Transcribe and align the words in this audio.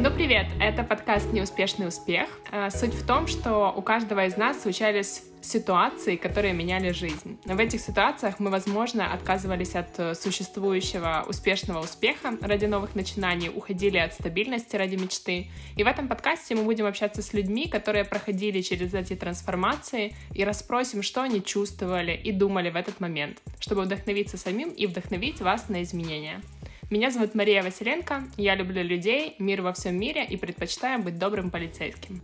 Ну 0.00 0.12
привет, 0.12 0.46
это 0.60 0.84
подкаст 0.84 1.32
«Неуспешный 1.32 1.88
успех». 1.88 2.28
Э, 2.52 2.70
суть 2.70 2.94
в 2.94 3.04
том, 3.04 3.26
что 3.26 3.74
у 3.76 3.82
каждого 3.82 4.26
из 4.26 4.36
нас 4.36 4.62
случались 4.62 5.24
ситуации, 5.40 6.14
которые 6.14 6.54
меняли 6.54 6.92
жизнь. 6.92 7.36
В 7.44 7.58
этих 7.58 7.80
ситуациях 7.80 8.38
мы, 8.38 8.50
возможно, 8.50 9.12
отказывались 9.12 9.74
от 9.74 9.98
э, 9.98 10.14
существующего 10.14 11.24
успешного 11.28 11.80
успеха 11.80 12.38
ради 12.40 12.66
новых 12.66 12.94
начинаний, 12.94 13.50
уходили 13.52 13.98
от 13.98 14.14
стабильности 14.14 14.76
ради 14.76 14.94
мечты. 14.94 15.48
И 15.76 15.82
в 15.82 15.88
этом 15.88 16.06
подкасте 16.06 16.54
мы 16.54 16.62
будем 16.62 16.86
общаться 16.86 17.20
с 17.20 17.32
людьми, 17.32 17.66
которые 17.66 18.04
проходили 18.04 18.60
через 18.60 18.94
эти 18.94 19.16
трансформации, 19.16 20.14
и 20.32 20.44
расспросим, 20.44 21.02
что 21.02 21.22
они 21.22 21.42
чувствовали 21.42 22.12
и 22.12 22.30
думали 22.30 22.70
в 22.70 22.76
этот 22.76 23.00
момент, 23.00 23.38
чтобы 23.58 23.82
вдохновиться 23.82 24.36
самим 24.36 24.68
и 24.68 24.86
вдохновить 24.86 25.40
вас 25.40 25.68
на 25.68 25.82
изменения. 25.82 26.40
Меня 26.90 27.10
зовут 27.10 27.34
Мария 27.34 27.62
Василенко, 27.62 28.22
я 28.38 28.54
люблю 28.54 28.82
людей, 28.82 29.36
мир 29.38 29.60
во 29.60 29.74
всем 29.74 30.00
мире 30.00 30.24
и 30.24 30.38
предпочитаю 30.38 31.02
быть 31.02 31.18
добрым 31.18 31.50
полицейским. 31.50 32.22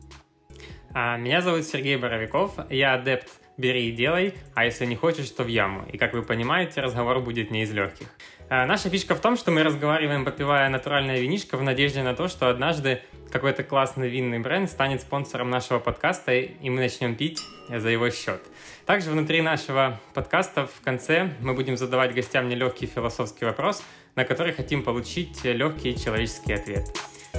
А, 0.94 1.18
меня 1.18 1.42
зовут 1.42 1.64
Сергей 1.64 1.96
Боровиков, 1.96 2.54
я 2.70 2.94
адепт 2.94 3.28
«бери 3.56 3.88
и 3.88 3.92
делай», 3.92 4.34
а 4.54 4.64
если 4.64 4.86
не 4.86 4.96
хочешь, 4.96 5.30
то 5.30 5.44
в 5.44 5.48
яму. 5.48 5.84
И, 5.92 5.98
как 5.98 6.12
вы 6.12 6.22
понимаете, 6.22 6.80
разговор 6.80 7.20
будет 7.20 7.50
не 7.50 7.62
из 7.62 7.72
легких. 7.72 8.06
А, 8.48 8.66
наша 8.66 8.90
фишка 8.90 9.14
в 9.14 9.20
том, 9.20 9.36
что 9.36 9.50
мы 9.50 9.62
разговариваем, 9.62 10.24
попивая 10.24 10.68
натуральное 10.68 11.20
винишко 11.20 11.56
в 11.56 11.62
надежде 11.62 12.02
на 12.02 12.14
то, 12.14 12.28
что 12.28 12.48
однажды 12.48 13.00
какой-то 13.30 13.64
классный 13.64 14.08
винный 14.08 14.38
бренд 14.38 14.70
станет 14.70 15.00
спонсором 15.00 15.50
нашего 15.50 15.78
подкаста, 15.78 16.32
и 16.34 16.70
мы 16.70 16.80
начнем 16.80 17.16
пить 17.16 17.40
за 17.68 17.88
его 17.88 18.10
счет. 18.10 18.42
Также 18.86 19.10
внутри 19.10 19.42
нашего 19.42 20.00
подкаста 20.12 20.66
в 20.66 20.84
конце 20.84 21.30
мы 21.40 21.54
будем 21.54 21.76
задавать 21.76 22.14
гостям 22.14 22.48
нелегкий 22.48 22.86
философский 22.86 23.44
вопрос– 23.44 23.82
на 24.14 24.24
который 24.24 24.52
хотим 24.52 24.82
получить 24.82 25.44
легкий 25.44 25.96
человеческий 25.96 26.52
ответ. 26.52 26.86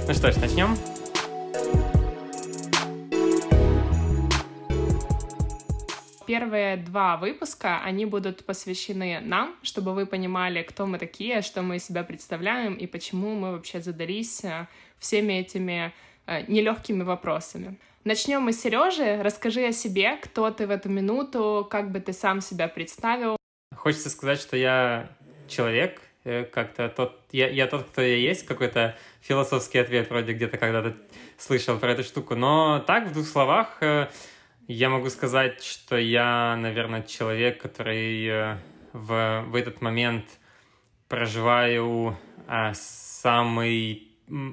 Ну 0.06 0.14
что 0.14 0.30
ж, 0.30 0.36
начнем? 0.36 0.76
Первые 6.26 6.76
два 6.76 7.16
выпуска, 7.16 7.80
они 7.82 8.04
будут 8.06 8.44
посвящены 8.44 9.20
нам, 9.20 9.54
чтобы 9.62 9.94
вы 9.94 10.06
понимали, 10.06 10.62
кто 10.62 10.86
мы 10.86 10.98
такие, 10.98 11.42
что 11.42 11.62
мы 11.62 11.76
из 11.76 11.86
себя 11.86 12.02
представляем 12.02 12.74
и 12.74 12.86
почему 12.86 13.34
мы 13.34 13.52
вообще 13.52 13.80
задались 13.80 14.44
э, 14.44 14.66
всеми 14.98 15.34
этими 15.34 15.92
э, 16.26 16.42
нелегкими 16.46 17.02
вопросами. 17.02 17.78
Начнем 18.04 18.42
мы 18.42 18.52
с 18.52 18.60
Сережи. 18.60 19.22
Расскажи 19.22 19.66
о 19.66 19.72
себе, 19.72 20.16
кто 20.16 20.50
ты 20.50 20.66
в 20.66 20.70
эту 20.70 20.88
минуту, 20.88 21.66
как 21.70 21.90
бы 21.90 22.00
ты 22.00 22.12
сам 22.12 22.40
себя 22.40 22.68
представил. 22.68 23.36
Хочется 23.74 24.10
сказать, 24.10 24.40
что 24.40 24.56
я 24.56 25.08
человек, 25.48 26.00
Э, 26.26 26.44
как-то 26.44 26.88
тот, 26.88 27.20
я, 27.30 27.48
я 27.48 27.68
тот, 27.68 27.84
кто 27.84 28.02
я 28.02 28.16
есть, 28.16 28.46
какой-то 28.46 28.96
философский 29.20 29.78
ответ 29.78 30.10
вроде 30.10 30.32
где-то 30.32 30.58
когда-то 30.58 30.96
слышал 31.38 31.78
про 31.78 31.92
эту 31.92 32.02
штуку. 32.02 32.34
Но 32.34 32.80
так, 32.80 33.06
в 33.06 33.12
двух 33.12 33.28
словах, 33.28 33.78
я 34.68 34.88
могу 34.88 35.10
сказать, 35.10 35.62
что 35.62 35.96
я, 35.96 36.56
наверное, 36.56 37.02
человек, 37.02 37.60
который 37.60 38.26
э, 38.26 38.58
в, 38.92 39.44
в 39.48 39.54
этот 39.54 39.80
момент 39.80 40.24
проживаю 41.08 42.16
самый 42.74 44.08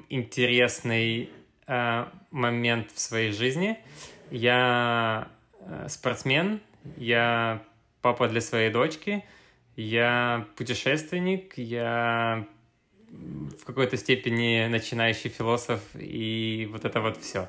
интересный 0.08 1.30
момент 2.30 2.90
в 2.92 2.98
своей 2.98 3.32
жизни. 3.32 3.78
Я 4.30 5.28
спортсмен, 5.88 6.60
я 6.96 7.62
папа 8.02 8.28
для 8.28 8.40
своей 8.40 8.70
дочки— 8.70 9.24
я 9.76 10.46
путешественник, 10.56 11.58
я 11.58 12.46
в 13.10 13.64
какой-то 13.64 13.96
степени 13.96 14.66
начинающий 14.68 15.30
философ, 15.30 15.80
и 15.94 16.68
вот 16.70 16.84
это 16.84 17.00
вот 17.00 17.16
все. 17.20 17.48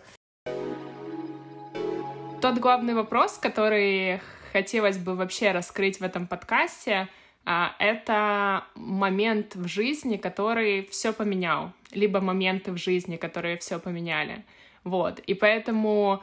Тот 2.45 2.59
главный 2.59 2.93
вопрос, 2.93 3.39
который 3.39 4.21
хотелось 4.53 4.99
бы 4.99 5.15
вообще 5.15 5.49
раскрыть 5.49 5.99
в 5.99 6.03
этом 6.03 6.27
подкасте, 6.27 7.07
а, 7.43 7.75
это 7.79 8.65
момент 8.75 9.55
в 9.55 9.67
жизни, 9.67 10.17
который 10.17 10.85
все 10.85 11.11
поменял, 11.11 11.71
либо 11.89 12.21
моменты 12.21 12.71
в 12.71 12.77
жизни, 12.77 13.17
которые 13.17 13.57
все 13.57 13.79
поменяли. 13.79 14.45
Вот. 14.83 15.17
И 15.21 15.33
поэтому 15.33 16.21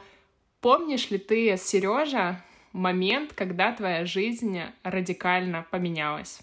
помнишь 0.61 1.09
ли 1.09 1.17
ты, 1.17 1.57
Сережа, 1.57 2.41
момент, 2.71 3.33
когда 3.33 3.73
твоя 3.73 4.05
жизнь 4.05 4.61
радикально 4.83 5.65
поменялась? 5.71 6.39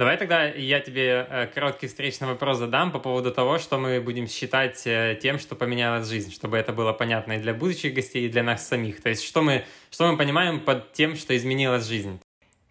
Давай 0.00 0.16
тогда 0.16 0.46
я 0.46 0.80
тебе 0.80 1.26
э, 1.28 1.46
короткий 1.48 1.86
встречный 1.86 2.26
вопрос 2.26 2.56
задам 2.56 2.90
по 2.90 2.98
поводу 2.98 3.30
того, 3.30 3.58
что 3.58 3.76
мы 3.76 4.00
будем 4.00 4.28
считать 4.28 4.86
э, 4.86 5.18
тем, 5.20 5.38
что 5.38 5.54
поменялась 5.54 6.08
жизнь, 6.08 6.32
чтобы 6.32 6.56
это 6.56 6.72
было 6.72 6.94
понятно 6.94 7.32
и 7.34 7.38
для 7.38 7.52
будущих 7.52 7.92
гостей, 7.92 8.24
и 8.24 8.30
для 8.30 8.42
нас 8.42 8.66
самих. 8.66 9.02
То 9.02 9.10
есть 9.10 9.22
что 9.22 9.42
мы, 9.42 9.66
что 9.90 10.10
мы 10.10 10.16
понимаем 10.16 10.60
под 10.60 10.94
тем, 10.94 11.16
что 11.16 11.36
изменилась 11.36 11.86
жизнь? 11.86 12.18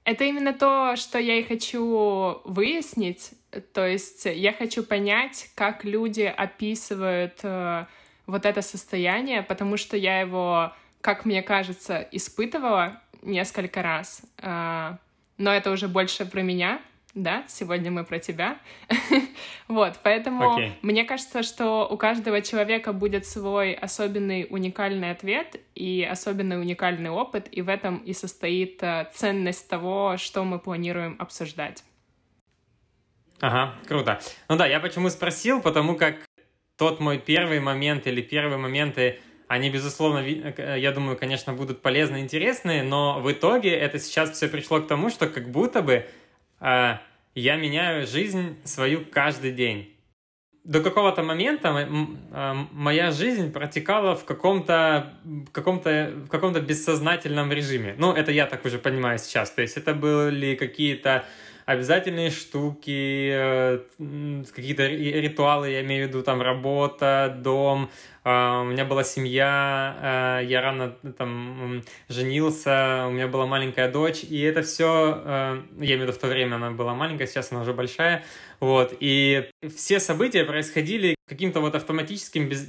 Это 0.05 0.23
именно 0.23 0.53
то, 0.53 0.95
что 0.95 1.19
я 1.19 1.35
и 1.35 1.43
хочу 1.43 2.41
выяснить. 2.45 3.33
То 3.75 3.85
есть 3.85 4.25
я 4.25 4.51
хочу 4.51 4.81
понять, 4.81 5.51
как 5.53 5.85
люди 5.85 6.23
описывают 6.23 7.41
э, 7.43 7.85
вот 8.25 8.43
это 8.43 8.63
состояние, 8.63 9.43
потому 9.43 9.77
что 9.77 9.95
я 9.95 10.21
его 10.21 10.73
как 11.01 11.25
мне 11.25 11.43
кажется, 11.43 12.07
испытывала 12.11 12.99
несколько 13.21 13.83
раз. 13.83 14.23
Но 14.41 15.53
это 15.53 15.71
уже 15.71 15.87
больше 15.87 16.25
про 16.25 16.41
меня, 16.41 16.81
да, 17.23 17.43
сегодня 17.47 17.91
мы 17.91 18.03
про 18.03 18.19
тебя. 18.19 18.57
вот, 19.67 19.99
поэтому 20.03 20.59
okay. 20.59 20.71
мне 20.81 21.03
кажется, 21.03 21.43
что 21.43 21.87
у 21.87 21.97
каждого 21.97 22.41
человека 22.41 22.93
будет 22.93 23.25
свой 23.25 23.73
особенный 23.73 24.47
уникальный 24.49 25.11
ответ 25.11 25.55
и 25.75 26.07
особенный 26.09 26.59
уникальный 26.59 27.09
опыт, 27.09 27.47
и 27.51 27.61
в 27.61 27.69
этом 27.69 27.97
и 27.97 28.13
состоит 28.13 28.83
а, 28.83 29.09
ценность 29.13 29.69
того, 29.69 30.17
что 30.17 30.43
мы 30.43 30.59
планируем 30.59 31.15
обсуждать. 31.19 31.83
Ага, 33.41 33.75
круто. 33.87 34.19
Ну 34.49 34.57
да, 34.57 34.67
я 34.67 34.79
почему 34.79 35.09
спросил, 35.09 35.61
потому 35.61 35.95
как 35.95 36.15
тот 36.77 36.99
мой 36.99 37.17
первый 37.17 37.59
момент 37.59 38.07
или 38.07 38.21
первые 38.21 38.57
моменты 38.57 39.19
они, 39.49 39.71
безусловно, 39.71 40.19
э, 40.19 40.75
я 40.79 40.91
думаю, 40.91 41.17
конечно, 41.17 41.53
будут 41.53 41.81
полезны, 41.81 42.19
интересны, 42.19 42.83
но 42.83 43.19
в 43.19 43.31
итоге 43.31 43.71
это 43.71 43.97
сейчас 43.97 44.31
все 44.31 44.47
пришло 44.47 44.79
к 44.79 44.87
тому, 44.87 45.09
что 45.09 45.27
как 45.27 45.49
будто 45.49 45.81
бы 45.81 46.05
э, 46.61 46.97
я 47.39 47.55
меняю 47.55 48.07
жизнь 48.07 48.57
свою 48.63 49.05
каждый 49.05 49.51
день. 49.51 49.95
До 50.63 50.81
какого-то 50.81 51.23
момента 51.23 51.69
э, 51.69 52.53
моя 52.71 53.11
жизнь 53.11 53.51
протекала 53.51 54.15
в 54.15 54.25
каком-то 54.25 55.13
каком-то 55.51 56.11
в 56.25 56.27
каком-то 56.27 56.59
бессознательном 56.59 57.51
режиме. 57.51 57.95
Ну, 57.97 58.13
это 58.13 58.31
я 58.31 58.45
так 58.45 58.65
уже 58.65 58.77
понимаю 58.77 59.17
сейчас. 59.19 59.51
То 59.51 59.61
есть 59.61 59.77
это 59.77 59.93
были 59.93 60.55
какие-то 60.55 61.25
обязательные 61.69 62.31
штуки, 62.31 63.29
э, 63.31 63.79
какие-то 64.55 64.87
ритуалы, 64.87 65.69
я 65.69 65.81
имею 65.81 66.05
в 66.05 66.09
виду 66.09 66.23
там 66.23 66.41
работа, 66.41 67.37
дом, 67.43 67.91
а, 68.23 68.61
у 68.61 68.65
меня 68.65 68.85
была 68.85 69.03
семья, 69.03 70.39
э, 70.41 70.45
я 70.45 70.61
рано 70.61 70.95
там 71.15 71.83
женился, 72.07 73.05
у 73.07 73.11
меня 73.11 73.27
была 73.27 73.45
маленькая 73.45 73.91
дочь, 73.91 74.23
и 74.23 74.41
это 74.41 74.63
все, 74.63 75.21
э, 75.23 75.61
я 75.77 75.93
имею 75.93 75.99
в 75.99 76.01
виду 76.03 76.13
в 76.13 76.17
то 76.17 76.25
время 76.25 76.55
она 76.55 76.71
была 76.71 76.95
маленькая, 76.95 77.27
сейчас 77.27 77.51
она 77.51 77.61
уже 77.61 77.73
большая, 77.73 78.23
вот, 78.59 78.97
и 78.99 79.47
все 79.75 79.99
события 79.99 80.45
происходили 80.45 81.15
каким-то 81.27 81.59
вот 81.59 81.75
автоматическим, 81.75 82.49
без, 82.49 82.67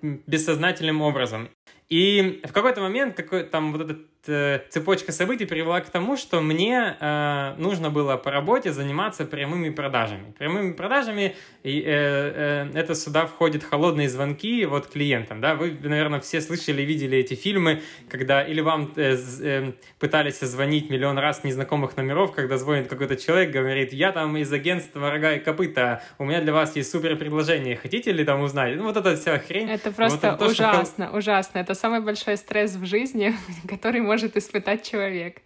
бессознательным 0.00 1.02
образом. 1.02 1.50
И 1.90 2.40
в 2.48 2.52
какой-то 2.52 2.80
момент 2.80 3.16
какой, 3.16 3.42
там 3.42 3.72
вот 3.72 3.82
этот 3.82 3.98
Э, 4.19 4.19
цепочка 4.24 5.12
событий 5.12 5.46
привела 5.46 5.80
к 5.80 5.90
тому, 5.90 6.16
что 6.16 6.40
мне 6.40 6.96
э, 7.00 7.54
нужно 7.56 7.90
было 7.90 8.16
по 8.16 8.30
работе 8.30 8.72
заниматься 8.72 9.24
прямыми 9.24 9.70
продажами. 9.70 10.32
Прямыми 10.38 10.72
продажами 10.72 11.34
э, 11.62 11.70
э, 11.70 12.70
это 12.74 12.94
сюда 12.94 13.26
входят 13.26 13.64
холодные 13.64 14.08
звонки 14.08 14.64
вот 14.66 14.88
клиентам. 14.88 15.40
Да? 15.40 15.54
Вы, 15.54 15.76
наверное, 15.82 16.20
все 16.20 16.40
слышали, 16.40 16.82
видели 16.82 17.18
эти 17.18 17.34
фильмы, 17.34 17.82
когда 18.08 18.42
или 18.42 18.60
вам 18.60 18.92
э, 18.96 19.16
э, 19.40 19.72
пытались 19.98 20.40
звонить 20.40 20.90
миллион 20.90 21.18
раз 21.18 21.44
незнакомых 21.44 21.96
номеров, 21.96 22.32
когда 22.32 22.58
звонит 22.58 22.88
какой-то 22.88 23.16
человек, 23.16 23.50
говорит, 23.50 23.92
я 23.92 24.12
там 24.12 24.36
из 24.36 24.52
агентства 24.52 25.10
«Рога 25.10 25.34
и 25.34 25.38
копыта», 25.38 26.02
у 26.18 26.24
меня 26.24 26.40
для 26.40 26.52
вас 26.52 26.76
есть 26.76 26.90
супер 26.90 27.16
предложение, 27.16 27.76
хотите 27.76 28.12
ли 28.12 28.24
там 28.24 28.42
узнать? 28.42 28.76
Ну 28.76 28.84
вот 28.84 28.96
эта 28.96 29.16
вся 29.16 29.38
хрень. 29.38 29.70
Это 29.70 29.90
просто 29.92 30.32
вот 30.32 30.36
это 30.36 30.46
ужасно, 30.46 31.06
то, 31.06 31.10
что... 31.10 31.18
ужасно. 31.18 31.58
Это 31.58 31.74
самый 31.74 32.00
большой 32.00 32.36
стресс 32.36 32.74
в 32.74 32.84
жизни, 32.84 33.34
который 33.68 34.09
может 34.10 34.36
испытать 34.36 34.82
человек. 34.82 35.40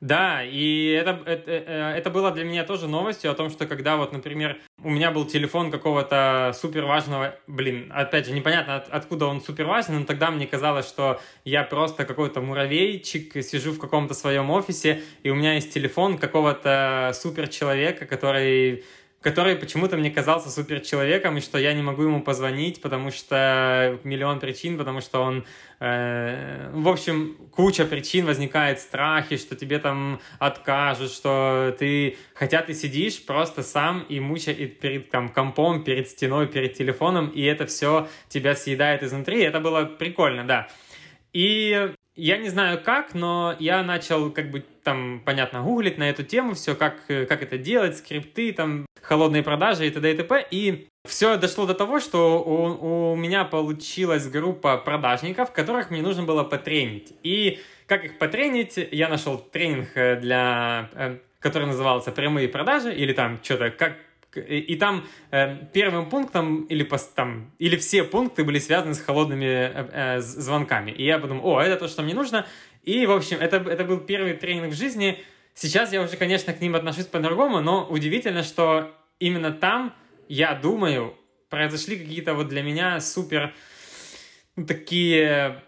Да, 0.00 0.42
и 0.42 0.90
это, 1.00 1.22
это, 1.26 1.50
э, 1.50 1.94
это 1.98 2.10
было 2.10 2.30
для 2.30 2.44
меня 2.44 2.64
тоже 2.64 2.88
новостью 2.88 3.30
о 3.30 3.34
том, 3.34 3.50
что 3.50 3.66
когда 3.66 3.96
вот, 3.96 4.12
например, 4.12 4.58
у 4.82 4.90
меня 4.90 5.10
был 5.10 5.24
телефон 5.26 5.70
какого-то 5.70 6.52
супер 6.54 6.84
важного, 6.84 7.36
блин, 7.46 7.90
опять 7.94 8.26
же, 8.26 8.32
непонятно 8.32 8.76
от, 8.76 8.88
откуда 8.88 9.26
он 9.26 9.40
супер 9.40 9.66
важный, 9.66 9.98
но 9.98 10.04
тогда 10.04 10.30
мне 10.30 10.46
казалось, 10.46 10.88
что 10.88 11.20
я 11.44 11.64
просто 11.64 12.04
какой-то 12.04 12.40
муравейчик, 12.40 13.42
сижу 13.44 13.72
в 13.72 13.78
каком-то 13.78 14.14
своем 14.14 14.50
офисе, 14.50 15.02
и 15.22 15.30
у 15.30 15.34
меня 15.34 15.54
есть 15.54 15.72
телефон 15.72 16.18
какого-то 16.18 17.12
супер 17.14 17.48
человека, 17.48 18.06
который 18.06 18.84
который 19.22 19.54
почему-то 19.56 19.98
мне 19.98 20.10
казался 20.10 20.50
супер 20.50 20.80
человеком, 20.80 21.36
и 21.36 21.40
что 21.40 21.58
я 21.58 21.74
не 21.74 21.82
могу 21.82 22.04
ему 22.04 22.22
позвонить, 22.22 22.80
потому 22.80 23.10
что 23.10 23.98
миллион 24.02 24.40
причин, 24.40 24.78
потому 24.78 25.02
что 25.02 25.20
он, 25.20 25.44
э, 25.78 26.70
в 26.72 26.88
общем, 26.88 27.36
куча 27.50 27.84
причин 27.84 28.24
возникает 28.24 28.80
страхи, 28.80 29.36
что 29.36 29.56
тебе 29.56 29.78
там 29.78 30.20
откажут, 30.38 31.10
что 31.10 31.76
ты, 31.78 32.16
хотя 32.34 32.62
ты 32.62 32.72
сидишь 32.72 33.22
просто 33.24 33.62
сам 33.62 34.06
и 34.08 34.20
муча 34.20 34.54
перед 34.54 35.10
там 35.10 35.28
компом, 35.28 35.84
перед 35.84 36.08
стеной, 36.08 36.46
перед 36.46 36.72
телефоном, 36.72 37.28
и 37.28 37.42
это 37.42 37.66
все 37.66 38.08
тебя 38.28 38.56
съедает 38.56 39.02
изнутри, 39.02 39.42
это 39.42 39.60
было 39.60 39.84
прикольно, 39.84 40.46
да. 40.46 40.68
И 41.34 41.92
я 42.16 42.38
не 42.38 42.48
знаю 42.48 42.80
как, 42.82 43.14
но 43.14 43.54
я 43.58 43.82
начал 43.82 44.30
как 44.30 44.50
бы 44.50 44.64
там, 44.82 45.22
понятно, 45.24 45.62
гуглить 45.62 45.98
на 45.98 46.08
эту 46.08 46.22
тему, 46.22 46.54
все, 46.54 46.74
как, 46.74 46.96
как 47.06 47.42
это 47.42 47.58
делать, 47.58 47.98
скрипты, 47.98 48.52
там, 48.52 48.86
холодные 49.02 49.42
продажи 49.42 49.86
и 49.86 49.90
т.д. 49.90 50.12
и 50.12 50.16
т.п. 50.16 50.46
И 50.50 50.88
все 51.06 51.36
дошло 51.36 51.66
до 51.66 51.74
того, 51.74 52.00
что 52.00 52.42
у, 52.42 53.12
у 53.12 53.16
меня 53.16 53.44
получилась 53.44 54.28
группа 54.28 54.76
продажников, 54.76 55.52
которых 55.52 55.90
мне 55.90 56.02
нужно 56.02 56.22
было 56.24 56.44
потренить. 56.44 57.12
И 57.22 57.60
как 57.86 58.04
их 58.04 58.18
потренить, 58.18 58.78
я 58.92 59.08
нашел 59.08 59.38
тренинг 59.38 59.88
э, 59.94 60.16
для, 60.16 60.90
э, 60.94 61.16
который 61.40 61.66
назывался 61.66 62.12
«Прямые 62.12 62.48
продажи» 62.48 62.94
или 62.94 63.12
там 63.12 63.40
что-то, 63.42 63.70
как 63.70 63.96
и 64.36 64.76
там 64.76 65.04
э, 65.32 65.56
первым 65.72 66.08
пунктом 66.08 66.62
или, 66.64 66.88
там, 67.14 67.50
или 67.58 67.76
все 67.76 68.04
пункты 68.04 68.44
были 68.44 68.58
связаны 68.60 68.94
с 68.94 69.00
холодными 69.00 69.44
э, 69.44 69.88
э, 69.92 70.20
звонками. 70.20 70.92
И 70.92 71.04
я 71.04 71.18
подумал, 71.18 71.46
о, 71.46 71.60
это 71.60 71.76
то, 71.76 71.88
что 71.88 72.02
мне 72.02 72.14
нужно. 72.14 72.46
И, 72.82 73.06
в 73.06 73.12
общем, 73.12 73.38
это, 73.40 73.56
это 73.56 73.84
был 73.84 74.00
первый 74.00 74.34
тренинг 74.34 74.72
в 74.72 74.76
жизни. 74.76 75.22
Сейчас 75.54 75.92
я 75.92 76.02
уже, 76.02 76.16
конечно, 76.16 76.52
к 76.52 76.60
ним 76.60 76.74
отношусь 76.74 77.06
по-другому, 77.06 77.60
но 77.60 77.86
удивительно, 77.86 78.42
что 78.42 78.94
именно 79.18 79.52
там, 79.52 79.94
я 80.28 80.54
думаю, 80.54 81.14
произошли 81.50 81.96
какие-то 81.98 82.34
вот 82.34 82.48
для 82.48 82.62
меня 82.62 83.00
супер 83.00 83.52
ну, 84.56 84.64
такие 84.64 85.62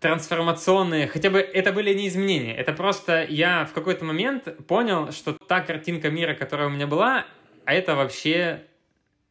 трансформационные, 0.00 1.08
хотя 1.08 1.30
бы 1.30 1.38
это 1.40 1.72
были 1.72 1.92
не 1.92 2.08
изменения, 2.08 2.54
это 2.54 2.72
просто 2.72 3.24
я 3.28 3.64
в 3.64 3.72
какой-то 3.72 4.04
момент 4.04 4.66
понял, 4.66 5.10
что 5.12 5.32
та 5.32 5.60
картинка 5.60 6.10
мира, 6.10 6.34
которая 6.34 6.68
у 6.68 6.70
меня 6.70 6.86
была, 6.86 7.26
а 7.64 7.74
это 7.74 7.96
вообще 7.96 8.62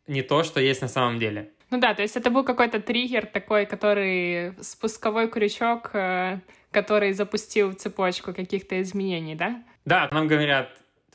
не 0.07 0.21
то, 0.21 0.43
что 0.43 0.59
есть 0.59 0.81
на 0.81 0.88
самом 0.88 1.19
деле. 1.19 1.51
Ну 1.69 1.79
да, 1.79 1.93
то 1.93 2.01
есть 2.01 2.15
это 2.15 2.29
был 2.29 2.43
какой-то 2.43 2.81
триггер 2.81 3.25
такой, 3.25 3.65
который 3.65 4.53
спусковой 4.61 5.29
крючок, 5.29 5.91
э, 5.93 6.39
который 6.71 7.13
запустил 7.13 7.73
цепочку 7.73 8.33
каких-то 8.33 8.81
изменений, 8.81 9.35
да? 9.35 9.63
Да, 9.85 10.09
нам 10.11 10.27
говорят, 10.27 10.69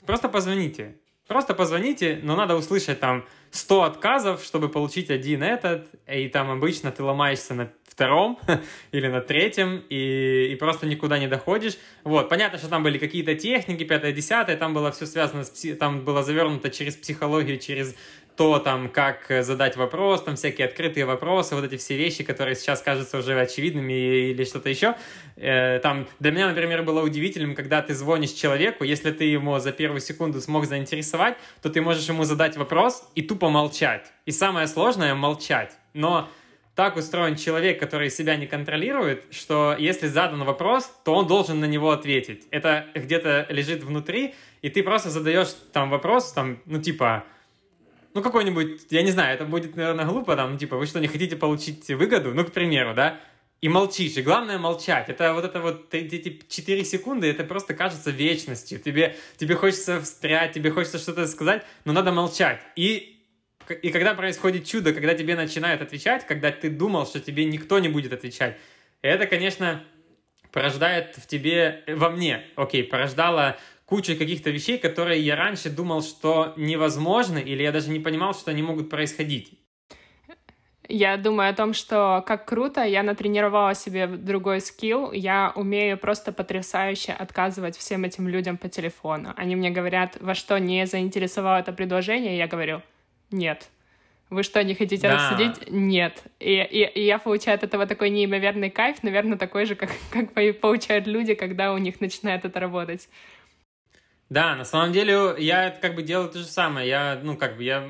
просто 0.07 0.29
позвоните. 0.29 0.97
Просто 1.29 1.55
позвоните, 1.55 2.21
но 2.23 2.37
надо 2.37 2.57
услышать 2.57 3.01
там 3.01 3.25
100 3.53 3.83
отказов, 3.85 4.45
чтобы 4.45 4.69
получить 4.69 5.09
один 5.11 5.43
этот, 5.43 5.89
и 6.07 6.29
там 6.29 6.51
обычно 6.51 6.91
ты 6.91 7.03
ломаешься 7.03 7.55
на 7.55 7.73
втором 7.85 8.39
или 8.93 9.07
на 9.07 9.21
третьем, 9.21 9.83
и, 9.89 10.51
и 10.53 10.57
просто 10.57 10.87
никуда 10.87 11.19
не 11.19 11.29
доходишь. 11.29 11.79
Вот, 12.05 12.29
понятно, 12.29 12.59
что 12.59 12.69
там 12.69 12.83
были 12.83 12.99
какие-то 12.99 13.35
техники, 13.35 13.85
пятое, 13.85 14.13
десятое, 14.13 14.57
там 14.57 14.75
было 14.75 14.91
все 14.91 15.07
связано 15.07 15.45
с, 15.45 15.77
там 15.77 16.05
было 16.05 16.23
завернуто 16.23 16.71
через 16.71 16.97
психологию, 16.97 17.59
через 17.59 17.95
то, 18.37 18.59
там, 18.59 18.89
как 18.89 19.27
задать 19.41 19.77
вопрос, 19.77 20.23
там, 20.23 20.37
всякие 20.37 20.67
открытые 20.67 21.05
вопросы, 21.05 21.55
вот 21.55 21.65
эти 21.65 21.77
все 21.77 21.97
вещи, 21.97 22.25
которые 22.25 22.55
сейчас 22.55 22.81
кажутся 22.81 23.19
уже 23.19 23.39
очевидными 23.39 23.93
или 23.93 24.45
что-то 24.45 24.69
еще. 24.69 24.97
Э, 25.37 25.79
там, 25.81 26.09
для 26.21 26.31
меня, 26.31 26.49
например, 26.49 26.83
было 26.83 27.03
удивительным, 27.03 27.55
когда 27.55 27.83
ты 27.83 27.95
звонишь 27.95 28.33
человеку, 28.33 28.85
если 28.85 29.11
ты 29.11 29.25
ему 29.25 29.59
за 29.59 29.73
первую 29.73 30.01
секунду 30.01 30.41
смог 30.41 30.67
заинтересовать, 30.67 31.37
то 31.61 31.71
ты 31.71 31.81
можешь 31.81 32.09
ему 32.09 32.25
задать 32.25 32.57
вопрос 32.57 33.09
и 33.15 33.23
тупо 33.23 33.49
молчать. 33.49 34.13
И 34.27 34.31
самое 34.31 34.67
сложное— 34.67 35.15
молчать. 35.17 35.73
Но 35.95 36.29
так 36.75 36.97
устроен 36.97 37.37
человек, 37.37 37.79
который 37.79 38.11
себя 38.11 38.37
не 38.37 38.47
контролирует, 38.47 39.25
что 39.31 39.77
если 39.79 40.07
задан 40.07 40.43
вопрос, 40.45 40.91
то 41.05 41.15
он 41.15 41.27
должен 41.27 41.61
на 41.61 41.67
него 41.67 41.91
ответить. 41.91 42.47
Это 42.51 42.87
где-то 42.95 43.47
лежит 43.51 43.83
внутри, 43.83 44.35
и 44.63 44.71
ты 44.71 44.83
просто 44.83 45.11
задаешь 45.11 45.49
там 45.73 45.91
вопрос, 45.91 46.33
там, 46.33 46.63
ну, 46.65 46.81
типа, 46.81 47.25
ну, 48.15 48.23
какой-нибудь, 48.23 48.87
я 48.91 49.03
не 49.03 49.11
знаю, 49.11 49.35
это 49.35 49.45
будет, 49.45 49.77
наверное, 49.77 50.05
глупо, 50.05 50.37
там, 50.37 50.59
типа, 50.59 50.77
вы 50.77 50.87
что, 50.87 51.01
не 51.01 51.09
хотите 51.09 51.37
получить 51.37 51.89
выгоду? 51.89 52.35
Ну, 52.35 52.45
к 52.45 52.53
примеру, 52.53 52.95
да? 52.95 53.21
И 53.61 53.69
молчишь, 53.69 54.17
и 54.17 54.23
главное 54.23 54.59
молчать. 54.59 55.09
Это 55.09 55.35
вот 55.35 55.45
это 55.45 55.61
вот 55.61 55.95
эти 55.95 56.43
4 56.49 56.85
секунды, 56.85 57.29
это 57.29 57.45
просто 57.45 57.75
кажется 57.75 58.11
вечностью. 58.11 58.81
Тебе, 58.81 59.17
тебе 59.37 59.55
хочется 59.55 60.01
встрять, 60.01 60.53
тебе 60.53 60.71
хочется 60.71 60.99
что-то 60.99 61.27
сказать, 61.29 61.65
но 61.85 61.93
надо 61.93 62.13
молчать. 62.13 62.61
И 62.75 63.09
и 63.81 63.91
когда 63.91 64.15
происходит 64.15 64.67
чудо, 64.67 64.93
когда 64.93 65.15
тебе 65.15 65.37
начинают 65.37 65.81
отвечать, 65.81 66.27
когда 66.27 66.51
ты 66.51 66.69
думал, 66.69 67.07
что 67.07 67.21
тебе 67.21 67.45
никто 67.45 67.79
не 67.79 67.89
будет 67.89 68.13
отвечать, 68.13 68.59
это, 69.03 69.27
конечно, 69.27 69.85
порождает 70.51 71.17
в 71.17 71.27
тебе, 71.27 71.85
во 71.87 72.11
мне, 72.11 72.45
окей, 72.57 72.85
порождало 72.85 73.57
кучу 73.87 74.17
каких-то 74.17 74.51
вещей, 74.51 74.79
которые 74.79 75.21
я 75.21 75.37
раньше 75.37 75.71
думал, 75.71 76.03
что 76.03 76.55
невозможны, 76.57 77.39
или 77.39 77.63
я 77.63 77.73
даже 77.73 77.91
не 77.91 78.01
понимал, 78.01 78.35
что 78.35 78.51
они 78.51 78.63
могут 78.63 78.91
происходить. 78.91 79.59
Я 80.89 81.17
думаю 81.17 81.51
о 81.51 81.55
том, 81.55 81.73
что 81.73 82.23
как 82.27 82.45
круто, 82.45 82.83
я 82.83 83.03
натренировала 83.03 83.75
себе 83.75 84.07
другой 84.07 84.61
скилл, 84.61 85.13
я 85.13 85.53
умею 85.55 85.97
просто 85.97 86.33
потрясающе 86.33 87.13
отказывать 87.13 87.77
всем 87.77 88.05
этим 88.05 88.29
людям 88.29 88.59
по 88.59 88.69
телефону. 88.69 89.33
Они 89.37 89.57
мне 89.57 89.71
говорят, 89.71 90.17
во 90.21 90.35
что 90.35 90.59
не 90.59 90.87
заинтересовало 90.87 91.61
это 91.61 91.73
предложение, 91.73 92.35
и 92.35 92.39
я 92.39 92.47
говорю, 92.47 92.83
нет. 93.31 93.71
Вы 94.29 94.43
что, 94.43 94.65
не 94.65 94.75
хотите 94.75 95.09
да. 95.09 95.15
рассудить? 95.15 95.71
Нет. 95.71 96.25
И, 96.41 96.55
и, 96.55 96.85
и 96.85 97.05
я 97.05 97.19
получаю 97.19 97.57
от 97.57 97.65
этого 97.65 97.87
такой 97.87 98.11
неимоверный 98.11 98.71
кайф, 98.71 99.03
наверное, 99.03 99.39
такой 99.39 99.67
же, 99.67 99.75
как, 99.75 99.91
как 100.11 100.33
получают 100.61 101.07
люди, 101.07 101.35
когда 101.35 101.73
у 101.75 101.79
них 101.79 102.01
начинает 102.01 102.45
это 102.45 102.59
работать. 102.59 103.09
Да, 104.33 104.57
на 104.57 104.65
самом 104.65 104.95
деле 104.95 105.35
я 105.37 105.69
как 105.69 105.95
бы 105.95 106.03
делаю 106.03 106.31
то 106.31 106.39
же 106.39 106.47
самое. 106.47 106.89
Я, 106.89 107.21
ну, 107.23 107.37
как 107.37 107.59
бы, 107.59 107.65
я 107.65 107.87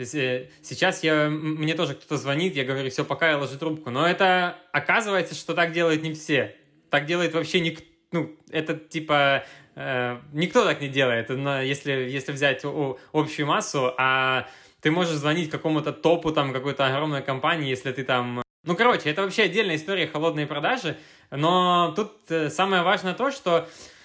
сейчас 0.00 1.04
я, 1.04 1.28
мне 1.30 1.74
тоже 1.74 1.94
кто-то 1.94 2.16
звонит, 2.16 2.56
я 2.56 2.64
говорю, 2.64 2.90
все, 2.90 3.04
пока 3.04 3.30
я 3.30 3.38
ложу 3.38 3.56
трубку. 3.56 3.90
Но 3.90 4.04
это 4.04 4.56
оказывается, 4.72 5.36
что 5.36 5.54
так 5.54 5.70
делают 5.70 6.02
не 6.02 6.12
все. 6.12 6.56
Так 6.90 7.06
делает 7.06 7.34
вообще 7.34 7.60
никто, 7.60 7.84
ну, 8.10 8.36
это 8.50 8.74
типа 8.74 9.44
э, 9.76 10.18
никто 10.32 10.64
так 10.64 10.80
не 10.80 10.88
делает, 10.88 11.28
но 11.28 11.62
если, 11.62 11.92
если 11.92 12.32
взять 12.32 12.64
общую 13.12 13.46
массу, 13.46 13.94
а 13.96 14.48
ты 14.80 14.90
можешь 14.90 15.14
звонить 15.14 15.50
какому-то 15.50 15.92
топу, 15.92 16.32
там, 16.32 16.52
какой-то 16.52 16.84
огромной 16.84 17.22
компании, 17.22 17.70
если 17.70 17.92
ты 17.92 18.02
там... 18.02 18.42
Ну, 18.64 18.74
короче, 18.74 19.08
это 19.08 19.22
вообще 19.22 19.44
отдельная 19.44 19.76
история 19.76 20.08
холодные 20.08 20.48
продажи, 20.48 20.96
но 21.30 21.92
тут 21.94 22.28
э, 22.28 22.50
самое 22.50 22.82
важное 22.82 23.14
то, 23.14 23.30
что, 23.30 23.58
э, 23.58 23.95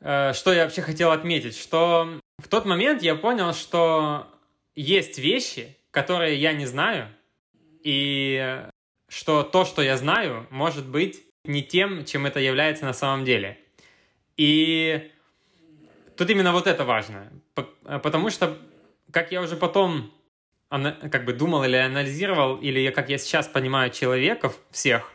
что 0.00 0.52
я 0.52 0.64
вообще 0.64 0.82
хотел 0.82 1.10
отметить, 1.10 1.56
что 1.56 2.20
в 2.38 2.48
тот 2.48 2.64
момент 2.64 3.02
я 3.02 3.14
понял, 3.14 3.52
что 3.52 4.26
есть 4.74 5.18
вещи, 5.18 5.76
которые 5.90 6.36
я 6.36 6.52
не 6.52 6.66
знаю, 6.66 7.08
и 7.82 8.62
что 9.08 9.42
то, 9.42 9.64
что 9.64 9.82
я 9.82 9.96
знаю, 9.96 10.46
может 10.50 10.86
быть 10.86 11.24
не 11.44 11.62
тем, 11.62 12.04
чем 12.04 12.26
это 12.26 12.40
является 12.40 12.84
на 12.84 12.92
самом 12.92 13.24
деле. 13.24 13.58
И 14.36 15.10
тут 16.16 16.30
именно 16.30 16.52
вот 16.52 16.66
это 16.66 16.84
важно, 16.84 17.30
потому 17.84 18.30
что, 18.30 18.56
как 19.10 19.32
я 19.32 19.42
уже 19.42 19.56
потом 19.56 20.12
как 20.68 21.24
бы 21.24 21.32
думал 21.32 21.64
или 21.64 21.76
анализировал, 21.76 22.56
или 22.56 22.90
как 22.90 23.10
я 23.10 23.18
сейчас 23.18 23.48
понимаю 23.48 23.90
человеков 23.90 24.58
всех, 24.70 25.10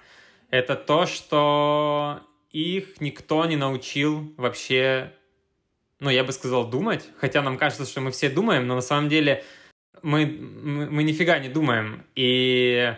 это 0.50 0.76
то, 0.76 1.06
что 1.06 2.22
их 2.62 3.02
никто 3.02 3.46
не 3.46 3.58
научил 3.58 4.34
вообще, 4.38 5.14
ну, 6.00 6.10
я 6.10 6.24
бы 6.24 6.32
сказал, 6.32 6.70
думать. 6.70 7.08
Хотя 7.18 7.42
нам 7.42 7.58
кажется, 7.58 7.86
что 7.86 8.02
мы 8.02 8.12
все 8.12 8.30
думаем, 8.30 8.66
но 8.68 8.76
на 8.76 8.82
самом 8.82 9.10
деле 9.10 9.44
мы, 10.02 10.26
мы, 10.26 10.90
мы 10.90 11.04
нифига 11.04 11.40
не 11.40 11.50
думаем. 11.50 12.06
И, 12.16 12.96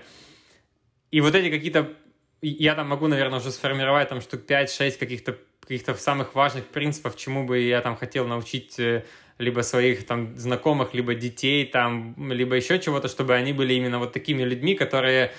и 1.11 1.21
вот 1.21 1.33
эти 1.35 1.49
какие-то... 1.49 1.93
Я 2.41 2.75
там 2.75 2.89
могу, 2.89 3.07
наверное, 3.07 3.39
уже 3.39 3.51
сформировать 3.51 4.09
там 4.09 4.21
штук 4.21 4.41
5-6 4.47 4.97
каких-то 4.99 5.37
каких-то 5.61 5.95
самых 5.95 6.33
важных 6.33 6.67
принципов, 6.67 7.17
чему 7.17 7.45
бы 7.45 7.59
я 7.59 7.81
там 7.81 7.97
хотел 7.97 8.25
научить 8.25 8.79
э, 8.79 9.03
либо 9.37 9.61
своих 9.61 10.05
там 10.05 10.37
знакомых, 10.37 10.93
либо 10.93 11.13
детей 11.13 11.65
там, 11.65 12.15
либо 12.31 12.55
еще 12.55 12.79
чего-то, 12.79 13.09
чтобы 13.09 13.33
они 13.33 13.51
были 13.51 13.73
именно 13.73 13.99
вот 13.99 14.13
такими 14.13 14.43
людьми, 14.43 14.75
которые 14.75 15.33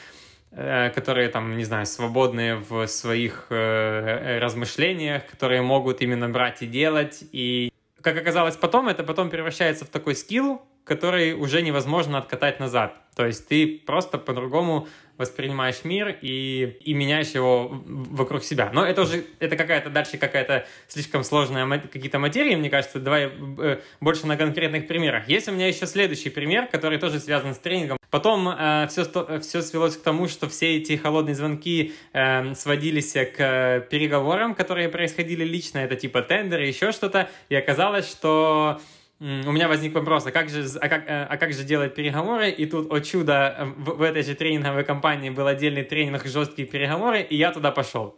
которые 0.51 1.29
там, 1.29 1.57
не 1.57 1.65
знаю, 1.65 1.87
свободные 1.87 2.57
в 2.57 2.87
своих 2.87 3.47
э, 3.51 4.39
размышлениях, 4.39 5.27
которые 5.27 5.63
могут 5.63 6.01
именно 6.01 6.29
брать 6.29 6.63
и 6.63 6.67
делать. 6.67 7.23
И, 7.33 7.73
как 8.01 8.17
оказалось 8.17 8.57
потом, 8.57 8.89
это 8.89 9.05
потом 9.05 9.31
превращается 9.31 9.85
в 9.85 9.89
такой 9.89 10.15
скилл, 10.15 10.63
который 10.89 11.35
уже 11.35 11.63
невозможно 11.63 12.19
откатать 12.19 12.59
назад. 12.59 12.97
То 13.15 13.27
есть 13.27 13.47
ты 13.47 13.81
просто 13.87 14.19
по-другому 14.19 14.89
воспринимаешь 15.19 15.81
мир 15.83 16.17
и, 16.23 16.79
и 16.81 16.95
меняешь 16.95 17.31
его 17.31 17.69
вокруг 17.69 18.45
себя. 18.45 18.71
Но 18.73 18.87
это 18.87 19.03
уже, 19.03 19.25
это 19.41 19.57
какая-то 19.57 19.91
дальше 19.91 20.17
какая-то 20.17 20.65
слишком 20.87 21.25
сложная 21.25 21.67
какие-то 21.81 22.21
материи, 22.21 22.55
мне 22.55 22.71
кажется. 22.71 23.01
Давай 23.01 23.31
э, 23.59 23.81
больше 24.01 24.27
на 24.29 24.37
конкретных 24.37 24.87
примерах. 24.87 25.29
Есть 25.29 25.49
у 25.49 25.53
меня 25.53 25.67
еще 25.67 25.87
следующий 25.87 26.31
пример, 26.31 26.69
который 26.69 26.99
тоже 26.99 27.19
связан 27.19 27.55
с 27.55 27.59
тренингом. 27.59 27.99
Потом 28.11 28.49
э, 28.49 28.87
все, 28.89 29.05
все 29.41 29.63
свелось 29.63 29.97
к 29.97 30.03
тому, 30.03 30.29
что 30.29 30.49
все 30.49 30.77
эти 30.77 30.97
холодные 30.97 31.35
звонки 31.35 31.95
э, 32.13 32.55
сводились 32.55 33.13
к 33.13 33.87
переговорам, 33.91 34.55
которые 34.55 34.89
происходили 34.89 35.45
лично, 35.45 35.79
это 35.79 35.97
типа 35.97 36.23
тендеры, 36.23 36.67
еще 36.67 36.93
что-то, 36.93 37.29
и 37.49 37.57
оказалось, 37.57 38.09
что 38.09 38.81
у 39.21 39.53
меня 39.53 39.67
возник 39.67 39.95
вопрос, 39.95 40.27
а 40.27 40.31
как 40.31 40.49
же, 40.49 40.65
а 40.81 40.89
как, 40.89 41.09
э, 41.09 41.27
а 41.29 41.37
как 41.37 41.53
же 41.53 41.65
делать 41.65 41.95
переговоры? 41.95 42.51
И 42.51 42.67
тут, 42.67 42.93
о 42.93 43.01
чудо, 43.01 43.75
в, 43.77 43.97
в 43.97 44.03
этой 44.03 44.23
же 44.23 44.35
тренинговой 44.35 44.85
компании 44.85 45.31
был 45.31 45.47
отдельный 45.47 45.83
тренинг 45.83 46.25
«Жесткие 46.25 46.69
переговоры», 46.69 47.23
и 47.23 47.37
я 47.37 47.51
туда 47.51 47.73
пошел. 47.73 48.17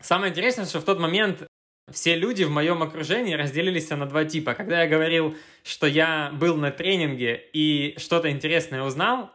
Самое 0.00 0.30
интересное, 0.30 0.66
что 0.66 0.80
в 0.80 0.84
тот 0.84 1.00
момент 1.00 1.46
все 1.90 2.16
люди 2.16 2.44
в 2.44 2.50
моем 2.50 2.82
окружении 2.82 3.34
разделились 3.34 3.90
на 3.90 4.06
два 4.06 4.24
типа. 4.24 4.54
Когда 4.54 4.82
я 4.82 4.88
говорил, 4.88 5.36
что 5.64 5.86
я 5.86 6.30
был 6.32 6.56
на 6.56 6.70
тренинге 6.70 7.42
и 7.52 7.94
что-то 7.98 8.30
интересное 8.30 8.82
узнал, 8.82 9.30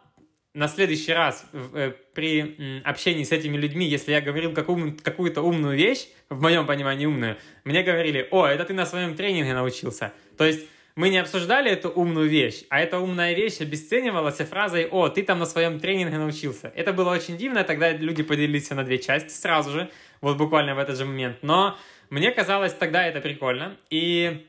на 0.53 0.67
следующий 0.67 1.13
раз 1.13 1.45
э, 1.53 1.93
при 2.13 2.81
общении 2.83 3.23
с 3.23 3.31
этими 3.31 3.55
людьми, 3.57 3.85
если 3.85 4.11
я 4.11 4.21
говорил 4.21 4.53
какую-то 4.53 5.41
умную 5.41 5.77
вещь, 5.77 6.07
в 6.29 6.41
моем 6.41 6.65
понимании 6.65 7.05
умную, 7.05 7.37
мне 7.63 7.83
говорили, 7.83 8.27
о, 8.31 8.45
это 8.47 8.65
ты 8.65 8.73
на 8.73 8.85
своем 8.85 9.15
тренинге 9.15 9.53
научился. 9.53 10.13
То 10.37 10.45
есть 10.45 10.67
мы 10.95 11.09
не 11.09 11.17
обсуждали 11.17 11.71
эту 11.71 11.89
умную 11.89 12.29
вещь, 12.29 12.63
а 12.69 12.79
эта 12.79 12.99
умная 12.99 13.33
вещь 13.33 13.61
обесценивалась 13.61 14.37
фразой 14.37 14.87
«О, 14.87 15.09
ты 15.09 15.23
там 15.23 15.39
на 15.39 15.45
своем 15.45 15.79
тренинге 15.79 16.17
научился». 16.17 16.71
Это 16.75 16.93
было 16.93 17.11
очень 17.11 17.37
дивно, 17.37 17.63
тогда 17.63 17.91
люди 17.91 18.23
поделились 18.23 18.69
на 18.69 18.83
две 18.83 18.97
части 18.97 19.29
сразу 19.29 19.71
же, 19.71 19.89
вот 20.21 20.37
буквально 20.37 20.75
в 20.75 20.79
этот 20.79 20.97
же 20.97 21.05
момент. 21.05 21.37
Но 21.41 21.77
мне 22.09 22.31
казалось 22.31 22.73
тогда 22.73 23.05
это 23.05 23.21
прикольно, 23.21 23.77
и 23.89 24.45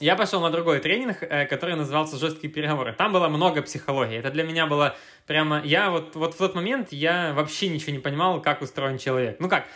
я 0.00 0.14
пошел 0.14 0.40
на 0.40 0.50
другой 0.50 0.78
тренинг, 0.78 1.22
э, 1.22 1.46
который 1.46 1.74
назывался 1.74 2.16
«Жесткие 2.16 2.52
переговоры». 2.52 2.92
Там 2.92 3.12
было 3.12 3.28
много 3.28 3.62
психологии. 3.62 4.16
Это 4.16 4.30
для 4.30 4.44
меня 4.44 4.66
было 4.66 4.96
прямо... 5.26 5.60
Я 5.64 5.90
вот, 5.90 6.14
вот 6.14 6.34
в 6.34 6.38
тот 6.38 6.54
момент 6.54 6.92
я 6.92 7.32
вообще 7.34 7.68
ничего 7.68 7.92
не 7.92 7.98
понимал, 7.98 8.40
как 8.40 8.62
устроен 8.62 8.98
человек. 8.98 9.36
Ну 9.40 9.48
как, 9.48 9.66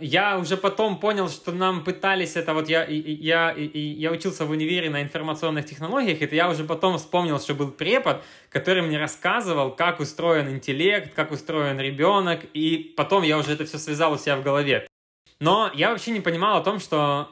я 0.00 0.38
уже 0.38 0.56
потом 0.56 0.98
понял, 0.98 1.28
что 1.28 1.52
нам 1.52 1.84
пытались 1.84 2.36
это 2.36 2.54
вот 2.54 2.68
я 2.68 2.84
я 2.84 3.52
я 3.52 4.10
учился 4.10 4.44
в 4.44 4.50
универе 4.50 4.90
на 4.90 5.02
информационных 5.02 5.66
технологиях, 5.66 6.22
это 6.22 6.34
я 6.34 6.48
уже 6.48 6.64
потом 6.64 6.98
вспомнил, 6.98 7.40
что 7.40 7.54
был 7.54 7.70
препод, 7.70 8.22
который 8.50 8.82
мне 8.82 8.98
рассказывал, 8.98 9.70
как 9.70 10.00
устроен 10.00 10.48
интеллект, 10.50 11.14
как 11.14 11.32
устроен 11.32 11.80
ребенок, 11.80 12.44
и 12.54 12.94
потом 12.96 13.22
я 13.22 13.38
уже 13.38 13.52
это 13.52 13.64
все 13.64 13.78
связал 13.78 14.12
у 14.12 14.18
себя 14.18 14.36
в 14.36 14.42
голове. 14.42 14.86
Но 15.40 15.70
я 15.74 15.90
вообще 15.90 16.10
не 16.10 16.20
понимал 16.20 16.58
о 16.58 16.64
том, 16.64 16.80
что 16.80 17.28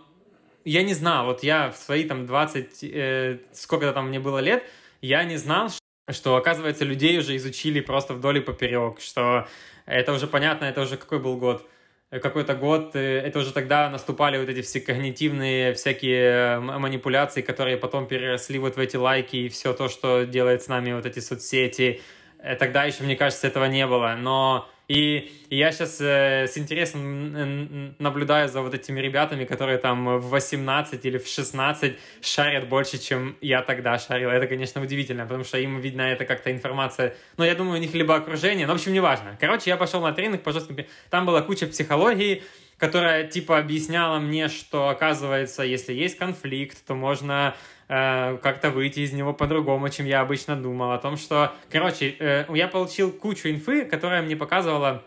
я 0.65 0.83
не 0.83 0.95
знал, 0.95 1.27
вот 1.27 1.43
я 1.43 1.71
в 1.71 1.77
свои 1.77 2.05
там 2.05 2.27
20, 2.27 2.85
э, 2.85 3.39
сколько-то 3.53 3.93
там 3.93 4.09
мне 4.09 4.21
было 4.21 4.39
лет, 4.39 4.65
я 5.01 5.25
не 5.25 5.37
знал, 5.37 5.71
что, 5.71 5.81
что 6.13 6.37
оказывается 6.37 6.85
людей 6.85 7.19
уже 7.19 7.37
изучили 7.37 7.81
просто 7.81 8.15
вдоль 8.15 8.39
и 8.39 8.41
поперек, 8.41 9.01
что 9.01 9.47
это 9.87 10.13
уже 10.13 10.27
понятно, 10.27 10.67
это 10.67 10.83
уже 10.83 10.97
какой 10.97 11.19
был 11.19 11.37
год– 11.37 11.67
какой-то 12.21 12.55
год, 12.55 12.95
э, 12.95 13.21
это 13.21 13.39
уже 13.39 13.53
тогда 13.53 13.89
наступали 13.89 14.39
вот 14.39 14.49
эти 14.49 14.61
все 14.61 14.81
когнитивные 14.81 15.73
всякие 15.73 16.61
манипуляции, 16.61 17.41
которые 17.41 17.77
потом 17.77 18.07
переросли 18.07 18.59
вот 18.59 18.77
в 18.77 18.79
эти 18.79 18.97
лайки 18.97 19.37
и 19.37 19.49
все 19.49 19.73
то, 19.73 19.89
что 19.89 20.25
делает 20.25 20.63
с 20.63 20.69
нами 20.69 20.93
вот 20.93 21.07
эти 21.07 21.21
соцсети. 21.21 22.03
Э, 22.39 22.55
тогда 22.57 22.85
еще, 22.85 23.03
мне 23.05 23.17
кажется, 23.17 23.47
этого 23.47 23.65
не 23.65 23.87
было, 23.87 24.15
но 24.19 24.69
и, 24.93 25.33
я 25.49 25.73
сейчас 25.73 26.01
э, 26.03 26.47
с 26.47 26.59
интересом 26.59 27.95
наблюдаю 27.99 28.49
за 28.51 28.61
вот 28.61 28.75
этими 28.75 29.01
ребятами, 29.01 29.47
которые 29.47 29.79
там 29.79 30.19
в 30.19 30.29
18 30.29 31.05
или 31.07 31.17
в 31.17 31.27
16 31.27 31.99
шарят 32.21 32.69
больше, 32.69 32.99
чем 32.99 33.37
я 33.41 33.63
тогда 33.63 33.99
шарил. 33.99 34.29
Это, 34.29 34.47
конечно, 34.47 34.83
удивительно, 34.83 35.23
потому 35.25 35.45
что 35.45 35.59
им, 35.59 35.81
видно, 35.81 36.03
это 36.03 36.27
как-то 36.27 36.53
информация... 36.53 37.15
Но 37.39 37.45
я 37.47 37.55
думаю, 37.55 37.79
у 37.79 37.81
них 37.81 37.95
либо 37.95 38.15
окружение, 38.15 38.67
но, 38.67 38.75
в 38.75 38.77
общем, 38.77 38.93
неважно. 38.93 39.37
Короче, 39.41 39.71
я 39.71 39.79
пошел 39.79 40.03
на 40.03 40.13
тренинг 40.13 40.43
по 40.43 40.53
жестким... 40.53 40.77
Там 41.09 41.25
была 41.25 41.41
куча 41.41 41.67
психологии, 41.67 42.43
которая, 42.77 43.27
типа, 43.27 43.59
объясняла 43.59 44.19
мне, 44.19 44.49
что, 44.49 44.89
оказывается, 44.89 45.63
если 45.63 45.95
есть 45.95 46.19
конфликт, 46.19 46.85
то 46.87 46.95
можно 46.95 47.55
Э, 47.95 48.39
как-то 48.43 48.71
выйти 48.71 49.01
из 49.01 49.13
него 49.13 49.35
по-другому, 49.35 49.91
чем 49.91 50.07
я 50.07 50.23
обычно 50.23 50.57
думал. 50.57 50.93
О 50.93 50.99
том, 50.99 51.19
что, 51.19 51.53
короче, 51.71 52.17
э, 52.19 52.47
я 52.55 52.67
получил 52.67 53.13
кучу 53.13 53.51
инфы, 53.51 53.85
которая 53.85 54.23
мне 54.23 54.35
показывала 54.35 55.03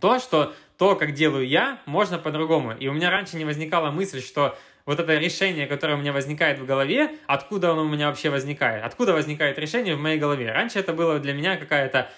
то, 0.00 0.18
что 0.18 0.52
то, 0.78 0.96
как 0.96 1.12
делаю 1.12 1.46
я, 1.46 1.80
можно 1.86 2.18
по-другому. 2.18 2.72
И 2.72 2.88
у 2.88 2.92
меня 2.92 3.12
раньше 3.12 3.36
не 3.36 3.44
возникала 3.44 3.92
мысль, 3.92 4.20
что 4.20 4.58
вот 4.84 4.98
это 4.98 5.16
решение, 5.16 5.68
которое 5.68 5.94
у 5.94 5.98
меня 5.98 6.12
возникает 6.12 6.58
в 6.58 6.66
голове, 6.66 7.14
откуда 7.28 7.70
оно 7.70 7.82
у 7.82 7.88
меня 7.88 8.08
вообще 8.08 8.30
возникает? 8.30 8.82
Откуда 8.82 9.12
возникает 9.12 9.56
решение 9.56 9.94
в 9.94 10.00
моей 10.00 10.18
голове? 10.18 10.50
Раньше 10.50 10.80
это 10.80 10.92
было 10.92 11.20
для 11.20 11.34
меня 11.34 11.56
какая-то 11.56 12.10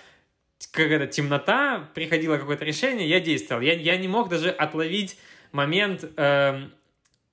какая-то 0.72 1.08
темнота, 1.08 1.90
приходило 1.92 2.38
какое-то 2.38 2.64
решение, 2.64 3.06
я 3.06 3.20
действовал. 3.20 3.60
Я, 3.60 3.74
я 3.74 3.98
не 3.98 4.08
мог 4.08 4.30
даже 4.30 4.48
отловить 4.48 5.18
момент, 5.52 6.04
э, 6.16 6.68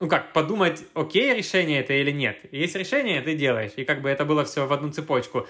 ну 0.00 0.08
как, 0.08 0.32
подумать, 0.32 0.84
окей, 0.94 1.34
решение 1.34 1.80
это 1.80 1.92
или 1.92 2.12
нет. 2.12 2.38
Есть 2.52 2.76
решение, 2.76 3.20
ты 3.20 3.34
делаешь. 3.34 3.72
И 3.76 3.84
как 3.84 4.00
бы 4.00 4.08
это 4.08 4.24
было 4.24 4.44
все 4.44 4.66
в 4.66 4.72
одну 4.72 4.90
цепочку. 4.92 5.46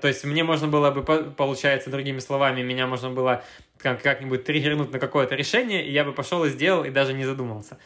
То 0.00 0.08
есть 0.08 0.24
мне 0.24 0.44
можно 0.44 0.68
было 0.68 0.90
бы, 0.90 1.02
получается, 1.02 1.90
другими 1.90 2.18
словами, 2.18 2.62
меня 2.62 2.86
можно 2.86 3.10
было 3.10 3.44
как-нибудь 3.78 4.44
триггернуть 4.44 4.90
на 4.90 4.98
какое-то 4.98 5.34
решение, 5.36 5.86
и 5.86 5.92
я 5.92 6.04
бы 6.04 6.12
пошел 6.12 6.44
и 6.44 6.50
сделал, 6.50 6.84
и 6.84 6.90
даже 6.90 7.12
не 7.12 7.24
задумался. 7.24 7.78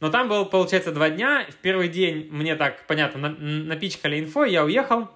Но 0.00 0.10
там 0.10 0.28
было, 0.28 0.44
получается, 0.44 0.92
два 0.92 1.08
дня. 1.08 1.46
В 1.48 1.56
первый 1.56 1.88
день 1.88 2.28
мне 2.30 2.56
так, 2.56 2.86
понятно, 2.86 3.30
напичкали 3.30 4.20
инфо, 4.20 4.44
я 4.44 4.64
уехал. 4.64 5.08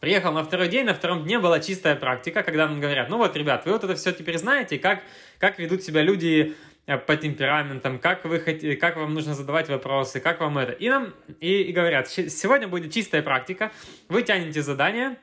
Приехал 0.00 0.32
на 0.32 0.44
второй 0.44 0.68
день, 0.68 0.86
на 0.86 0.94
втором 0.94 1.24
дне 1.24 1.40
была 1.40 1.58
чистая 1.58 1.96
практика, 1.96 2.44
когда 2.44 2.68
нам 2.68 2.78
говорят, 2.78 3.08
ну 3.08 3.16
вот, 3.16 3.36
ребят, 3.36 3.66
вы 3.66 3.72
вот 3.72 3.82
это 3.82 3.96
все 3.96 4.12
теперь 4.12 4.38
знаете, 4.38 4.78
как, 4.78 5.02
как 5.40 5.58
ведут 5.58 5.82
себя 5.82 6.02
люди 6.02 6.54
по 6.96 7.16
темпераментам, 7.16 7.98
как, 7.98 8.24
вы 8.24 8.40
хотите, 8.40 8.74
как 8.76 8.96
вам 8.96 9.12
нужно 9.12 9.34
задавать 9.34 9.68
вопросы, 9.68 10.20
как 10.20 10.40
вам 10.40 10.56
это. 10.56 10.72
И 10.72 10.88
нам 10.88 11.12
и, 11.40 11.62
и 11.62 11.72
говорят, 11.72 12.08
сегодня 12.08 12.66
будет 12.66 12.92
чистая 12.92 13.22
практика, 13.22 13.70
вы 14.08 14.22
тянете 14.22 14.62
задание, 14.62 15.16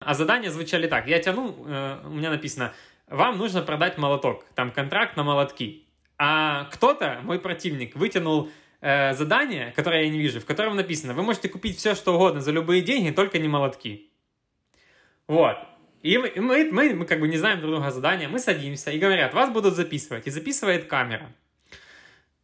а 0.00 0.14
задания 0.14 0.50
звучали 0.50 0.86
так, 0.86 1.06
я 1.06 1.18
тяну, 1.18 1.54
э, 1.66 2.00
у 2.06 2.10
меня 2.10 2.30
написано, 2.30 2.72
вам 3.06 3.36
нужно 3.36 3.60
продать 3.60 3.98
молоток, 3.98 4.46
там 4.54 4.70
контракт 4.70 5.16
на 5.16 5.24
молотки. 5.24 5.84
А 6.16 6.64
кто-то, 6.72 7.20
мой 7.22 7.38
противник, 7.38 7.94
вытянул 7.94 8.50
э, 8.80 9.12
задание, 9.12 9.72
которое 9.76 10.04
я 10.04 10.10
не 10.10 10.18
вижу, 10.18 10.40
в 10.40 10.46
котором 10.46 10.76
написано, 10.76 11.12
вы 11.12 11.22
можете 11.22 11.50
купить 11.50 11.76
все, 11.76 11.94
что 11.94 12.14
угодно 12.14 12.40
за 12.40 12.50
любые 12.50 12.80
деньги, 12.80 13.10
только 13.10 13.38
не 13.38 13.48
молотки. 13.48 14.10
Вот. 15.26 15.58
И 16.02 16.16
мы, 16.16 16.32
мы, 16.36 16.94
мы, 16.94 17.04
как 17.06 17.20
бы 17.20 17.28
не 17.28 17.36
знаем 17.38 17.60
друг 17.60 17.72
друга 17.72 17.90
задания, 17.90 18.28
мы 18.28 18.38
садимся 18.38 18.90
и 18.90 18.98
говорят, 18.98 19.34
вас 19.34 19.50
будут 19.50 19.74
записывать. 19.74 20.26
И 20.26 20.30
записывает 20.30 20.84
камера. 20.84 21.32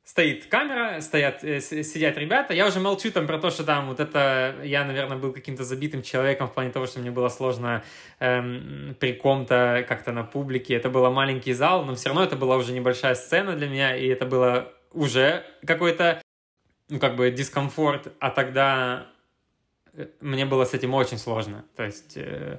Стоит 0.04 0.46
камера, 0.46 1.00
стоят, 1.00 1.42
э, 1.44 1.60
сидят 1.60 2.18
ребята. 2.18 2.52
Я 2.52 2.66
уже 2.66 2.78
молчу 2.78 3.10
там 3.10 3.26
про 3.26 3.38
то, 3.38 3.50
что 3.50 3.64
там 3.64 3.88
вот 3.88 4.00
это... 4.00 4.56
Я, 4.62 4.84
наверное, 4.84 5.16
был 5.16 5.32
каким-то 5.32 5.64
забитым 5.64 6.02
человеком 6.02 6.48
в 6.48 6.52
плане 6.52 6.70
того, 6.70 6.86
что 6.86 7.00
мне 7.00 7.10
было 7.10 7.28
сложно 7.28 7.82
эм, 8.18 8.96
при 9.00 9.14
ком-то 9.14 9.84
как-то 9.88 10.12
на 10.12 10.24
публике. 10.24 10.74
Это 10.74 10.90
был 10.90 11.10
маленький 11.10 11.54
зал, 11.54 11.84
но 11.84 11.94
все 11.94 12.10
равно 12.10 12.22
это 12.22 12.36
была 12.36 12.56
уже 12.56 12.72
небольшая 12.72 13.14
сцена 13.14 13.56
для 13.56 13.68
меня, 13.68 13.96
и 13.96 14.06
это 14.08 14.26
было 14.26 14.72
уже 14.92 15.42
какой-то, 15.66 16.20
ну, 16.90 16.98
как 16.98 17.16
бы 17.16 17.30
дискомфорт. 17.30 18.12
А 18.18 18.30
тогда 18.30 19.06
э, 19.94 20.08
мне 20.20 20.44
было 20.44 20.64
с 20.64 20.74
этим 20.74 20.92
очень 20.92 21.18
сложно. 21.18 21.64
То 21.76 21.84
есть... 21.84 22.14
Э, 22.16 22.58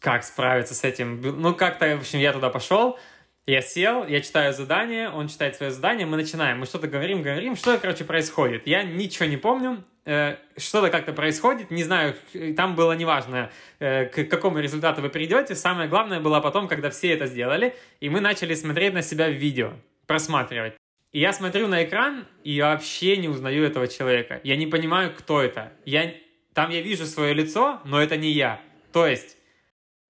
как 0.00 0.24
справиться 0.24 0.74
с 0.74 0.84
этим. 0.84 1.20
Ну, 1.20 1.54
как-то, 1.54 1.96
в 1.96 2.00
общем, 2.00 2.18
я 2.18 2.32
туда 2.32 2.50
пошел, 2.50 2.98
я 3.46 3.60
сел, 3.60 4.06
я 4.06 4.20
читаю 4.20 4.54
задание, 4.54 5.10
он 5.10 5.28
читает 5.28 5.56
свое 5.56 5.70
задание, 5.70 6.06
мы 6.06 6.16
начинаем, 6.16 6.58
мы 6.58 6.66
что-то 6.66 6.88
говорим, 6.88 7.22
говорим, 7.22 7.56
что, 7.56 7.76
короче, 7.78 8.04
происходит. 8.04 8.66
Я 8.66 8.82
ничего 8.82 9.26
не 9.26 9.36
помню, 9.36 9.84
э, 10.06 10.36
что-то 10.56 10.88
как-то 10.90 11.12
происходит, 11.12 11.70
не 11.70 11.84
знаю, 11.84 12.14
там 12.56 12.74
было 12.74 12.92
неважно, 12.92 13.50
э, 13.80 14.06
к 14.06 14.30
какому 14.30 14.60
результату 14.60 15.02
вы 15.02 15.10
придете, 15.10 15.54
самое 15.54 15.88
главное 15.88 16.20
было 16.20 16.40
потом, 16.40 16.68
когда 16.68 16.88
все 16.88 17.12
это 17.12 17.26
сделали, 17.26 17.76
и 18.00 18.08
мы 18.08 18.20
начали 18.20 18.54
смотреть 18.54 18.94
на 18.94 19.02
себя 19.02 19.28
в 19.28 19.34
видео, 19.34 19.74
просматривать. 20.06 20.74
И 21.12 21.20
я 21.20 21.32
смотрю 21.32 21.68
на 21.68 21.84
экран 21.84 22.26
и 22.42 22.60
вообще 22.60 23.16
не 23.18 23.28
узнаю 23.28 23.64
этого 23.64 23.86
человека. 23.86 24.40
Я 24.42 24.56
не 24.56 24.66
понимаю, 24.66 25.14
кто 25.16 25.40
это. 25.40 25.72
Я, 25.84 26.12
там 26.54 26.70
я 26.70 26.80
вижу 26.80 27.06
свое 27.06 27.34
лицо, 27.34 27.80
но 27.84 28.02
это 28.02 28.16
не 28.16 28.30
я. 28.32 28.60
То 28.94 29.08
есть, 29.08 29.36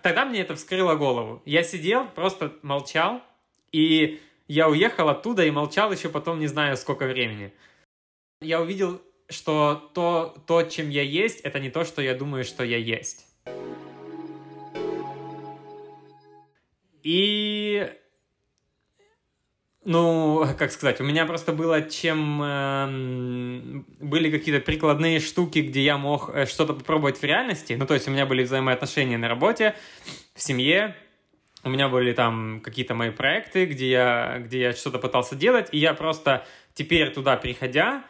тогда 0.02 0.26
мне 0.26 0.42
это 0.42 0.56
вскрыло 0.56 0.94
голову. 0.94 1.40
Я 1.46 1.62
сидел, 1.62 2.06
просто 2.06 2.52
молчал, 2.60 3.22
и 3.72 4.20
я 4.46 4.68
уехал 4.68 5.08
оттуда 5.08 5.42
и 5.46 5.50
молчал 5.50 5.90
еще 5.90 6.10
потом 6.10 6.38
не 6.38 6.48
знаю 6.48 6.76
сколько 6.76 7.06
времени. 7.06 7.54
Я 8.42 8.60
увидел 8.60 9.00
что 9.30 9.90
то, 9.94 10.36
то, 10.46 10.64
чем 10.64 10.90
я 10.90 11.00
есть, 11.00 11.40
это 11.40 11.60
не 11.60 11.70
то, 11.70 11.86
что 11.86 12.02
я 12.02 12.14
думаю, 12.14 12.44
что 12.44 12.62
я 12.62 12.76
есть. 12.76 13.26
И 17.02 17.90
ну, 19.84 20.46
как 20.58 20.72
сказать, 20.72 21.00
у 21.00 21.04
меня 21.04 21.26
просто 21.26 21.52
было 21.52 21.82
чем... 21.82 22.40
Э, 22.42 23.82
были 24.00 24.30
какие-то 24.30 24.64
прикладные 24.64 25.20
штуки, 25.20 25.60
где 25.60 25.82
я 25.82 25.98
мог 25.98 26.30
э, 26.34 26.46
что-то 26.46 26.74
попробовать 26.74 27.18
в 27.18 27.24
реальности. 27.24 27.74
Ну, 27.74 27.86
то 27.86 27.94
есть 27.94 28.08
у 28.08 28.10
меня 28.10 28.26
были 28.26 28.44
взаимоотношения 28.44 29.18
на 29.18 29.28
работе, 29.28 29.74
в 30.34 30.42
семье. 30.42 30.96
У 31.62 31.70
меня 31.70 31.88
были 31.88 32.12
там 32.12 32.60
какие-то 32.62 32.94
мои 32.94 33.10
проекты, 33.10 33.64
где 33.66 33.90
я, 33.90 34.38
где 34.38 34.60
я 34.60 34.72
что-то 34.72 34.98
пытался 34.98 35.34
делать. 35.34 35.68
И 35.72 35.78
я 35.78 35.94
просто 35.94 36.46
теперь 36.74 37.10
туда 37.10 37.36
приходя, 37.36 38.04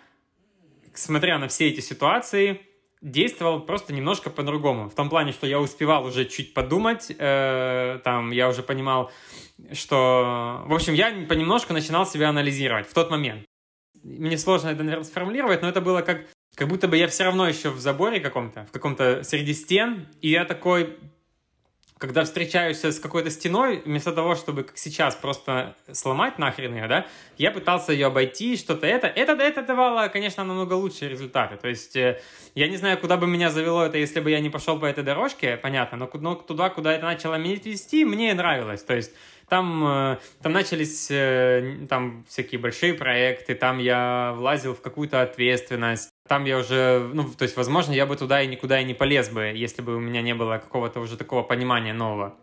смотря 0.93 1.39
на 1.39 1.49
все 1.49 1.69
эти 1.69 1.81
ситуации, 1.81 2.63
действовал 3.05 3.61
просто 3.61 3.93
немножко 3.93 4.31
по-другому. 4.31 4.89
В 4.89 4.95
том 4.95 5.11
плане, 5.11 5.33
что 5.33 5.47
я 5.47 5.61
успевал 5.61 6.07
уже 6.07 6.25
чуть 6.25 6.55
подумать, 6.55 7.15
э, 7.17 8.01
там 8.03 8.31
я 8.31 8.49
уже 8.49 8.63
понимал, 8.63 9.13
что... 9.73 10.63
В 10.67 10.73
общем, 10.73 10.95
я 10.95 11.13
понемножку 11.29 11.75
начинал 11.75 12.07
себя 12.07 12.31
анализировать 12.31 12.89
в 12.89 12.95
тот 12.95 13.11
момент. 13.11 13.45
Мне 14.03 14.39
сложно 14.39 14.71
это, 14.71 14.83
наверное, 14.83 15.05
сформулировать, 15.05 15.61
но 15.61 15.69
это 15.69 15.83
было 15.83 16.01
как, 16.01 16.25
как 16.57 16.69
будто 16.69 16.89
бы 16.89 16.97
я 16.97 17.07
все 17.07 17.25
равно 17.25 17.47
еще 17.47 17.69
в 17.69 17.79
заборе 17.79 18.21
каком-то, 18.21 18.65
в 18.67 18.73
каком-то 18.73 19.23
среди 19.23 19.53
стен, 19.53 20.09
и 20.23 20.31
я 20.31 20.47
такой 20.47 20.97
когда 22.07 22.25
встречаюсь 22.25 22.85
с 22.85 23.01
какой-то 23.01 23.31
стеной, 23.31 23.83
вместо 23.85 24.13
того, 24.13 24.35
чтобы, 24.35 24.65
как 24.65 24.79
сейчас, 24.79 25.15
просто 25.15 25.75
сломать 25.93 26.39
нахрен 26.39 26.75
ее, 26.75 26.87
да, 26.87 27.07
я 27.39 27.51
пытался 27.51 27.93
ее 27.93 28.07
обойти, 28.07 28.57
что-то 28.57 28.87
это. 28.87 29.07
Это, 29.07 29.33
это 29.33 29.63
давало, 29.63 30.09
конечно, 30.09 30.45
намного 30.45 30.75
лучшие 30.75 31.09
результаты. 31.09 31.57
То 31.57 31.69
есть, 31.69 31.97
э, 31.97 32.21
я 32.55 32.69
не 32.69 32.77
знаю, 32.77 32.99
куда 32.99 33.17
бы 33.17 33.27
меня 33.27 33.51
завело 33.51 33.85
это, 33.85 33.99
если 33.99 34.21
бы 34.21 34.31
я 34.31 34.41
не 34.41 34.51
пошел 34.51 34.79
по 34.79 34.87
этой 34.87 35.05
дорожке, 35.05 35.57
понятно, 35.57 35.99
но, 35.99 36.11
но 36.15 36.35
туда, 36.35 36.71
куда 36.71 36.93
это 36.93 37.05
начало 37.05 37.37
меня 37.37 37.57
вести, 37.57 38.05
мне 38.05 38.35
нравилось. 38.35 38.83
То 38.83 38.95
есть, 38.95 39.13
там, 39.49 39.87
э, 39.87 40.19
там 40.43 40.53
начались 40.53 41.09
э, 41.11 41.87
там 41.89 42.25
всякие 42.29 42.61
большие 42.61 42.95
проекты, 42.95 43.55
там 43.55 43.79
я 43.79 44.35
влазил 44.37 44.75
в 44.75 44.81
какую-то 44.81 45.23
ответственность. 45.23 46.14
Там 46.27 46.45
я 46.47 46.59
уже, 46.59 47.11
ну, 47.13 47.29
то 47.31 47.43
есть, 47.43 47.57
возможно, 47.57 47.93
я 47.93 48.07
бы 48.07 48.17
туда 48.17 48.41
и 48.41 48.47
никуда 48.47 48.81
и 48.81 48.85
не 48.85 48.95
полез 48.95 49.29
бы, 49.29 49.53
если 49.55 49.83
бы 49.83 49.97
у 49.97 50.01
меня 50.01 50.23
не 50.23 50.35
было 50.35 50.59
какого-то 50.59 51.01
уже 51.01 51.17
такого 51.19 51.43
понимания 51.43 51.93
нового. 51.93 52.39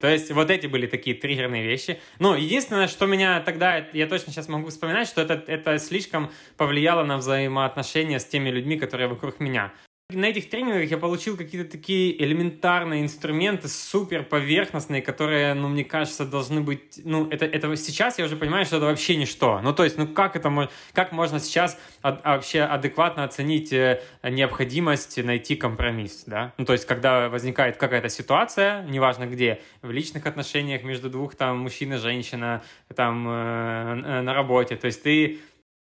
То 0.00 0.08
есть 0.08 0.32
вот 0.32 0.50
эти 0.50 0.66
были 0.66 0.88
такие 0.88 1.14
триггерные 1.14 1.62
вещи. 1.62 2.00
Ну, 2.18 2.34
единственное, 2.34 2.88
что 2.88 3.06
меня 3.06 3.40
тогда, 3.40 3.86
я 3.92 4.08
точно 4.08 4.32
сейчас 4.32 4.48
могу 4.48 4.68
вспоминать, 4.68 5.06
что 5.06 5.22
это, 5.22 5.34
это 5.46 5.78
слишком 5.78 6.32
повлияло 6.56 7.04
на 7.04 7.18
взаимоотношения 7.18 8.18
с 8.18 8.24
теми 8.24 8.50
людьми, 8.50 8.76
которые 8.76 9.06
вокруг 9.06 9.38
меня 9.38 9.72
на 10.16 10.26
этих 10.26 10.48
тренингах 10.50 10.90
я 10.90 10.98
получил 10.98 11.36
какие-то 11.36 11.70
такие 11.70 12.22
элементарные 12.22 13.02
инструменты, 13.02 13.68
супер 13.68 14.22
поверхностные, 14.22 15.02
которые, 15.02 15.54
ну, 15.54 15.68
мне 15.68 15.84
кажется, 15.84 16.24
должны 16.24 16.60
быть, 16.60 17.00
ну, 17.04 17.28
это, 17.28 17.44
это 17.44 17.74
сейчас 17.76 18.18
я 18.18 18.24
уже 18.24 18.36
понимаю, 18.36 18.64
что 18.64 18.76
это 18.76 18.86
вообще 18.86 19.16
ничто. 19.16 19.60
Ну, 19.62 19.72
то 19.72 19.84
есть, 19.84 19.98
ну, 19.98 20.06
как 20.06 20.36
это, 20.36 20.68
как 20.92 21.12
можно 21.12 21.40
сейчас 21.40 21.78
а, 22.02 22.20
вообще 22.24 22.62
адекватно 22.62 23.24
оценить 23.24 23.72
э, 23.72 24.00
необходимость 24.22 25.22
найти 25.22 25.56
компромисс, 25.56 26.24
да? 26.26 26.52
Ну, 26.58 26.64
то 26.64 26.72
есть, 26.72 26.86
когда 26.86 27.28
возникает 27.28 27.76
какая-то 27.76 28.08
ситуация, 28.08 28.82
неважно 28.84 29.26
где, 29.26 29.60
в 29.82 29.90
личных 29.90 30.26
отношениях 30.26 30.82
между 30.82 31.10
двух, 31.10 31.34
там, 31.34 31.58
мужчина, 31.58 31.98
женщина, 31.98 32.62
там, 32.94 33.26
э, 33.28 34.02
э 34.04 34.20
на 34.22 34.34
работе, 34.34 34.76
то 34.76 34.86
есть, 34.86 35.02
ты 35.02 35.40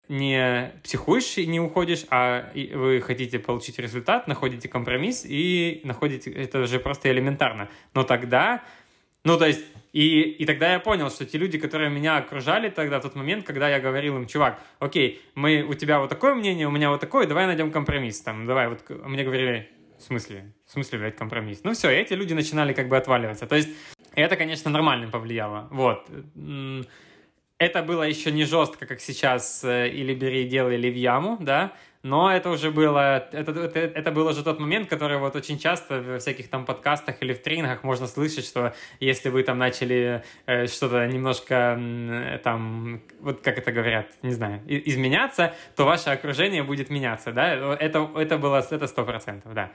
не 0.08 0.72
психуешь 0.82 1.38
и 1.38 1.46
не 1.46 1.60
уходишь, 1.60 2.06
а 2.10 2.50
вы 2.54 3.00
хотите 3.00 3.38
получить 3.38 3.78
результат, 3.78 4.28
находите 4.28 4.68
компромисс 4.68 5.25
и 5.26 5.80
находите, 5.84 6.30
это 6.30 6.66
же 6.66 6.78
просто 6.78 7.10
элементарно. 7.10 7.68
Но 7.94 8.04
тогда, 8.04 8.62
ну 9.25 9.38
то 9.38 9.46
есть, 9.46 9.64
и, 9.92 10.20
и 10.20 10.44
тогда 10.44 10.72
я 10.72 10.78
понял, 10.78 11.10
что 11.10 11.25
те 11.25 11.38
люди, 11.38 11.58
которые 11.58 11.90
меня 11.90 12.18
окружали 12.18 12.68
тогда, 12.68 13.00
в 13.00 13.02
тот 13.02 13.14
момент, 13.14 13.46
когда 13.46 13.68
я 13.68 13.80
говорил 13.80 14.16
им, 14.16 14.26
чувак, 14.26 14.60
окей, 14.78 15.22
мы, 15.34 15.62
у 15.62 15.75
тебя 15.75 16.00
вот 16.00 16.10
такое 16.10 16.34
мнение, 16.34 16.68
у 16.68 16.70
меня 16.70 16.90
вот 16.90 17.00
такое, 17.00 17.26
давай 17.26 17.46
найдем 17.46 17.72
компромисс, 17.72 18.20
там, 18.20 18.46
давай, 18.46 18.68
вот, 18.68 18.88
мне 18.88 19.25
говорили, 19.25 19.71
в 19.99 20.02
смысле, 20.02 20.52
в 20.66 20.73
смысле, 20.73 20.99
блядь, 20.99 21.16
компромисс? 21.16 21.60
Ну 21.64 21.73
все, 21.73 21.90
эти 21.90 22.12
люди 22.12 22.34
начинали 22.34 22.75
как 22.75 22.88
бы 22.88 22.97
отваливаться. 22.97 23.47
То 23.47 23.56
есть, 23.56 23.71
это, 24.14 24.36
конечно, 24.36 24.71
нормально 24.71 25.08
повлияло, 25.08 25.69
вот 25.71 26.08
это 27.58 27.82
было 27.82 28.02
еще 28.02 28.30
не 28.30 28.45
жестко, 28.45 28.86
как 28.86 29.00
сейчас, 29.00 29.64
э, 29.64 29.88
или 29.88 30.14
бери 30.14 30.45
и 30.45 30.49
делай, 30.49 30.75
или 30.75 30.90
в 30.90 30.97
яму, 30.97 31.38
да, 31.40 31.73
но 32.02 32.30
это 32.30 32.50
уже 32.50 32.71
было, 32.71 33.26
это, 33.32 33.50
это, 33.50 33.78
это 33.80 34.12
был 34.12 34.28
уже 34.28 34.45
тот 34.45 34.60
момент, 34.60 34.88
который 34.88 35.19
вот 35.19 35.34
очень 35.34 35.58
часто 35.58 36.00
в 36.00 36.19
всяких 36.19 36.49
там 36.49 36.64
подкастах 36.64 37.16
или 37.21 37.32
в 37.32 37.42
тренингах 37.42 37.82
можно 37.82 38.06
слышать, 38.06 38.45
что 38.45 38.75
если 39.00 39.28
вы 39.28 39.42
там 39.42 39.58
начали 39.58 40.23
э, 40.47 40.69
что-то 40.69 41.04
немножко 41.06 41.76
э, 41.76 42.38
там, 42.45 43.00
вот 43.21 43.40
как 43.40 43.58
это 43.58 43.73
говорят, 43.73 44.06
не 44.23 44.32
знаю, 44.32 44.60
изменяться, 44.66 45.54
то 45.75 45.84
ваше 45.84 46.10
окружение 46.10 46.62
будет 46.62 46.90
меняться, 46.90 47.32
да, 47.32 47.54
это, 47.75 48.08
это 48.14 48.38
было, 48.38 48.64
это 48.71 48.86
сто 48.86 49.04
процентов, 49.04 49.52
да. 49.54 49.73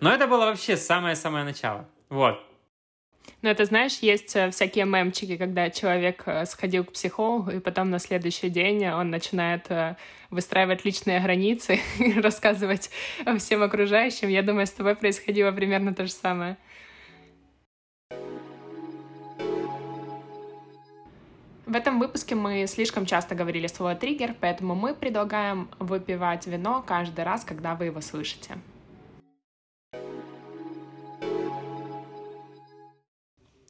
Но 0.00 0.12
это 0.12 0.28
было 0.28 0.46
вообще 0.46 0.76
самое-самое 0.76 1.44
начало, 1.44 1.88
вот. 2.08 2.51
Но 3.42 3.50
это, 3.50 3.64
знаешь, 3.64 3.98
есть 3.98 4.36
э, 4.36 4.50
всякие 4.52 4.84
мемчики, 4.84 5.36
когда 5.36 5.68
человек 5.68 6.22
э, 6.26 6.46
сходил 6.46 6.84
к 6.84 6.92
психологу, 6.92 7.50
и 7.50 7.58
потом 7.58 7.90
на 7.90 7.98
следующий 7.98 8.48
день 8.48 8.88
он 8.88 9.10
начинает 9.10 9.68
э, 9.68 9.96
выстраивать 10.30 10.84
личные 10.84 11.20
границы 11.20 11.80
и 11.98 12.20
рассказывать 12.20 12.90
всем 13.38 13.64
окружающим. 13.64 14.28
Я 14.28 14.42
думаю, 14.42 14.68
с 14.68 14.70
тобой 14.70 14.94
происходило 14.94 15.50
примерно 15.50 15.92
то 15.92 16.06
же 16.06 16.12
самое. 16.12 16.56
В 21.66 21.74
этом 21.74 21.98
выпуске 21.98 22.36
мы 22.36 22.66
слишком 22.68 23.06
часто 23.06 23.34
говорили 23.34 23.66
слово 23.66 23.96
«триггер», 23.96 24.36
поэтому 24.38 24.76
мы 24.76 24.94
предлагаем 24.94 25.68
выпивать 25.80 26.46
вино 26.46 26.84
каждый 26.86 27.24
раз, 27.24 27.44
когда 27.44 27.74
вы 27.74 27.86
его 27.86 28.00
слышите. 28.00 28.58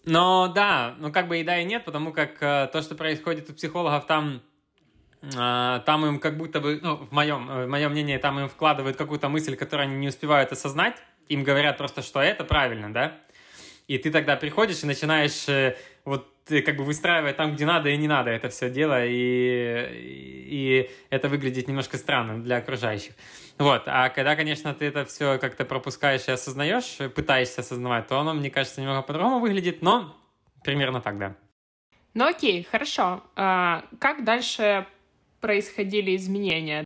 Но 0.04 0.48
да, 0.48 0.94
ну 0.98 1.12
как 1.12 1.28
бы 1.28 1.40
и 1.40 1.44
да, 1.44 1.58
и 1.58 1.64
нет, 1.64 1.84
потому 1.84 2.12
как 2.12 2.42
э, 2.42 2.68
то, 2.72 2.82
что 2.82 2.94
происходит 2.94 3.48
у 3.50 3.54
психологов, 3.54 4.06
там, 4.06 4.42
э, 5.22 5.80
там 5.86 6.06
им 6.06 6.18
как 6.18 6.36
будто 6.36 6.60
бы, 6.60 6.80
ну, 6.82 6.96
в 6.96 7.12
моем, 7.12 7.48
э, 7.48 7.66
в 7.66 7.68
моем 7.68 7.92
мнении, 7.92 8.16
там 8.16 8.40
им 8.40 8.48
вкладывают 8.48 8.96
какую-то 8.96 9.28
мысль, 9.28 9.54
которую 9.54 9.86
они 9.88 9.96
не 9.96 10.08
успевают 10.08 10.50
осознать, 10.50 10.96
им 11.28 11.44
говорят 11.44 11.78
просто, 11.78 12.02
что 12.02 12.20
это 12.20 12.42
правильно, 12.42 12.92
да, 12.92 13.16
и 13.86 13.96
ты 13.98 14.10
тогда 14.10 14.36
приходишь 14.36 14.82
и 14.82 14.86
начинаешь 14.86 15.48
э, 15.48 15.76
вот 16.04 16.31
как 16.46 16.76
бы 16.76 16.84
выстраивать 16.84 17.36
там, 17.36 17.54
где 17.54 17.66
надо 17.66 17.88
и 17.88 17.96
не 17.96 18.08
надо 18.08 18.30
это 18.30 18.48
все 18.48 18.70
дело, 18.70 19.04
и, 19.04 19.88
и 20.50 20.90
это 21.10 21.28
выглядит 21.28 21.68
немножко 21.68 21.96
странно 21.96 22.42
для 22.42 22.56
окружающих. 22.56 23.12
Вот, 23.58 23.82
а 23.86 24.08
когда, 24.08 24.34
конечно, 24.36 24.74
ты 24.74 24.86
это 24.86 25.04
все 25.04 25.38
как-то 25.38 25.64
пропускаешь 25.64 26.28
и 26.28 26.32
осознаешь, 26.32 26.98
пытаешься 27.14 27.60
осознавать, 27.60 28.08
то 28.08 28.18
оно, 28.18 28.34
мне 28.34 28.50
кажется, 28.50 28.80
немного 28.80 29.02
по-другому 29.02 29.38
выглядит, 29.40 29.82
но 29.82 30.16
примерно 30.64 31.00
так, 31.00 31.18
да. 31.18 31.36
Ну 32.14 32.26
окей, 32.26 32.62
хорошо. 32.70 33.22
А, 33.36 33.84
как 33.98 34.24
дальше 34.24 34.86
происходили 35.40 36.14
изменения? 36.16 36.84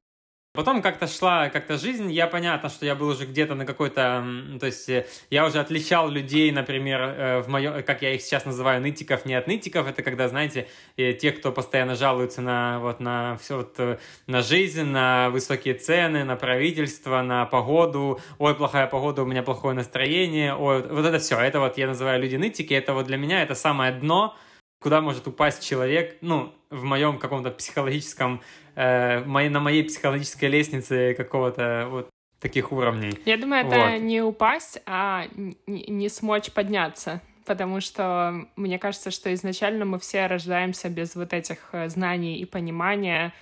Потом 0.57 0.81
как-то 0.81 1.07
шла 1.07 1.51
как-то 1.51 1.77
жизнь, 1.77 2.11
я 2.11 2.27
понятно, 2.27 2.71
что 2.71 2.87
я 2.87 2.95
был 2.95 3.09
уже 3.09 3.27
где-то 3.27 3.55
на 3.55 3.67
какой-то, 3.67 4.25
то 4.59 4.67
есть 4.67 4.89
э, 4.89 5.07
я 5.31 5.45
уже 5.45 5.61
отличал 5.61 6.09
людей, 6.09 6.51
например, 6.51 7.01
э, 7.01 7.41
в 7.43 7.49
моем, 7.49 7.83
как 7.83 8.01
я 8.01 8.15
их 8.15 8.23
сейчас 8.23 8.47
называю, 8.47 8.81
нытиков, 8.81 9.27
не 9.27 9.35
от 9.35 9.47
нытиков, 9.47 9.87
это 9.87 10.03
когда, 10.03 10.29
знаете, 10.29 10.67
э, 10.97 11.13
те, 11.13 11.33
кто 11.33 11.53
постоянно 11.53 11.95
жалуются 11.95 12.41
на 12.41 12.81
вот 12.81 13.01
на 13.01 13.37
все 13.37 13.59
вот 13.59 14.01
на 14.27 14.43
жизнь, 14.43 14.85
на 14.85 15.29
высокие 15.29 15.75
цены, 15.75 16.25
на 16.25 16.37
правительство, 16.37 17.21
на 17.21 17.45
погоду, 17.45 18.21
ой, 18.39 18.55
плохая 18.55 18.87
погода, 18.87 19.23
у 19.23 19.27
меня 19.27 19.43
плохое 19.43 19.75
настроение, 19.75 20.55
ой, 20.55 20.83
вот 20.89 21.05
это 21.05 21.19
все, 21.19 21.39
это 21.39 21.61
вот 21.61 21.77
я 21.77 21.87
называю 21.87 22.23
люди 22.23 22.37
нытики, 22.37 22.73
это 22.73 22.95
вот 22.95 23.07
для 23.07 23.19
меня 23.19 23.43
это 23.43 23.55
самое 23.55 23.93
дно, 23.93 24.35
куда 24.81 25.01
может 25.01 25.27
упасть 25.27 25.67
человек, 25.67 26.19
ну, 26.21 26.53
в 26.71 26.85
моем 26.85 27.19
каком-то 27.19 27.51
психологическом 27.51 28.41
э, 28.75 29.21
на 29.25 29.61
моей 29.61 29.85
психологической 29.85 30.49
лестнице 30.49 31.15
какого-то 31.15 31.89
вот 31.91 32.11
таких 32.41 32.73
уровней. 32.73 33.19
Я 33.25 33.37
думаю, 33.37 33.67
это 33.67 33.93
вот. 33.93 34.01
не 34.01 34.21
упасть, 34.23 34.81
а 34.87 35.27
не 35.67 36.09
смочь 36.09 36.51
подняться. 36.53 37.21
Потому 37.45 37.81
что 37.81 38.47
мне 38.57 38.79
кажется, 38.79 39.13
что 39.13 39.33
изначально 39.33 39.85
мы 39.85 40.01
все 40.01 40.27
рождаемся 40.27 40.89
без 40.89 41.15
вот 41.15 41.33
этих 41.33 41.59
э, 41.73 41.89
знаний 41.89 42.39
и 42.39 42.45
понимания, 42.45 43.33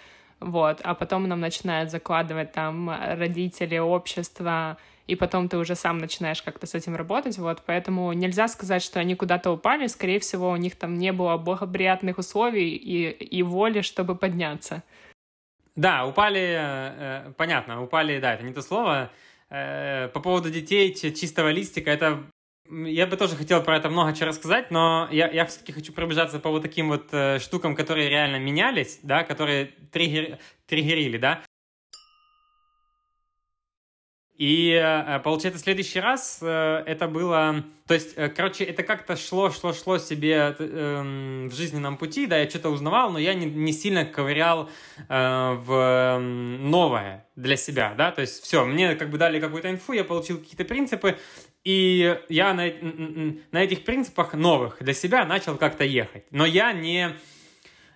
вот, 0.41 0.81
а 0.85 0.95
потом 0.95 1.27
нам 1.27 1.41
начинают 1.41 1.91
закладывать 1.91 2.53
там 2.53 2.91
родители, 2.91 3.79
общество, 3.79 4.77
и 5.07 5.17
потом 5.17 5.49
ты 5.49 5.59
уже 5.59 5.75
сам 5.75 5.99
начинаешь 5.99 6.43
как-то 6.43 6.67
с 6.67 6.75
этим 6.75 6.97
работать, 6.97 7.39
вот, 7.39 7.63
поэтому 7.67 8.13
нельзя 8.13 8.49
сказать, 8.49 8.83
что 8.83 9.01
они 9.01 9.15
куда-то 9.15 9.51
упали, 9.51 9.87
скорее 9.87 10.19
всего, 10.19 10.51
у 10.51 10.57
них 10.57 10.77
там 10.77 10.99
не 10.99 11.13
было 11.13 11.37
благоприятных 11.37 12.19
условий 12.19 12.71
и, 12.71 13.11
и 13.11 13.43
воли, 13.43 13.83
чтобы 13.83 14.17
подняться. 14.17 14.83
Да, 15.77 16.07
упали, 16.07 16.57
э, 16.59 17.33
понятно, 17.37 17.83
упали, 17.83 18.21
да, 18.21 18.35
это 18.35 18.45
не 18.45 18.53
то 18.53 18.63
слово. 18.63 19.11
Э, 19.51 20.09
по 20.09 20.21
поводу 20.21 20.51
детей, 20.51 20.95
чистого 20.95 21.51
листика, 21.51 21.91
это 21.91 22.25
я 22.71 23.07
бы 23.07 23.17
тоже 23.17 23.37
хотел 23.37 23.63
про 23.63 23.77
это 23.77 23.91
много 23.91 24.15
чего 24.15 24.29
рассказать, 24.29 24.71
но 24.71 25.09
я, 25.11 25.29
я 25.31 25.45
все-таки 25.45 25.73
хочу 25.73 25.93
пробежаться 25.93 26.39
по 26.39 26.51
вот 26.51 26.63
таким 26.63 26.89
вот 26.89 27.09
э, 27.13 27.39
штукам, 27.39 27.75
которые 27.75 28.09
реально 28.09 28.39
менялись, 28.39 29.01
да, 29.03 29.23
которые 29.23 29.67
триггер, 29.93 30.39
триггерили, 30.67 31.19
да. 31.19 31.43
И 34.37 34.73
э, 34.73 35.21
получается, 35.21 35.61
в 35.61 35.65
следующий 35.65 36.01
раз 36.01 36.41
э, 36.43 36.83
это 36.87 37.07
было... 37.07 37.63
То 37.87 37.95
есть, 37.95 38.15
э, 38.17 38.29
короче, 38.29 38.65
это 38.65 38.83
как-то 38.83 39.15
шло, 39.15 39.51
шло, 39.51 39.73
шло 39.73 39.99
себе 39.99 40.57
э, 40.59 41.49
в 41.49 41.55
жизненном 41.55 41.97
пути, 41.97 42.27
да, 42.27 42.39
я 42.39 42.51
что-то 42.51 42.71
узнавал, 42.71 43.13
но 43.13 43.21
я 43.21 43.35
не, 43.35 43.47
не 43.47 43.73
сильно 43.73 44.05
ковырял 44.05 44.69
в 45.09 46.19
новое 46.19 47.27
для 47.37 47.57
себя, 47.57 47.95
да, 47.97 48.11
то 48.11 48.23
есть 48.23 48.43
все, 48.43 48.65
мне 48.65 48.97
как 48.97 49.11
бы 49.11 49.19
дали 49.19 49.39
какую-то 49.39 49.71
инфу, 49.71 49.93
я 49.93 50.03
получил 50.03 50.39
какие-то 50.39 50.65
принципы, 50.65 51.17
и 51.63 52.19
я 52.29 52.55
на, 52.55 52.73
на 53.53 53.63
этих 53.63 53.85
принципах 53.85 54.35
новых 54.35 54.79
для 54.81 54.95
себя 54.95 55.25
начал 55.25 55.57
как-то 55.57 55.85
ехать. 55.85 56.25
Но 56.31 56.45
я 56.45 56.73
не 56.73 57.17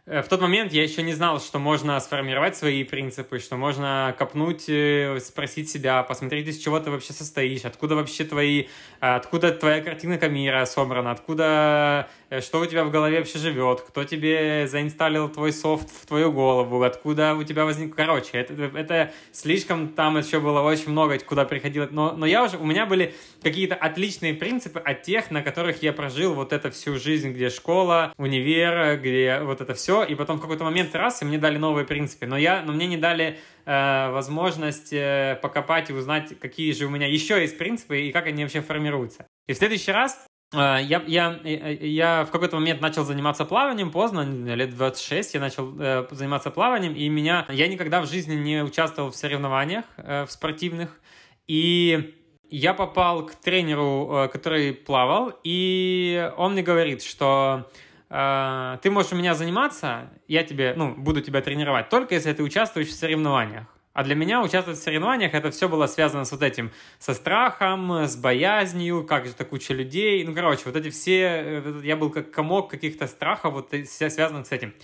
в 0.09 0.25
тот 0.29 0.41
момент 0.41 0.73
я 0.73 0.83
еще 0.83 1.03
не 1.03 1.13
знал, 1.13 1.39
что 1.39 1.59
можно 1.59 2.01
сформировать 2.01 2.57
свои 2.57 2.83
принципы, 2.83 3.39
что 3.41 3.57
можно 3.57 4.15
копнуть, 4.19 4.65
э, 4.67 5.19
спросить 5.21 5.69
себя, 5.69 6.03
посмотреть, 6.03 6.49
из 6.49 6.57
чего 6.57 6.81
ты 6.81 6.91
вообще 6.91 7.13
состоишь, 7.13 7.67
откуда 7.67 7.95
вообще 7.95 8.25
твои, 8.25 8.69
откуда 9.01 9.53
твоя 9.53 9.83
картинка 9.83 10.31
мира 10.31 10.65
собрана, 10.65 11.11
откуда, 11.11 12.09
э, 12.31 12.41
что 12.41 12.61
у 12.61 12.65
тебя 12.67 12.85
в 12.85 12.91
голове 12.91 13.19
вообще 13.19 13.39
живет, 13.39 13.83
кто 13.83 14.05
тебе 14.05 14.67
заинсталлил 14.67 15.29
твой 15.29 15.53
софт 15.53 15.91
в 15.91 16.07
твою 16.07 16.33
голову, 16.33 16.83
откуда 16.83 17.35
у 17.35 17.43
тебя 17.43 17.67
возник... 17.67 17.95
Короче, 17.95 18.31
это, 18.33 18.55
это 18.79 19.13
слишком 19.33 19.89
там 19.89 20.17
еще 20.17 20.41
было 20.41 20.63
очень 20.63 20.89
много, 20.91 21.19
куда 21.19 21.45
приходило. 21.45 21.87
Но, 21.91 22.13
но 22.13 22.25
я 22.25 22.45
уже, 22.45 22.57
у 22.57 22.65
меня 22.65 22.87
были 22.87 23.15
какие-то 23.43 23.75
отличные 23.75 24.33
принципы 24.33 24.79
от 24.79 25.03
тех, 25.03 25.31
на 25.31 25.43
которых 25.43 25.83
я 25.83 25.93
прожил 25.93 26.33
вот 26.33 26.55
это 26.55 26.71
всю 26.71 26.99
жизнь, 26.99 27.33
где 27.33 27.51
школа, 27.51 28.15
универ, 28.17 28.99
где 28.99 29.41
вот 29.43 29.61
это 29.61 29.75
все, 29.75 29.98
и 30.05 30.15
потом 30.15 30.39
в 30.39 30.41
какой-то 30.41 30.65
момент 30.65 30.95
раз, 30.95 31.23
и 31.23 31.25
мне 31.25 31.39
дали 31.39 31.59
новые 31.59 31.87
принципы, 31.87 32.27
но, 32.27 32.37
я, 32.37 32.63
но 32.63 32.73
мне 32.73 32.87
не 32.87 32.97
дали 32.97 33.39
э, 33.65 34.11
возможность 34.11 34.93
э, 34.93 35.39
покопать 35.43 35.91
и 35.91 35.93
узнать, 35.93 36.39
какие 36.39 36.73
же 36.73 36.87
у 36.87 36.91
меня 36.91 37.07
еще 37.07 37.41
есть 37.41 37.59
принципы 37.59 38.01
и 38.01 38.13
как 38.13 38.27
они 38.27 38.43
вообще 38.43 38.61
формируются. 38.61 39.27
И 39.47 39.53
в 39.53 39.57
следующий 39.57 39.93
раз 39.93 40.27
э, 40.55 40.57
я, 40.57 41.03
я, 41.07 41.41
э, 41.45 41.79
я 41.81 42.25
в 42.25 42.31
какой-то 42.31 42.57
момент 42.57 42.81
начал 42.81 43.05
заниматься 43.05 43.45
плаванием 43.45 43.91
поздно, 43.91 44.23
лет 44.55 44.75
26 44.75 45.35
я 45.35 45.41
начал 45.41 45.75
э, 45.81 46.07
заниматься 46.11 46.51
плаванием, 46.51 46.95
и 46.95 47.09
меня, 47.09 47.47
я 47.49 47.69
никогда 47.69 48.01
в 48.01 48.09
жизни 48.09 48.35
не 48.35 48.63
участвовал 48.63 49.11
в 49.11 49.17
соревнованиях 49.17 49.85
э, 49.97 50.25
в 50.27 50.33
спортивных, 50.33 51.01
и 51.47 52.15
я 52.51 52.73
попал 52.73 53.27
к 53.27 53.35
тренеру, 53.35 54.11
э, 54.11 54.29
который 54.29 54.73
плавал, 54.73 55.33
и 55.45 56.31
он 56.37 56.53
мне 56.53 56.63
говорит, 56.63 57.03
что 57.03 57.71
э, 58.11 58.79
ты 58.83 58.91
можешь 58.91 59.13
у 59.13 59.17
меня 59.17 59.35
заниматься, 59.35 60.11
я 60.27 60.45
тебе, 60.45 60.75
ну, 60.77 60.95
буду 60.95 61.21
тебя 61.21 61.41
тренировать, 61.41 61.89
только 61.89 62.15
если 62.15 62.33
ты 62.33 62.43
участвуешь 62.43 62.89
в 62.89 62.95
соревнованиях. 62.95 63.65
А 63.93 64.05
для 64.05 64.15
меня 64.15 64.43
участвовать 64.43 64.79
в 64.79 64.83
соревнованиях 64.83 65.35
это 65.35 65.51
все 65.51 65.69
было 65.69 65.87
связано 65.87 66.25
с 66.25 66.31
вот 66.31 66.43
этим, 66.43 66.71
со 66.99 67.15
страхом, 67.15 68.05
с 68.07 68.17
боязнью, 68.17 69.05
как 69.05 69.27
же 69.27 69.33
так 69.33 69.49
куча 69.49 69.75
людей. 69.75 70.25
Ну, 70.25 70.35
короче, 70.35 70.63
вот 70.67 70.77
эти 70.77 70.91
все, 70.91 71.23
э, 71.45 71.81
я 71.85 71.97
был 71.97 72.11
как 72.11 72.31
комок 72.31 72.71
каких-то 72.71 73.07
страхов, 73.07 73.55
вот 73.55 73.75
связанных 73.87 74.47
с 74.47 74.53
этим. 74.53 74.75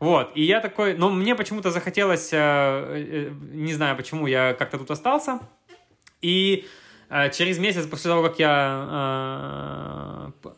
Вот, 0.00 0.30
и 0.36 0.42
я 0.44 0.60
такой, 0.60 0.94
ну, 0.96 1.10
мне 1.10 1.34
почему-то 1.34 1.72
захотелось, 1.72 2.30
не 2.30 3.72
знаю 3.72 3.96
почему, 3.96 4.28
я 4.28 4.54
как-то 4.54 4.78
тут 4.78 4.92
остался, 4.92 5.40
и 6.22 6.68
Э, 7.10 7.30
через 7.30 7.58
месяц 7.58 7.86
после 7.86 8.10
того, 8.10 8.22
как 8.22 8.38
я 8.38 10.30
э, 10.42 10.48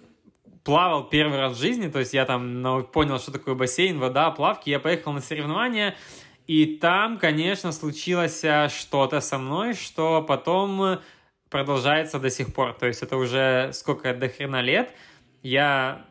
плавал 0.71 1.03
первый 1.03 1.37
раз 1.41 1.57
в 1.57 1.61
жизни, 1.61 1.89
то 1.89 1.99
есть 1.99 2.15
я 2.15 2.25
там 2.25 2.87
понял, 2.93 3.19
что 3.19 3.33
такое 3.33 3.57
бассейн, 3.57 3.99
вода, 3.99 4.31
плавки, 4.31 4.71
я 4.71 4.79
поехал 4.79 5.13
на 5.13 5.21
соревнования, 5.21 5.97
и 6.47 6.77
там, 6.77 7.19
конечно, 7.19 7.73
случилось 7.73 8.45
э, 8.45 8.69
что-то 8.69 9.21
со 9.21 9.37
мной, 9.37 9.75
что 9.75 10.23
потом 10.23 11.01
продолжается 11.49 12.21
до 12.21 12.31
сих 12.31 12.55
пор. 12.55 12.75
То 12.75 12.87
есть 12.87 13.03
это 13.03 13.17
уже 13.17 13.71
сколько 13.73 14.15
до 14.15 14.29
хрена 14.29 14.61
лет, 14.61 14.95
я 15.43 16.07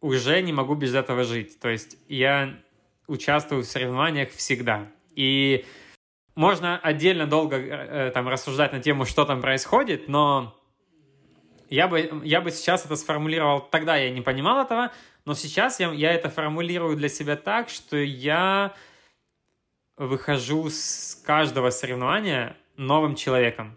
уже 0.00 0.42
не 0.42 0.52
могу 0.52 0.74
без 0.74 0.92
этого 0.92 1.22
жить. 1.22 1.60
То 1.60 1.68
есть 1.68 1.96
я 2.08 2.52
участвую 3.06 3.62
в 3.62 3.66
соревнованиях 3.66 4.30
всегда. 4.30 4.88
И 5.14 5.64
можно 6.34 6.78
отдельно 6.78 7.28
долго 7.28 7.58
э, 7.58 8.10
там 8.12 8.26
рассуждать 8.26 8.72
на 8.72 8.80
тему, 8.80 9.04
что 9.04 9.24
там 9.24 9.40
происходит, 9.40 10.08
но 10.08 10.60
я 11.74 11.88
бы, 11.88 12.20
я 12.22 12.40
бы 12.40 12.52
сейчас 12.52 12.84
это 12.84 12.94
сформулировал, 12.94 13.60
тогда 13.60 13.96
я 13.96 14.10
не 14.10 14.20
понимал 14.20 14.64
этого, 14.64 14.92
но 15.24 15.34
сейчас 15.34 15.80
я, 15.80 15.90
я 15.90 16.12
это 16.12 16.30
формулирую 16.30 16.96
для 16.96 17.08
себя 17.08 17.36
так, 17.36 17.68
что 17.68 17.96
я 17.96 18.72
выхожу 19.96 20.70
с 20.70 21.20
каждого 21.26 21.70
соревнования 21.70 22.56
новым 22.76 23.16
человеком. 23.16 23.76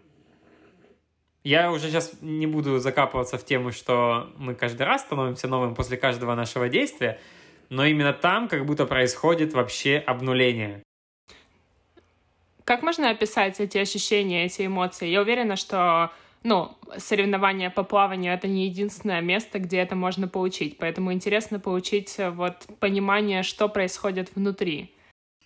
Я 1.42 1.72
уже 1.72 1.88
сейчас 1.88 2.12
не 2.20 2.46
буду 2.46 2.78
закапываться 2.78 3.36
в 3.36 3.44
тему, 3.44 3.72
что 3.72 4.30
мы 4.36 4.54
каждый 4.54 4.82
раз 4.82 5.02
становимся 5.02 5.48
новым 5.48 5.74
после 5.74 5.96
каждого 5.96 6.34
нашего 6.36 6.68
действия, 6.68 7.18
но 7.68 7.84
именно 7.84 8.12
там 8.12 8.48
как 8.48 8.64
будто 8.64 8.86
происходит 8.86 9.54
вообще 9.54 9.98
обнуление. 9.98 10.82
Как 12.64 12.82
можно 12.82 13.10
описать 13.10 13.58
эти 13.58 13.78
ощущения, 13.78 14.44
эти 14.44 14.66
эмоции? 14.66 15.08
Я 15.08 15.22
уверена, 15.22 15.56
что 15.56 16.12
ну, 16.42 16.76
соревнования 16.96 17.70
по 17.70 17.82
плаванию— 17.82 18.32
это 18.34 18.48
не 18.48 18.66
единственное 18.66 19.20
место, 19.20 19.58
где 19.58 19.78
это 19.78 19.94
можно 19.94 20.28
получить. 20.28 20.78
Поэтому 20.78 21.12
интересно 21.12 21.60
получить 21.60 22.14
э, 22.18 22.30
вот 22.30 22.66
понимание, 22.80 23.42
что 23.42 23.68
происходит 23.68 24.30
внутри. 24.34 24.94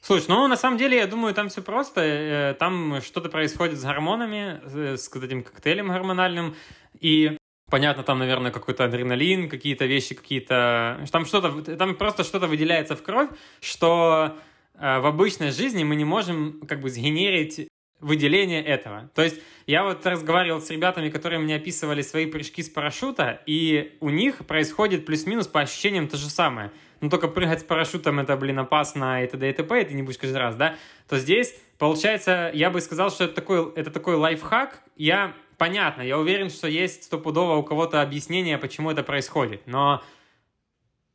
Слушай, 0.01 0.27
ну, 0.29 0.49
на 0.49 0.57
самом 0.57 0.79
деле, 0.79 0.97
я 0.97 1.07
думаю, 1.07 1.35
там 1.35 1.49
все 1.49 1.63
просто. 1.63 2.01
Э, 2.01 2.55
там 2.55 3.01
что-то 3.01 3.29
происходит 3.29 3.79
с 3.79 3.85
гормонами, 3.85 4.61
э, 4.65 4.97
с 4.97 5.09
этим 5.15 5.43
коктейлем 5.43 5.89
гормональным. 5.89 6.55
И 7.01 7.37
понятно, 7.71 8.03
там, 8.03 8.19
наверное, 8.19 8.51
какой-то 8.51 8.85
адреналин, 8.85 9.49
какие-то 9.49 9.87
вещи, 9.87 10.15
какие-то... 10.15 11.05
Там 11.11 11.27
что-то... 11.27 11.77
Там 11.77 11.97
просто 11.97 12.25
что-то 12.25 12.47
выделяется 12.47 12.97
в 12.97 13.03
кровь, 13.03 13.31
что 13.61 14.37
Э, 14.75 15.01
в 15.01 15.07
обычной 15.07 15.51
жизни 15.51 15.85
мы 15.85 15.97
не 15.97 16.05
можем 16.05 16.61
как 16.67 16.81
бы 16.81 16.91
сгенерить 16.91 17.69
выделение 18.01 18.65
этого. 18.65 19.11
То 19.15 19.23
есть 19.23 19.41
я 19.67 19.85
вот 19.85 20.05
разговаривал 20.07 20.61
с 20.61 20.71
ребятами, 20.71 21.11
которые 21.11 21.39
мне 21.39 21.57
описывали 21.57 22.03
свои 22.03 22.27
прыжки 22.27 22.63
с 22.63 22.69
парашюта, 22.69 23.41
и 23.47 23.97
у 24.01 24.11
них 24.11 24.47
происходит 24.47 25.07
плюс-минус 25.07 25.47
по 25.47 25.61
ощущениям 25.61 26.09
то 26.09 26.17
же 26.17 26.31
самое. 26.31 26.73
Но 27.01 27.09
только 27.09 27.29
прыгать 27.29 27.61
с 27.61 27.65
парашютом 27.65 28.21
это, 28.21 28.37
блин, 28.37 28.61
опасно 28.61 29.25
и 29.25 29.27
т.д. 29.27 29.51
и 29.51 29.53
т.п., 29.53 29.83
и 29.83 29.85
ты 29.85 29.95
не 29.95 30.03
будешь 30.03 30.19
каждый 30.19 30.39
раз, 30.39 30.55
да? 30.55 30.77
То 31.09 31.19
здесь, 31.19 31.55
получается, 31.79 32.51
я 32.55 32.71
бы 32.71 32.81
сказал, 32.81 33.11
что 33.11 33.25
это 33.25 33.35
такой, 33.35 33.73
это 33.75 33.91
такой 33.91 34.15
лайфхак. 34.15 34.81
Я, 34.97 35.35
понятно, 35.59 36.03
я 36.03 36.19
уверен, 36.19 36.49
что 36.49 36.69
есть 36.69 37.05
стопудово 37.05 37.57
у 37.57 37.65
кого-то 37.65 38.03
объяснение, 38.03 38.57
почему 38.57 38.91
это 38.91 39.03
происходит, 39.03 39.63
но 39.67 40.03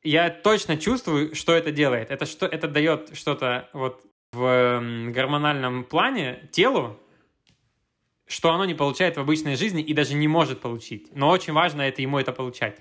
я 0.03 0.29
точно 0.29 0.77
чувствую, 0.77 1.36
что 1.36 1.53
это 1.53 1.71
делает. 1.71 2.12
Это, 2.12 2.25
что, 2.25 2.45
это 2.45 2.67
дает 2.67 3.15
что-то 3.15 3.69
вот 3.73 4.03
в 4.31 4.81
гормональном 5.10 5.83
плане 5.83 6.49
телу, 6.51 6.99
что 8.28 8.52
оно 8.52 8.66
не 8.66 8.74
получает 8.74 9.18
в 9.18 9.20
обычной 9.20 9.56
жизни 9.56 9.82
и 9.82 9.94
даже 9.94 10.13
не 10.13 10.28
может 10.28 10.60
получить. 10.60 11.08
Но 11.16 11.30
очень 11.30 11.54
важно 11.54 11.82
это 11.82 12.02
ему 12.02 12.20
это 12.20 12.32
получать. 12.32 12.78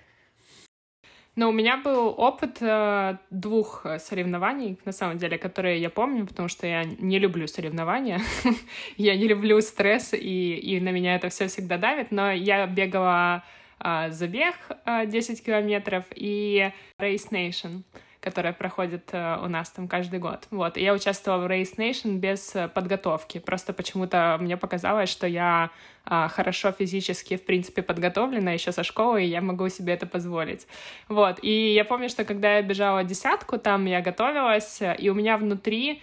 Но 1.37 1.51
у 1.51 1.53
меня 1.53 1.77
был 1.77 2.15
опыт 2.17 2.59
э, 2.63 3.19
двух 3.29 3.85
соревнований, 3.99 4.79
на 4.87 4.93
самом 4.93 5.19
деле, 5.19 5.37
которые 5.37 5.81
я 5.83 5.91
помню, 5.91 6.27
потому 6.27 6.49
что 6.49 6.67
я 6.67 6.85
не 6.85 7.19
люблю 7.19 7.47
соревнования, 7.47 8.23
я 8.97 9.15
не 9.17 9.29
люблю 9.29 9.61
стресс, 9.61 10.15
и, 10.15 10.55
и 10.55 10.81
на 10.81 10.93
меня 10.93 11.15
это 11.15 11.29
все 11.29 11.49
всегда 11.49 11.77
давит, 11.77 12.11
но 12.11 12.33
я 12.33 12.67
бегала 12.67 13.45
а, 13.79 14.09
забег 14.09 14.55
10 14.87 15.41
а, 15.41 15.45
километров 15.45 16.05
и 16.15 16.73
Race 16.99 17.31
Nation, 17.31 17.83
которая 18.27 18.53
проходит 18.53 19.11
а, 19.13 19.41
у 19.45 19.49
нас 19.49 19.71
там 19.71 19.87
каждый 19.87 20.19
год. 20.19 20.49
Вот, 20.51 20.77
и 20.77 20.83
я 20.83 20.93
участвовала 20.93 21.47
в 21.47 21.47
Race 21.49 21.77
Nation 21.77 22.17
без 22.17 22.57
подготовки. 22.75 23.39
Просто 23.39 23.73
почему-то 23.73 24.37
мне 24.41 24.57
показалось, 24.57 25.09
что 25.09 25.29
я 25.29 25.71
хорошо 26.05 26.73
физически, 26.73 27.37
в 27.37 27.45
принципе, 27.47 27.83
подготовлена 27.83 28.53
еще 28.53 28.73
со 28.73 28.83
школы, 28.83 29.25
и 29.25 29.29
я 29.29 29.41
могу 29.41 29.69
себе 29.69 29.93
это 29.93 30.07
позволить. 30.07 30.67
Вот, 31.09 31.39
и 31.43 31.73
я 31.73 31.85
помню, 31.85 32.09
что 32.09 32.25
когда 32.25 32.57
я 32.57 32.63
бежала 32.63 33.05
десятку, 33.05 33.59
там 33.59 33.87
я 33.87 34.01
готовилась, 34.01 34.81
и 34.99 35.09
у 35.09 35.15
меня 35.15 35.37
внутри, 35.37 36.03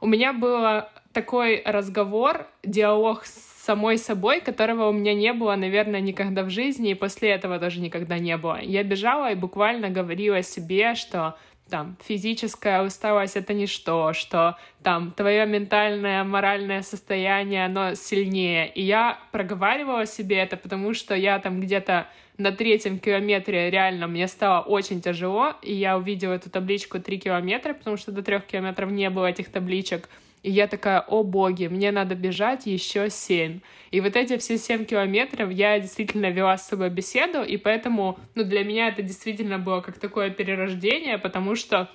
у 0.00 0.06
меня 0.06 0.32
был 0.32 0.82
такой 1.12 1.62
разговор, 1.64 2.46
диалог 2.64 3.24
с 3.24 3.54
самой 3.64 3.96
собой, 3.96 4.40
которого 4.40 4.88
у 4.88 4.92
меня 4.92 5.14
не 5.14 5.32
было, 5.32 5.56
наверное, 5.56 6.00
никогда 6.00 6.42
в 6.42 6.50
жизни, 6.50 6.90
и 6.90 6.94
после 6.94 7.30
этого 7.30 7.58
тоже 7.58 7.80
никогда 7.80 8.18
не 8.18 8.36
было. 8.36 8.58
Я 8.60 8.82
бежала 8.82 9.32
и 9.32 9.36
буквально 9.36 9.88
говорила 9.88 10.42
себе, 10.42 10.94
что 10.94 11.36
там 11.70 11.96
физическая 12.04 12.82
усталость 12.82 13.36
это 13.36 13.54
ничто, 13.54 14.12
что 14.12 14.56
там 14.82 15.12
твое 15.12 15.46
ментальное, 15.46 16.22
моральное 16.24 16.82
состояние, 16.82 17.64
оно 17.64 17.94
сильнее. 17.94 18.70
И 18.70 18.82
я 18.82 19.18
проговаривала 19.32 20.06
себе 20.06 20.36
это, 20.36 20.56
потому 20.56 20.94
что 20.94 21.14
я 21.14 21.38
там 21.38 21.60
где-то 21.60 22.06
на 22.36 22.52
третьем 22.52 22.98
километре 22.98 23.70
реально 23.70 24.06
мне 24.06 24.26
стало 24.28 24.60
очень 24.62 25.00
тяжело, 25.00 25.54
и 25.62 25.72
я 25.72 25.96
увидела 25.96 26.34
эту 26.34 26.50
табличку 26.50 27.00
3 27.00 27.18
километра, 27.18 27.74
потому 27.74 27.96
что 27.96 28.12
до 28.12 28.22
3 28.22 28.40
километров 28.40 28.90
не 28.90 29.08
было 29.08 29.26
этих 29.26 29.50
табличек. 29.50 30.08
И 30.44 30.50
я 30.50 30.66
такая, 30.66 31.00
о 31.00 31.22
боги, 31.22 31.68
мне 31.68 31.90
надо 31.90 32.14
бежать 32.14 32.66
еще 32.66 33.08
7. 33.08 33.60
И 33.90 34.00
вот 34.02 34.14
эти 34.14 34.36
все 34.36 34.58
7 34.58 34.84
километров 34.84 35.50
я 35.50 35.80
действительно 35.80 36.30
вела 36.30 36.58
с 36.58 36.68
собой 36.68 36.90
беседу, 36.90 37.42
и 37.42 37.56
поэтому, 37.56 38.18
ну, 38.34 38.44
для 38.44 38.62
меня 38.62 38.88
это 38.88 39.00
действительно 39.00 39.58
было 39.58 39.80
как 39.80 39.98
такое 39.98 40.28
перерождение, 40.28 41.16
потому 41.16 41.54
что, 41.54 41.90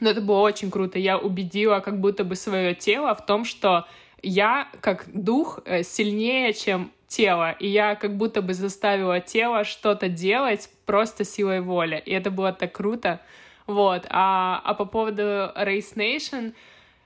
ну, 0.00 0.10
это 0.10 0.20
было 0.20 0.40
очень 0.40 0.72
круто. 0.72 0.98
Я 0.98 1.18
убедила 1.18 1.78
как 1.78 2.00
будто 2.00 2.24
бы 2.24 2.34
свое 2.34 2.74
тело 2.74 3.14
в 3.14 3.24
том, 3.24 3.44
что 3.44 3.86
я 4.22 4.66
как 4.80 5.06
дух 5.12 5.60
э, 5.64 5.84
сильнее, 5.84 6.52
чем 6.52 6.90
тело, 7.06 7.52
и 7.52 7.68
я 7.68 7.94
как 7.94 8.16
будто 8.16 8.42
бы 8.42 8.54
заставила 8.54 9.20
тело 9.20 9.62
что-то 9.62 10.08
делать 10.08 10.68
просто 10.84 11.22
силой 11.22 11.60
воли, 11.60 12.02
и 12.04 12.10
это 12.10 12.32
было 12.32 12.52
так 12.52 12.72
круто. 12.72 13.20
Вот. 13.68 14.04
А, 14.10 14.60
а 14.64 14.74
по 14.74 14.84
поводу 14.84 15.22
Race 15.22 15.94
Nation, 15.94 16.54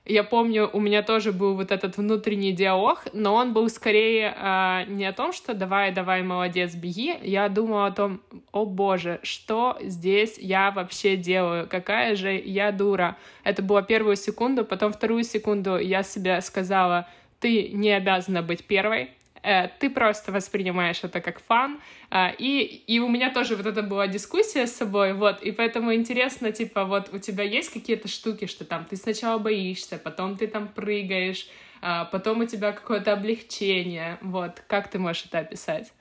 я 0.05 0.23
помню, 0.23 0.69
у 0.71 0.79
меня 0.79 1.03
тоже 1.03 1.31
был 1.31 1.55
вот 1.55 1.71
этот 1.71 1.97
внутренний 1.97 2.51
диалог, 2.51 3.03
но 3.13 3.35
он 3.35 3.53
был 3.53 3.69
скорее 3.69 4.35
э, 4.35 4.85
не 4.87 5.05
о 5.05 5.13
том, 5.13 5.33
что 5.33 5.53
давай, 5.53 5.91
давай, 5.91 6.23
молодец, 6.23 6.73
беги. 6.73 7.15
Я 7.21 7.47
думала 7.49 7.87
о 7.87 7.91
том, 7.91 8.21
о 8.51 8.65
боже, 8.65 9.19
что 9.23 9.77
здесь 9.81 10.37
я 10.39 10.71
вообще 10.71 11.15
делаю, 11.15 11.67
какая 11.67 12.15
же 12.15 12.31
я 12.33 12.71
дура. 12.71 13.17
Это 13.43 13.61
было 13.61 13.83
первую 13.83 14.15
секунду, 14.15 14.65
потом 14.65 14.91
вторую 14.91 15.23
секунду 15.23 15.77
я 15.77 16.03
себе 16.03 16.41
сказала, 16.41 17.07
ты 17.39 17.69
не 17.69 17.91
обязана 17.91 18.41
быть 18.41 18.65
первой, 18.65 19.11
ты 19.41 19.89
просто 19.89 20.31
воспринимаешь 20.31 20.99
это 21.03 21.21
как 21.21 21.41
фан, 21.41 21.79
а, 22.09 22.33
и, 22.37 22.59
и 22.87 22.99
у 22.99 23.07
меня 23.07 23.31
тоже 23.31 23.55
вот 23.55 23.65
это 23.65 23.81
была 23.81 24.07
дискуссия 24.07 24.67
с 24.67 24.75
собой, 24.75 25.13
вот, 25.13 25.41
и 25.41 25.51
поэтому 25.51 25.93
интересно, 25.93 26.51
типа, 26.51 26.85
вот 26.85 27.09
у 27.13 27.19
тебя 27.19 27.43
есть 27.43 27.71
какие-то 27.71 28.07
штуки, 28.07 28.45
что 28.45 28.65
там 28.65 28.85
ты 28.85 28.95
сначала 28.95 29.37
боишься, 29.37 29.97
потом 29.97 30.37
ты 30.37 30.47
там 30.47 30.67
прыгаешь, 30.67 31.47
а, 31.81 32.05
потом 32.05 32.41
у 32.41 32.45
тебя 32.45 32.71
какое-то 32.71 33.13
облегчение, 33.13 34.17
вот, 34.21 34.63
как 34.67 34.89
ты 34.89 34.99
можешь 34.99 35.25
это 35.25 35.39
описать? 35.39 35.91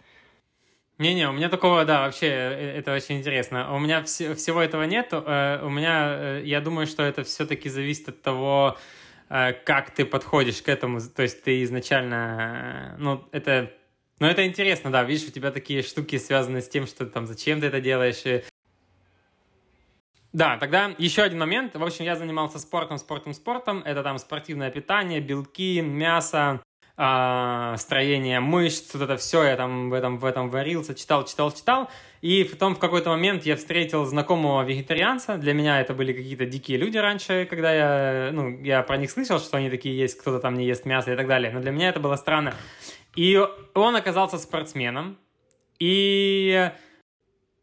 Не-не, 0.99 1.29
у 1.29 1.33
меня 1.33 1.49
такого, 1.49 1.85
да, 1.85 2.01
вообще, 2.07 2.27
э, 2.27 2.79
это 2.79 2.93
очень 2.93 3.19
интересно. 3.19 3.73
У 3.73 3.79
меня 3.79 4.01
вс- 4.01 4.35
всего 4.35 4.61
этого 4.61 4.83
нет. 4.83 5.11
Э, 5.13 5.61
у 5.63 5.69
меня, 5.69 6.39
я 6.39 6.61
думаю, 6.61 6.89
что 6.89 7.05
это 7.05 7.23
все-таки 7.23 7.69
зависит 7.69 8.09
от 8.09 8.21
того, 8.21 8.77
Э, 8.77 8.98
как 9.29 9.91
ты 9.91 10.05
подходишь 10.05 10.63
к 10.63 10.69
этому, 10.69 11.01
то 11.01 11.23
есть 11.23 11.43
ты 11.43 11.63
изначально, 11.63 12.95
э, 12.95 12.97
ну, 12.99 13.29
это, 13.33 13.71
ну, 14.21 14.27
это 14.27 14.47
интересно, 14.47 14.91
да, 14.91 15.05
видишь, 15.05 15.29
у 15.29 15.33
тебя 15.33 15.51
такие 15.51 15.83
штуки 15.83 16.19
связаны 16.19 16.63
с 16.63 16.69
тем, 16.69 16.87
что 16.87 17.07
там, 17.07 17.27
зачем 17.27 17.61
ты 17.61 17.67
это 17.67 17.81
делаешь, 17.81 18.23
и... 18.25 18.43
Да, 20.33 20.59
тогда 20.59 20.95
еще 20.99 21.23
один 21.23 21.39
момент. 21.39 21.75
В 21.75 21.83
общем, 21.83 22.05
я 22.05 22.15
занимался 22.15 22.59
спортом, 22.59 22.99
спортом, 22.99 23.33
спортом. 23.33 23.83
Это 23.87 24.03
там 24.03 24.19
спортивное 24.19 24.71
питание, 24.71 25.21
белки, 25.21 25.81
мясо, 25.81 26.61
э, 26.99 27.75
строение 27.79 28.41
мышц, 28.41 28.93
вот 28.93 29.03
это 29.03 29.17
все. 29.17 29.45
Я 29.45 29.57
там 29.57 29.89
в 29.89 29.95
этом, 29.95 30.19
в 30.19 30.25
этом 30.25 30.51
варился, 30.51 30.95
читал, 30.95 31.25
читал, 31.25 31.53
читал. 31.53 31.89
И 32.21 32.45
потом 32.45 32.75
в 32.75 32.79
какой-то 32.79 33.11
момент 33.11 33.47
я 33.47 33.57
встретил 33.57 34.05
знакомого 34.05 34.63
вегетарианца. 34.65 35.39
Для 35.39 35.55
меня 35.55 35.81
это 35.81 35.95
были 35.95 36.13
какие-то 36.13 36.45
дикие 36.45 36.77
люди 36.77 36.99
раньше, 36.99 37.47
когда 37.49 37.73
я, 37.73 38.33
ну, 38.33 38.61
я 38.63 38.83
про 38.83 38.97
них 38.97 39.11
слышал, 39.11 39.39
что 39.39 39.57
они 39.57 39.71
такие 39.71 39.97
есть, 39.97 40.19
кто-то 40.19 40.41
там 40.41 40.55
не 40.55 40.67
ест 40.67 40.85
мясо 40.85 41.13
и 41.13 41.17
так 41.17 41.29
далее. 41.29 41.53
Но 41.53 41.61
для 41.61 41.71
меня 41.71 41.89
это 41.89 42.01
было 42.01 42.17
странно. 42.17 42.55
И 43.15 43.41
он 43.75 43.97
оказался 43.97 44.37
спортсменом. 44.37 45.17
И 45.79 46.71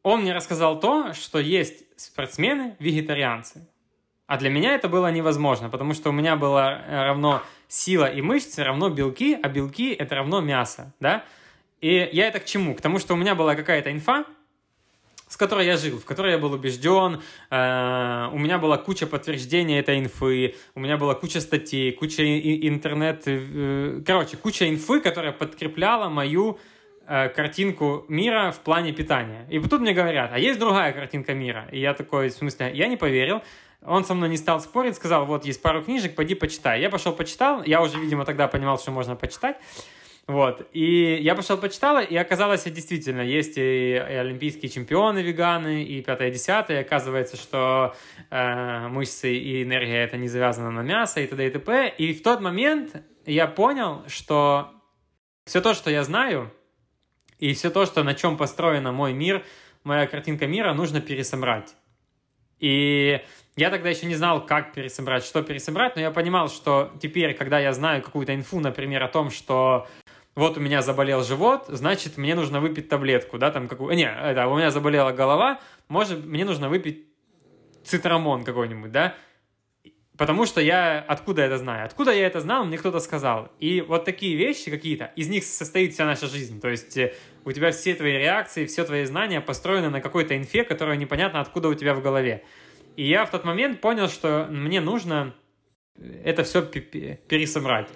он 0.03 0.21
мне 0.21 0.33
рассказал 0.33 0.79
то, 0.79 1.13
что 1.13 1.39
есть 1.39 1.83
спортсмены-вегетарианцы. 1.97 3.67
А 4.27 4.37
для 4.37 4.49
меня 4.49 4.73
это 4.73 4.87
было 4.87 5.11
невозможно, 5.11 5.69
потому 5.69 5.93
что 5.93 6.09
у 6.09 6.13
меня 6.13 6.35
было 6.35 6.81
равно 6.89 7.41
сила 7.67 8.05
и 8.05 8.21
мышцы 8.21 8.63
равно 8.63 8.89
белки, 8.89 9.37
а 9.41 9.49
белки 9.49 9.93
это 9.93 10.15
равно 10.15 10.41
мясо, 10.41 10.93
да? 10.99 11.23
И 11.81 12.09
я 12.11 12.27
это 12.27 12.39
к 12.39 12.45
чему? 12.45 12.73
К 12.75 12.81
тому, 12.81 12.99
что 12.99 13.13
у 13.13 13.17
меня 13.17 13.35
была 13.35 13.55
какая-то 13.55 13.91
инфа, 13.91 14.25
с 15.27 15.37
которой 15.37 15.65
я 15.65 15.77
жил, 15.77 15.99
в 15.99 16.05
которой 16.05 16.31
я 16.31 16.37
был 16.37 16.53
убежден, 16.53 17.21
э, 17.49 18.29
у 18.31 18.37
меня 18.37 18.57
была 18.57 18.77
куча 18.77 19.07
подтверждений 19.07 19.77
этой 19.79 19.99
инфы, 19.99 20.55
у 20.75 20.79
меня 20.79 20.97
была 20.97 21.15
куча 21.15 21.41
статей, 21.41 21.91
куча 21.91 22.23
интернет, 22.23 23.23
э, 23.25 24.01
короче, 24.05 24.37
куча 24.37 24.69
инфы, 24.69 25.01
которая 25.01 25.31
подкрепляла 25.31 26.09
мою 26.09 26.59
э, 27.07 27.29
картинку 27.29 28.05
мира 28.07 28.51
в 28.51 28.59
плане 28.59 28.93
питания. 28.93 29.47
И 29.49 29.59
тут 29.59 29.81
мне 29.81 29.93
говорят, 29.93 30.31
а 30.31 30.39
есть 30.39 30.59
другая 30.59 30.93
картинка 30.93 31.33
мира? 31.33 31.67
И 31.71 31.79
я 31.79 31.93
такой, 31.93 32.29
в 32.29 32.33
смысле, 32.33 32.71
я 32.73 32.87
не 32.87 32.97
поверил, 32.97 33.41
он 33.87 34.05
со 34.05 34.13
мной 34.13 34.29
не 34.29 34.37
стал 34.37 34.59
спорить, 34.59 34.95
сказал, 34.95 35.25
вот 35.25 35.45
есть 35.45 35.61
пару 35.61 35.83
книжек, 35.83 36.15
пойди 36.15 36.35
почитай. 36.35 36.81
Я 36.81 36.89
пошел 36.89 37.13
почитал, 37.13 37.63
я 37.63 37.81
уже, 37.81 37.99
видимо, 37.99 38.25
тогда 38.25 38.47
понимал, 38.47 38.79
что 38.79 38.91
можно 38.91 39.15
почитать. 39.15 39.57
Вот. 40.27 40.67
И 40.73 41.19
я 41.21 41.35
пошел 41.35 41.57
почитала, 41.57 42.01
и 42.01 42.15
оказалось, 42.15 42.63
действительно, 42.63 43.21
есть 43.21 43.57
и, 43.57 43.93
олимпийские 43.93 44.69
чемпионы 44.71 45.19
веганы, 45.19 45.83
и 45.83 46.01
пятое, 46.01 46.31
десятое. 46.31 46.81
Оказывается, 46.81 47.37
что 47.37 47.95
э, 48.31 48.87
мышцы 48.87 49.35
и 49.35 49.61
энергия 49.61 50.03
это 50.03 50.17
не 50.17 50.27
завязано 50.27 50.71
на 50.71 50.81
мясо 50.81 51.19
и 51.19 51.27
т.д. 51.27 51.45
и 51.45 51.49
т.п. 51.51 51.93
И 51.99 52.13
в 52.13 52.23
тот 52.23 52.41
момент 52.41 53.03
я 53.27 53.45
понял, 53.45 54.03
что 54.07 54.71
все 55.45 55.61
то, 55.61 55.75
что 55.75 55.91
я 55.91 56.03
знаю, 56.03 56.51
и 57.37 57.53
все 57.53 57.69
то, 57.69 57.85
что, 57.85 58.03
на 58.03 58.15
чем 58.15 58.35
построен 58.35 58.91
мой 58.95 59.13
мир, 59.13 59.45
моя 59.83 60.07
картинка 60.07 60.47
мира, 60.47 60.73
нужно 60.73 61.01
пересобрать. 61.01 61.75
И 62.65 63.21
я 63.55 63.69
тогда 63.69 63.89
еще 63.89 64.07
не 64.07 64.15
знал, 64.15 64.43
как 64.43 64.73
пересобрать, 64.73 65.23
что 65.23 65.43
пересобрать, 65.43 65.95
но 65.95 66.01
я 66.01 66.09
понимал, 66.09 66.49
что 66.49 66.91
теперь, 66.99 67.35
когда 67.35 67.59
я 67.59 67.73
знаю 67.73 68.01
какую-то 68.01 68.33
инфу, 68.33 68.59
например, 68.59 69.03
о 69.03 69.07
том, 69.07 69.29
что 69.29 69.87
вот 70.33 70.57
у 70.57 70.59
меня 70.59 70.81
заболел 70.81 71.23
живот, 71.23 71.65
значит, 71.67 72.17
мне 72.17 72.33
нужно 72.33 72.59
выпить 72.59 72.89
таблетку, 72.89 73.37
да, 73.37 73.51
там 73.51 73.67
какую... 73.67 73.95
Не, 73.95 74.09
это, 74.11 74.47
у 74.47 74.57
меня 74.57 74.71
заболела 74.71 75.11
голова, 75.11 75.59
может, 75.89 76.25
мне 76.25 76.43
нужно 76.43 76.67
выпить 76.67 77.05
цитрамон 77.83 78.43
какой-нибудь, 78.43 78.91
да, 78.91 79.13
потому 80.17 80.45
что 80.45 80.61
я 80.61 80.99
откуда 80.99 81.43
это 81.43 81.57
знаю? 81.57 81.85
Откуда 81.85 82.11
я 82.11 82.27
это 82.27 82.39
знал, 82.39 82.65
мне 82.65 82.77
кто-то 82.77 82.99
сказал. 82.99 83.51
И 83.59 83.81
вот 83.81 84.05
такие 84.05 84.35
вещи 84.35 84.71
какие-то, 84.71 85.11
из 85.15 85.29
них 85.29 85.43
состоит 85.43 85.93
вся 85.93 86.05
наша 86.05 86.27
жизнь. 86.27 86.59
То 86.61 86.69
есть 86.69 86.97
э, 86.97 87.13
у 87.43 87.51
тебя 87.51 87.71
все 87.71 87.95
твои 87.95 88.13
реакции, 88.13 88.65
все 88.65 88.83
твои 88.83 89.05
знания 89.05 89.41
построены 89.41 89.89
на 89.89 90.01
какой-то 90.01 90.37
инфе, 90.37 90.63
которая 90.63 90.97
непонятно 90.97 91.41
откуда 91.41 91.69
у 91.69 91.73
тебя 91.73 91.93
в 91.93 92.01
голове. 92.01 92.43
И 92.95 93.07
я 93.07 93.25
в 93.25 93.31
тот 93.31 93.43
момент 93.43 93.81
понял, 93.81 94.07
что 94.07 94.47
мне 94.49 94.81
нужно 94.81 95.33
это 96.23 96.43
все 96.43 96.61
пересобрать. 96.61 97.89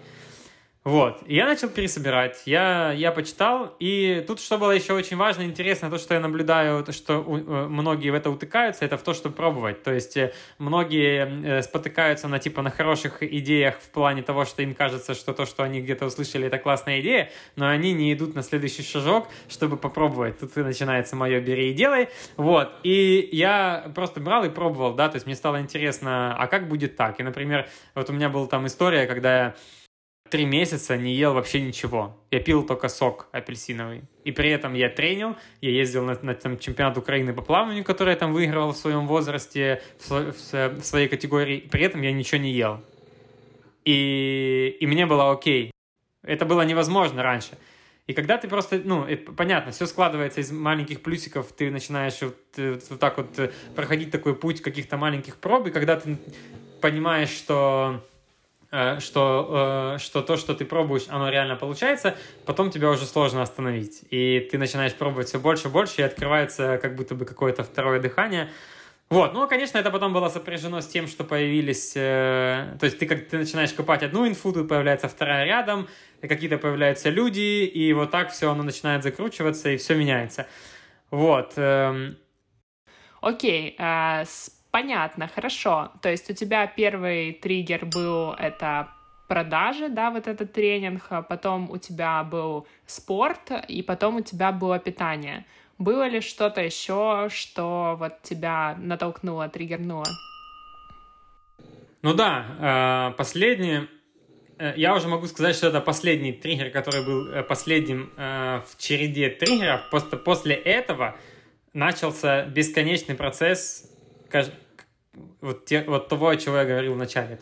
Вот, 0.86 1.22
и 1.26 1.36
я 1.36 1.46
начал 1.46 1.68
пересобирать, 1.68 2.42
я, 2.46 2.94
я 2.94 3.12
почитал, 3.12 3.76
и 3.80 4.24
тут, 4.26 4.40
что 4.40 4.58
было 4.58 4.72
еще 4.72 4.94
очень 4.94 5.18
важно, 5.18 5.44
интересно, 5.44 5.90
то, 5.90 5.98
что 5.98 6.14
я 6.14 6.22
наблюдаю, 6.22 6.82
то, 6.86 6.94
что 6.94 7.18
у, 7.18 7.38
э, 7.38 7.68
многие 7.68 8.12
в 8.12 8.14
это 8.14 8.30
утыкаются, 8.30 8.86
это 8.86 8.98
в 8.98 9.04
то, 9.04 9.14
чтобы 9.14 9.36
пробовать, 9.36 9.84
то 9.84 9.92
есть 9.92 10.16
э, 10.16 10.32
многие 10.58 11.60
э, 11.60 11.62
спотыкаются 11.64 12.30
на, 12.30 12.40
типа, 12.40 12.62
на 12.62 12.72
хороших 12.72 13.22
идеях 13.22 13.76
в 13.76 13.90
плане 13.90 14.24
того, 14.24 14.46
что 14.46 14.62
им 14.62 14.74
кажется, 14.74 15.16
что 15.16 15.34
то, 15.34 15.46
что 15.46 15.64
они 15.64 15.82
где-то 15.82 16.06
услышали, 16.06 16.48
это 16.48 16.58
классная 16.58 17.02
идея, 17.02 17.30
но 17.58 17.68
они 17.68 17.92
не 17.92 18.14
идут 18.14 18.34
на 18.34 18.42
следующий 18.42 18.84
шажок, 18.84 19.28
чтобы 19.50 19.76
попробовать, 19.76 20.40
тут 20.40 20.56
и 20.56 20.62
начинается 20.62 21.18
мое 21.18 21.42
«бери 21.42 21.72
и 21.72 21.74
делай», 21.74 22.08
вот, 22.38 22.72
и 22.84 23.28
я 23.34 23.92
просто 23.96 24.22
брал 24.22 24.46
и 24.46 24.50
пробовал, 24.50 24.94
да, 24.94 25.10
то 25.10 25.18
есть 25.18 25.26
мне 25.26 25.36
стало 25.36 25.60
интересно, 25.60 26.38
а 26.38 26.48
как 26.48 26.70
будет 26.70 26.96
так, 26.96 27.20
и, 27.20 27.24
например, 27.24 27.68
вот 27.96 28.10
у 28.10 28.14
меня 28.14 28.30
была 28.30 28.48
там 28.48 28.66
история, 28.66 29.08
когда 29.08 29.38
я 29.38 29.56
три 30.30 30.46
месяца 30.46 30.98
не 30.98 31.14
ел 31.16 31.34
вообще 31.34 31.62
ничего. 31.62 32.18
Я 32.32 32.40
пил 32.40 32.66
только 32.66 32.90
сок 32.90 33.28
апельсиновый. 33.32 34.04
И 34.24 34.32
при 34.32 34.50
этом 34.50 34.74
я 34.74 34.90
тренил, 34.90 35.36
я 35.62 35.72
ездил 35.72 36.06
на, 36.06 36.18
на 36.22 36.34
там, 36.36 36.58
чемпионат 36.60 36.98
Украины 36.98 37.34
по 37.34 37.42
плаванию, 37.42 37.84
который 37.84 38.12
я 38.12 38.16
там 38.16 38.34
выиграл 38.34 38.72
в 38.72 38.78
своем 38.78 39.08
возрасте, 39.08 39.82
в, 40.00 40.32
в, 40.32 40.54
в 40.54 40.84
своей 40.84 41.08
категории. 41.08 41.60
При 41.72 41.84
этом 41.84 42.02
я 42.02 42.12
ничего 42.12 42.42
не 42.42 42.52
ел. 42.52 42.82
И, 43.86 44.78
и 44.80 44.88
мне 44.88 45.06
было 45.06 45.32
окей. 45.32 45.72
Это 46.24 46.46
было 46.46 46.62
невозможно 46.62 47.24
раньше. 47.24 47.58
И 48.10 48.14
когда 48.14 48.38
ты 48.40 48.48
просто, 48.48 48.82
ну, 48.84 49.06
понятно, 49.38 49.72
все 49.72 49.86
складывается 49.86 50.42
из 50.42 50.52
маленьких 50.52 51.02
плюсиков, 51.02 51.52
ты 51.52 51.70
начинаешь 51.70 52.20
вот, 52.22 52.38
э, 52.58 52.80
вот 52.90 53.00
так 53.00 53.18
вот 53.18 53.38
э, 53.38 53.52
проходить 53.76 54.10
такой 54.10 54.36
путь 54.36 54.62
каких-то 54.62 54.98
маленьких 54.98 55.38
проб, 55.38 55.68
и 55.68 55.70
когда 55.70 55.96
ты 55.96 56.18
понимаешь, 56.82 57.30
что 57.30 58.04
что, 58.72 59.96
э, 59.96 60.00
что 60.00 60.22
то, 60.22 60.38
что 60.38 60.54
ты 60.54 60.66
пробуешь, 60.66 61.06
оно 61.10 61.30
реально 61.30 61.56
получается, 61.56 62.16
потом 62.46 62.70
тебя 62.70 62.90
уже 62.90 63.06
сложно 63.06 63.42
остановить. 63.42 64.04
И 64.12 64.48
ты 64.52 64.58
начинаешь 64.58 64.94
пробовать 64.94 65.28
все 65.28 65.40
больше 65.40 65.68
и 65.68 65.72
больше, 65.72 66.02
и 66.02 66.04
открывается 66.04 66.78
как 66.82 66.96
будто 66.96 67.16
бы 67.16 67.26
какое-то 67.26 67.64
второе 67.64 68.00
дыхание. 68.00 68.50
Вот, 69.10 69.34
ну, 69.34 69.48
конечно, 69.48 69.80
это 69.80 69.90
потом 69.90 70.14
было 70.14 70.30
сопряжено 70.30 70.82
с 70.82 70.88
тем, 70.88 71.08
что 71.08 71.24
появились... 71.24 71.94
Э, 71.96 72.78
то 72.80 72.86
есть 72.86 73.00
ты 73.00 73.08
как 73.08 73.28
ты 73.28 73.40
начинаешь 73.40 73.74
копать 73.74 74.04
одну 74.04 74.28
инфу, 74.28 74.54
тут 74.54 74.70
появляется 74.70 75.08
вторая 75.08 75.46
рядом, 75.46 75.88
какие-то 76.22 76.60
появляются 76.60 77.10
люди, 77.10 77.66
и 77.66 77.92
вот 77.94 78.12
так 78.12 78.32
все 78.32 78.52
оно 78.52 78.62
начинает 78.62 79.02
закручиваться, 79.02 79.70
и 79.70 79.78
все 79.78 79.96
меняется. 79.96 80.46
Вот. 81.10 81.54
Э, 81.56 82.14
Окей, 83.22 83.76
э, 83.80 84.24
понятно, 84.72 85.28
хорошо. 85.28 85.92
То 86.02 86.10
есть 86.10 86.30
у 86.30 86.34
тебя 86.34 86.68
первый 86.68 87.34
триггер 87.34 87.86
был 87.86 88.34
это 88.34 88.90
продажи, 89.28 89.90
да, 89.90 90.10
вот 90.10 90.28
этот 90.28 90.54
тренинг, 90.54 91.04
а 91.10 91.22
потом 91.22 91.70
у 91.70 91.78
тебя 91.78 92.24
был 92.24 92.68
спорт, 92.86 93.52
и 93.68 93.82
потом 93.84 94.18
у 94.18 94.22
тебя 94.22 94.52
было 94.52 94.80
питание. 94.80 95.46
Было 95.78 96.08
ли 96.08 96.20
что-то 96.20 96.62
еще, 96.62 97.30
что 97.32 97.96
вот 97.98 98.22
тебя 98.24 98.76
натолкнуло, 98.80 99.48
триггернуло? 99.48 100.06
Ну 102.02 102.14
да, 102.14 103.12
э, 103.12 103.18
последнее, 103.18 103.88
э, 104.58 104.74
я 104.78 104.96
уже 104.96 105.08
могу 105.08 105.28
сказать, 105.28 105.56
что 105.56 105.68
это 105.68 105.80
последний 105.80 106.34
триггер, 106.34 106.72
который 106.72 107.06
был 107.06 107.28
э, 107.32 107.44
последним 107.44 108.12
в 108.16 108.78
череде 108.78 109.30
триггеров. 109.30 109.90
Просто 109.90 110.18
после 110.18 110.56
этого 110.56 111.16
начался 111.74 112.46
бесконечный 112.46 113.16
процесс 113.16 113.90
вот, 115.42 115.66
те, 115.66 115.84
вот 115.84 116.08
того, 116.08 116.30
о 116.30 116.38
чем 116.38 116.56
я 116.56 116.66
говорил 116.66 116.94
в 116.94 116.98
начале. 116.98 117.40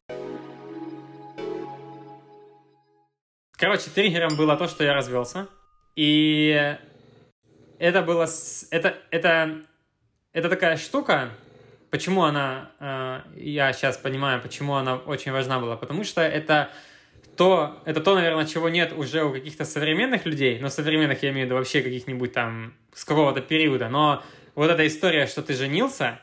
Короче, 3.58 3.90
триггером 3.90 4.36
было 4.36 4.56
то, 4.56 4.68
что 4.68 4.84
я 4.84 4.94
развелся. 4.94 5.48
И 5.96 6.78
это 7.80 8.02
было... 8.04 8.28
Это, 8.70 8.98
это, 9.10 9.62
это 10.32 10.50
такая 10.50 10.78
штука, 10.78 11.32
почему 11.90 12.24
она... 12.24 12.72
Э, 12.80 13.22
я 13.36 13.74
сейчас 13.74 13.98
понимаю, 13.98 14.42
почему 14.42 14.76
она 14.76 14.96
очень 14.98 15.32
важна 15.32 15.60
была. 15.60 15.76
Потому 15.76 16.04
что 16.04 16.22
это 16.22 16.70
то, 17.36 17.82
это 17.86 18.02
то, 18.02 18.16
наверное, 18.16 18.46
чего 18.46 18.70
нет 18.70 18.94
уже 18.94 19.24
у 19.24 19.32
каких-то 19.32 19.64
современных 19.64 20.26
людей, 20.26 20.60
но 20.60 20.70
современных 20.70 21.24
я 21.24 21.30
имею 21.30 21.46
в 21.46 21.46
виду 21.48 21.56
вообще 21.56 21.82
каких-нибудь 21.82 22.34
там 22.34 22.74
с 22.94 23.06
какого-то 23.06 23.42
периода, 23.42 23.90
но 23.90 24.24
вот 24.56 24.72
эта 24.72 24.86
история, 24.88 25.28
что 25.28 25.44
ты 25.44 25.54
женился, 25.54 26.20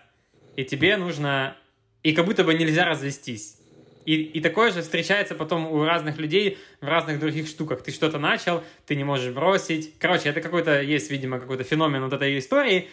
и 0.57 0.65
тебе 0.65 0.97
нужно... 0.97 1.57
И 2.03 2.13
как 2.13 2.27
будто 2.27 2.45
бы 2.45 2.55
нельзя 2.55 2.85
развестись. 2.85 3.59
И, 4.05 4.15
и 4.23 4.41
такое 4.41 4.71
же 4.71 4.83
встречается 4.83 5.35
потом 5.35 5.67
у 5.67 5.85
разных 5.85 6.19
людей 6.19 6.59
в 6.81 6.87
разных 6.87 7.19
других 7.19 7.49
штуках. 7.49 7.83
Ты 7.83 7.91
что-то 7.91 8.19
начал, 8.19 8.63
ты 8.87 8.97
не 8.97 9.05
можешь 9.05 9.33
бросить. 9.33 9.99
Короче, 9.99 10.29
это 10.29 10.41
какой-то, 10.41 10.83
есть, 10.83 11.11
видимо, 11.11 11.41
какой-то 11.41 11.65
феномен 11.65 12.03
вот 12.03 12.13
этой 12.13 12.39
истории. 12.39 12.91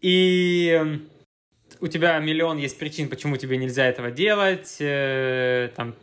И 0.00 1.00
у 1.80 1.86
тебя 1.86 2.18
миллион 2.18 2.58
есть 2.58 2.78
причин, 2.78 3.08
почему 3.08 3.36
тебе 3.36 3.56
нельзя 3.56 3.86
этого 3.86 4.10
делать, 4.10 4.76
э, 4.80 5.70
там 5.76 5.94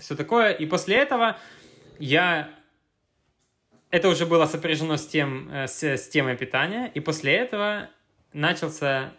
все 0.00 0.16
такое. 0.16 0.52
И 0.52 0.66
после 0.66 0.96
этого 0.96 1.38
я... 1.98 2.50
Это 3.90 4.08
уже 4.08 4.24
было 4.24 4.46
сопряжено 4.46 4.96
с, 4.96 5.06
тем, 5.06 5.48
э, 5.52 5.66
с, 5.66 5.82
с 5.82 6.08
темой 6.08 6.36
питания, 6.36 6.90
и 6.94 7.00
после 7.00 7.34
этого 7.34 7.90
начался 8.32 9.12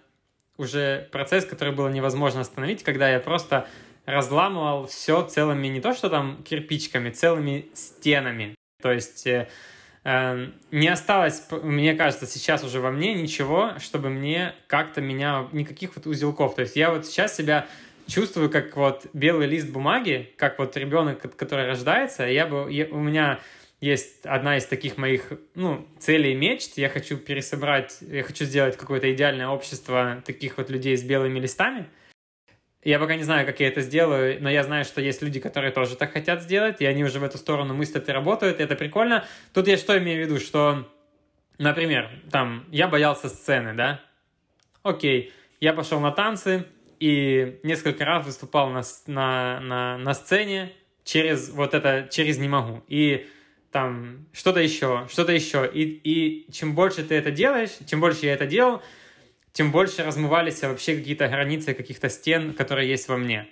уже 0.62 1.10
процесс, 1.12 1.46
который 1.46 1.74
было 1.74 1.90
невозможно 1.90 2.42
остановить, 2.42 2.84
когда 2.84 3.10
я 3.10 3.20
просто 3.20 3.68
разламывал 4.06 4.88
все 4.88 5.26
целыми, 5.28 5.68
не 5.68 5.82
то 5.82 5.94
что 5.94 6.10
там 6.10 6.44
кирпичками, 6.44 7.10
целыми 7.10 7.66
стенами. 7.74 8.56
То 8.82 8.92
есть 8.92 9.28
э, 9.28 9.48
э, 10.04 10.48
не 10.72 10.88
осталось, 10.88 11.44
мне 11.64 11.94
кажется, 11.96 12.26
сейчас 12.26 12.64
уже 12.64 12.80
во 12.80 12.92
мне 12.92 13.14
ничего, 13.14 13.74
чтобы 13.80 14.10
мне 14.10 14.54
как-то 14.68 15.02
меня, 15.02 15.48
никаких 15.52 15.96
вот 15.96 16.08
узелков. 16.08 16.56
То 16.56 16.62
есть 16.62 16.76
я 16.76 16.92
вот 16.92 17.06
сейчас 17.06 17.36
себя 17.36 17.68
чувствую 18.08 18.50
как 18.50 18.76
вот 18.76 19.06
белый 19.14 19.48
лист 19.48 19.70
бумаги, 19.70 20.32
как 20.38 20.60
вот 20.60 20.76
ребенок, 20.78 21.36
который 21.36 21.68
рождается. 21.68 22.26
Я 22.26 22.46
бы, 22.48 22.72
я, 22.72 22.88
у 22.88 23.00
меня 23.00 23.40
есть 23.82 24.26
одна 24.28 24.58
из 24.58 24.66
таких 24.68 24.98
моих, 24.98 25.34
ну, 25.56 25.88
целей 26.00 26.34
и 26.34 26.36
мечт. 26.36 26.78
Я 26.78 26.88
хочу 26.88 27.18
пересобрать, 27.18 27.98
я 28.02 28.22
хочу 28.22 28.46
сделать 28.46 28.78
какое-то 28.78 29.12
идеальное 29.12 29.48
общество 29.48 30.22
таких 30.24 30.58
вот 30.58 30.70
людей 30.70 30.96
с 30.96 31.04
белыми 31.04 31.40
листами. 31.40 31.88
Я 32.84 33.00
пока 33.00 33.16
не 33.16 33.24
знаю, 33.24 33.46
как 33.46 33.60
я 33.60 33.68
это 33.68 33.82
сделаю, 33.82 34.42
но 34.42 34.50
я 34.50 34.64
знаю, 34.64 34.86
что 34.86 35.02
есть 35.02 35.22
люди, 35.22 35.40
которые 35.40 35.72
тоже 35.72 35.96
так 35.96 36.14
хотят 36.14 36.44
сделать, 36.44 36.80
и 36.80 36.86
они 36.86 37.04
уже 37.04 37.20
в 37.20 37.24
эту 37.24 37.38
сторону 37.38 37.74
мыслят 37.74 38.08
и 38.08 38.12
работают, 38.12 38.60
и 38.60 38.64
это 38.64 38.76
прикольно. 38.76 39.26
Тут 39.54 39.68
я 39.68 39.78
что 39.78 39.98
имею 39.98 40.24
в 40.24 40.28
виду, 40.28 40.40
что, 40.40 40.88
например, 41.58 42.10
там, 42.32 42.66
я 42.72 42.88
боялся 42.88 43.30
сцены, 43.30 43.74
да? 43.74 44.00
Окей, 44.84 45.34
я 45.60 45.74
пошел 45.74 46.00
на 46.00 46.12
танцы 46.12 46.66
и 47.00 47.60
несколько 47.64 48.06
раз 48.06 48.26
выступал 48.26 48.70
на, 48.70 48.82
на, 49.08 49.60
на, 49.60 49.98
на 49.98 50.14
сцене 50.14 50.72
через 51.04 51.50
вот 51.50 51.74
это, 51.74 52.08
через 52.12 52.38
«не 52.38 52.48
могу». 52.48 52.84
И 52.88 53.28
там 53.72 54.28
что-то 54.34 54.60
еще, 54.60 55.08
что-то 55.10 55.32
еще. 55.32 55.70
И, 55.74 55.84
и 55.84 56.52
чем 56.52 56.76
больше 56.76 57.04
ты 57.04 57.16
это 57.16 57.32
делаешь, 57.32 57.72
чем 57.88 58.00
больше 58.00 58.26
я 58.26 58.34
это 58.34 58.46
делал, 58.46 58.82
тем 59.54 59.72
больше 59.72 60.04
размывались 60.04 60.62
вообще 60.62 60.96
какие-то 60.96 61.28
границы 61.28 61.74
каких-то 61.74 62.10
стен, 62.10 62.54
которые 62.54 62.90
есть 62.90 63.08
во 63.08 63.18
мне. 63.18 63.48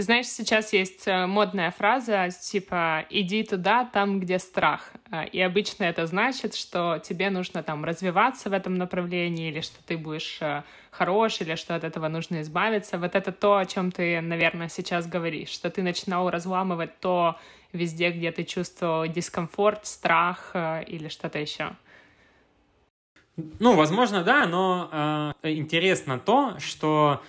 Знаешь, 0.00 0.26
сейчас 0.26 0.72
есть 0.72 1.08
э, 1.08 1.26
модная 1.26 1.72
фраза 1.72 2.28
типа 2.30 3.04
«иди 3.10 3.42
туда, 3.42 3.84
там, 3.84 4.20
где 4.20 4.38
страх». 4.38 4.92
Э, 5.10 5.26
и 5.26 5.40
обычно 5.40 5.82
это 5.82 6.06
значит, 6.06 6.54
что 6.54 7.00
тебе 7.00 7.30
нужно 7.30 7.64
там 7.64 7.84
развиваться 7.84 8.48
в 8.48 8.52
этом 8.52 8.74
направлении, 8.74 9.48
или 9.48 9.60
что 9.60 9.82
ты 9.84 9.98
будешь 9.98 10.38
э, 10.40 10.62
хорош, 10.92 11.40
или 11.40 11.56
что 11.56 11.74
от 11.74 11.82
этого 11.82 12.06
нужно 12.06 12.42
избавиться. 12.42 12.96
Вот 12.96 13.16
это 13.16 13.32
то, 13.32 13.56
о 13.56 13.66
чем 13.66 13.90
ты, 13.90 14.20
наверное, 14.20 14.68
сейчас 14.68 15.08
говоришь, 15.08 15.48
что 15.48 15.68
ты 15.68 15.82
начинал 15.82 16.30
разламывать 16.30 17.00
то 17.00 17.36
везде, 17.72 18.12
где 18.12 18.30
ты 18.30 18.44
чувствовал 18.44 19.08
дискомфорт, 19.08 19.84
страх 19.84 20.54
или 20.86 21.08
что-то 21.08 21.40
еще. 21.40 21.72
Ну, 23.58 23.74
возможно, 23.74 24.22
да, 24.22 24.46
но 24.46 25.34
э, 25.42 25.50
интересно 25.54 26.20
то, 26.20 26.56
что 26.60 27.20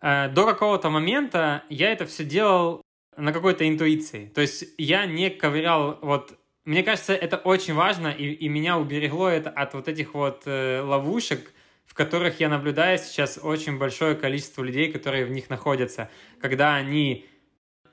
до 0.00 0.46
какого-то 0.46 0.90
момента 0.90 1.64
я 1.68 1.92
это 1.92 2.06
все 2.06 2.24
делал 2.24 2.82
на 3.16 3.32
какой-то 3.32 3.68
интуиции. 3.68 4.26
То 4.34 4.40
есть 4.40 4.64
я 4.78 5.06
не 5.06 5.30
ковырял 5.30 5.98
вот 6.02 6.38
мне 6.68 6.82
кажется, 6.82 7.14
это 7.14 7.38
очень 7.38 7.72
важно, 7.72 8.08
и, 8.08 8.26
и 8.26 8.46
меня 8.46 8.76
уберегло 8.76 9.28
это 9.28 9.48
от 9.48 9.72
вот 9.72 9.88
этих 9.88 10.12
вот 10.12 10.42
э, 10.44 10.82
ловушек, 10.82 11.50
в 11.86 11.94
которых 11.94 12.40
я 12.40 12.50
наблюдаю 12.50 12.98
сейчас 12.98 13.40
очень 13.42 13.78
большое 13.78 14.14
количество 14.14 14.62
людей, 14.62 14.92
которые 14.92 15.24
в 15.24 15.30
них 15.30 15.48
находятся. 15.48 16.10
Когда 16.42 16.74
они 16.74 17.24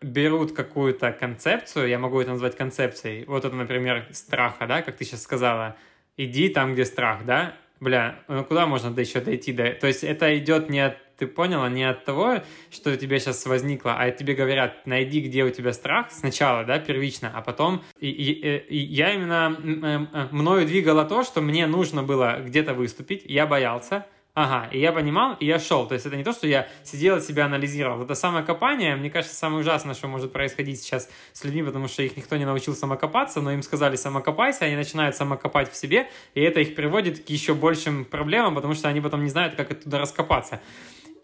берут 0.02 0.52
какую-то 0.52 1.14
концепцию, 1.14 1.88
я 1.88 1.98
могу 1.98 2.20
это 2.20 2.32
назвать 2.32 2.58
концепцией, 2.58 3.24
вот 3.28 3.46
это, 3.46 3.56
например, 3.56 4.08
страха, 4.12 4.68
да, 4.68 4.82
как 4.82 4.98
ты 4.98 5.06
сейчас 5.06 5.24
сказала, 5.24 5.78
иди 6.18 6.50
там, 6.50 6.74
где 6.74 6.84
страх, 6.84 7.26
да? 7.26 7.56
Бля, 7.80 8.20
ну 8.28 8.44
куда 8.44 8.68
можно 8.68 8.92
до 8.92 9.00
еще 9.00 9.22
дойти? 9.22 9.54
До... 9.54 9.72
То 9.72 9.88
есть 9.88 10.04
это 10.04 10.38
идет 10.38 10.70
не 10.70 10.82
от, 10.82 10.98
ты 11.18 11.28
поняла, 11.28 11.70
не 11.70 11.84
от 11.84 12.06
того, 12.06 12.42
что 12.72 12.92
у 12.92 12.96
тебя 12.96 13.20
сейчас 13.20 13.46
возникло, 13.46 13.96
а 13.98 14.12
тебе 14.12 14.34
говорят, 14.36 14.86
найди, 14.86 15.22
где 15.22 15.44
у 15.44 15.50
тебя 15.50 15.74
страх 15.74 16.12
сначала, 16.12 16.64
да, 16.64 16.80
первично, 16.80 17.32
а 17.34 17.42
потом 17.42 17.84
и, 18.00 18.10
и, 18.10 18.58
и 18.58 18.78
я 18.78 19.14
именно 19.14 19.56
э, 19.58 20.28
мною 20.32 20.66
двигало 20.66 21.06
то, 21.06 21.24
что 21.24 21.42
мне 21.42 21.68
нужно 21.68 22.04
было 22.04 22.42
где-то 22.42 22.74
выступить, 22.74 23.24
я 23.26 23.46
боялся, 23.46 24.06
Ага, 24.36 24.68
и 24.74 24.82
я 24.82 24.92
понимал, 24.92 25.38
и 25.40 25.46
я 25.46 25.60
шел. 25.60 25.88
То 25.88 25.94
есть 25.94 26.06
это 26.06 26.18
не 26.18 26.24
то, 26.26 26.34
что 26.34 26.46
я 26.46 26.68
сидел 26.84 27.16
и 27.16 27.22
себя 27.22 27.46
анализировал. 27.46 28.04
Это 28.04 28.16
самокопание, 28.16 28.98
мне 28.98 29.10
кажется, 29.10 29.34
самое 29.34 29.62
ужасное, 29.62 29.96
что 29.96 30.10
может 30.10 30.34
происходить 30.34 30.82
сейчас 30.82 31.10
с 31.32 31.46
людьми, 31.46 31.64
потому 31.64 31.88
что 31.88 32.04
их 32.04 32.18
никто 32.18 32.36
не 32.36 32.44
научил 32.44 32.76
самокопаться, 32.76 33.40
но 33.40 33.54
им 33.54 33.64
сказали 33.64 33.96
самокопайся, 33.96 34.66
они 34.66 34.76
начинают 34.76 35.16
самокопать 35.16 35.72
в 35.72 35.78
себе, 35.78 36.10
и 36.34 36.42
это 36.42 36.60
их 36.60 36.76
приводит 36.76 37.24
к 37.24 37.30
еще 37.30 37.54
большим 37.54 38.04
проблемам, 38.04 38.56
потому 38.56 38.74
что 38.74 38.90
они 38.90 39.00
потом 39.00 39.24
не 39.24 39.30
знают, 39.30 39.56
как 39.56 39.72
оттуда 39.72 40.00
раскопаться. 40.00 40.60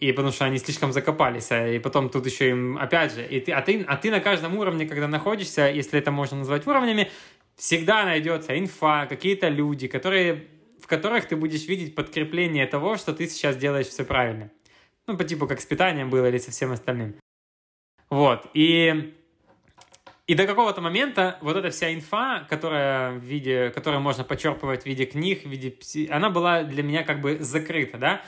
И 0.02 0.12
потому 0.12 0.34
что 0.34 0.46
они 0.46 0.58
слишком 0.58 0.92
закопались, 0.92 1.52
а, 1.52 1.68
и 1.68 1.80
потом 1.80 2.10
тут 2.10 2.26
еще 2.26 2.50
им, 2.50 2.78
опять 2.78 3.14
же, 3.14 3.26
и 3.26 3.40
ты, 3.40 3.52
а, 3.54 3.62
ты, 3.62 3.82
а 3.88 3.96
ты 3.96 4.12
на 4.12 4.20
каждом 4.20 4.58
уровне, 4.58 4.86
когда 4.86 5.08
находишься, 5.08 5.70
если 5.70 6.00
это 6.00 6.12
можно 6.12 6.38
назвать 6.38 6.68
уровнями, 6.68 7.10
всегда 7.56 8.04
найдется 8.04 8.58
инфа, 8.60 9.06
какие-то 9.06 9.48
люди, 9.48 9.88
которые 9.88 10.48
в 10.82 10.88
которых 10.88 11.28
ты 11.28 11.36
будешь 11.36 11.68
видеть 11.68 11.94
подкрепление 11.94 12.66
того, 12.66 12.98
что 12.98 13.14
ты 13.14 13.28
сейчас 13.28 13.56
делаешь 13.56 13.88
все 13.88 14.04
правильно. 14.04 14.50
Ну, 15.06 15.16
по 15.16 15.24
типу, 15.24 15.48
как 15.48 15.62
с 15.62 15.66
питанием 15.66 16.10
было 16.10 16.28
или 16.28 16.40
со 16.40 16.50
всем 16.50 16.72
остальным. 16.72 17.16
Вот, 18.10 18.48
и, 18.56 19.14
и 20.26 20.34
до 20.34 20.48
какого-то 20.48 20.82
момента 20.82 21.38
вот 21.42 21.56
эта 21.56 21.70
вся 21.70 21.94
инфа, 21.94 22.46
которая, 22.50 23.12
в 23.12 23.24
виде, 23.24 23.70
которую 23.70 24.02
можно 24.02 24.24
почерпывать 24.24 24.84
в 24.84 24.86
виде 24.88 25.06
книг, 25.06 25.44
в 25.44 25.50
виде, 25.50 25.78
она 26.10 26.32
была 26.32 26.64
для 26.64 26.82
меня 26.82 27.04
как 27.04 27.22
бы 27.22 27.38
закрыта, 27.40 27.98
да, 27.98 28.22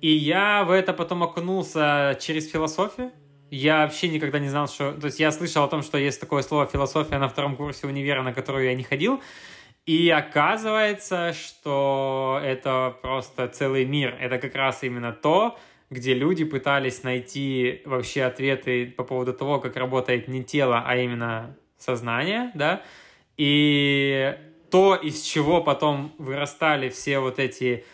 и 0.00 0.10
я 0.10 0.64
в 0.64 0.70
это 0.70 0.92
потом 0.92 1.22
окунулся 1.22 2.16
через 2.20 2.50
философию, 2.50 3.12
я 3.50 3.82
вообще 3.84 4.08
никогда 4.08 4.38
не 4.38 4.48
знал, 4.48 4.68
что... 4.68 4.92
То 4.92 5.06
есть 5.06 5.20
я 5.20 5.30
слышал 5.30 5.64
о 5.64 5.68
том, 5.68 5.82
что 5.82 5.98
есть 5.98 6.20
такое 6.20 6.42
слово 6.42 6.66
философия 6.66 7.18
на 7.18 7.28
втором 7.28 7.56
курсе 7.56 7.86
универа, 7.86 8.22
на 8.22 8.32
которую 8.32 8.64
я 8.64 8.74
не 8.74 8.82
ходил, 8.82 9.22
и 9.86 10.10
оказывается, 10.10 11.32
что 11.32 12.40
это 12.42 12.96
просто 13.02 13.46
целый 13.46 13.84
мир. 13.84 14.16
Это 14.20 14.38
как 14.38 14.54
раз 14.56 14.82
именно 14.82 15.12
то, 15.12 15.56
где 15.90 16.12
люди 16.12 16.44
пытались 16.44 17.04
найти 17.04 17.82
вообще 17.84 18.24
ответы 18.24 18.86
по 18.86 19.04
поводу 19.04 19.32
того, 19.32 19.60
как 19.60 19.76
работает 19.76 20.26
не 20.26 20.42
тело, 20.42 20.82
а 20.84 20.96
именно 20.96 21.56
сознание, 21.78 22.50
да, 22.54 22.82
и 23.36 24.36
то, 24.70 24.96
из 24.96 25.22
чего 25.22 25.62
потом 25.62 26.12
вырастали 26.18 26.88
все 26.88 27.20
вот 27.20 27.38
эти 27.38 27.84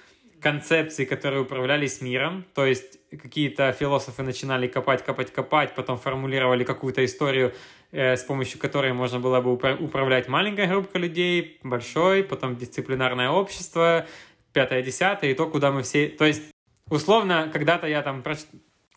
концепции, 0.42 1.04
которые 1.04 1.42
управлялись 1.42 2.00
миром, 2.00 2.44
то 2.54 2.66
есть 2.66 2.98
какие-то 3.10 3.72
философы 3.72 4.22
начинали 4.22 4.66
копать, 4.66 5.04
копать, 5.04 5.32
копать, 5.32 5.74
потом 5.74 5.98
формулировали 5.98 6.64
какую-то 6.64 7.04
историю, 7.04 7.54
э, 7.92 8.16
с 8.16 8.24
помощью 8.24 8.58
которой 8.58 8.92
можно 8.92 9.20
было 9.20 9.40
бы 9.40 9.52
управлять 9.52 10.28
маленькой 10.28 10.66
группой 10.66 11.00
людей, 11.00 11.60
большой, 11.62 12.24
потом 12.24 12.56
дисциплинарное 12.56 13.30
общество, 13.30 14.06
пятое, 14.52 14.82
десятое, 14.82 15.30
и 15.30 15.34
то, 15.34 15.46
куда 15.46 15.70
мы 15.70 15.82
все... 15.82 16.08
То 16.08 16.24
есть, 16.24 16.42
условно, 16.90 17.48
когда-то 17.52 17.86
я 17.86 18.02
там 18.02 18.22
проч... 18.22 18.38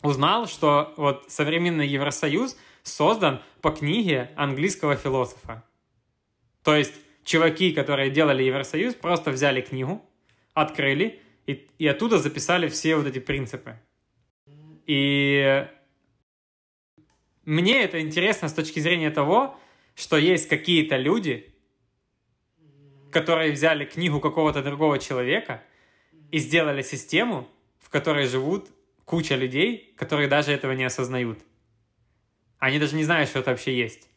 узнал, 0.02 0.46
что 0.46 0.92
вот 0.96 1.24
современный 1.28 1.86
Евросоюз 1.86 2.56
создан 2.82 3.40
по 3.62 3.70
книге 3.70 4.30
английского 4.36 4.96
философа. 4.96 5.62
То 6.64 6.74
есть, 6.74 6.94
чуваки, 7.24 7.72
которые 7.72 8.10
делали 8.10 8.42
Евросоюз, 8.42 8.94
просто 8.94 9.30
взяли 9.30 9.60
книгу, 9.60 10.02
открыли, 10.54 11.20
и, 11.46 11.68
и 11.78 11.86
оттуда 11.86 12.18
записали 12.18 12.68
все 12.68 12.96
вот 12.96 13.06
эти 13.06 13.18
принципы. 13.18 13.78
И 14.86 15.66
мне 17.44 17.82
это 17.82 18.00
интересно 18.00 18.48
с 18.48 18.52
точки 18.52 18.80
зрения 18.80 19.10
того, 19.10 19.58
что 19.94 20.16
есть 20.16 20.48
какие-то 20.48 20.96
люди, 20.96 21.54
которые 23.10 23.52
взяли 23.52 23.84
книгу 23.84 24.20
какого-то 24.20 24.62
другого 24.62 24.98
человека 24.98 25.62
и 26.30 26.38
сделали 26.38 26.82
систему, 26.82 27.48
в 27.78 27.88
которой 27.88 28.26
живут 28.26 28.68
куча 29.04 29.36
людей, 29.36 29.94
которые 29.96 30.28
даже 30.28 30.52
этого 30.52 30.72
не 30.72 30.84
осознают. 30.84 31.38
Они 32.58 32.78
даже 32.78 32.96
не 32.96 33.04
знают, 33.04 33.30
что 33.30 33.38
это 33.38 33.50
вообще 33.50 33.76
есть. 33.76 34.08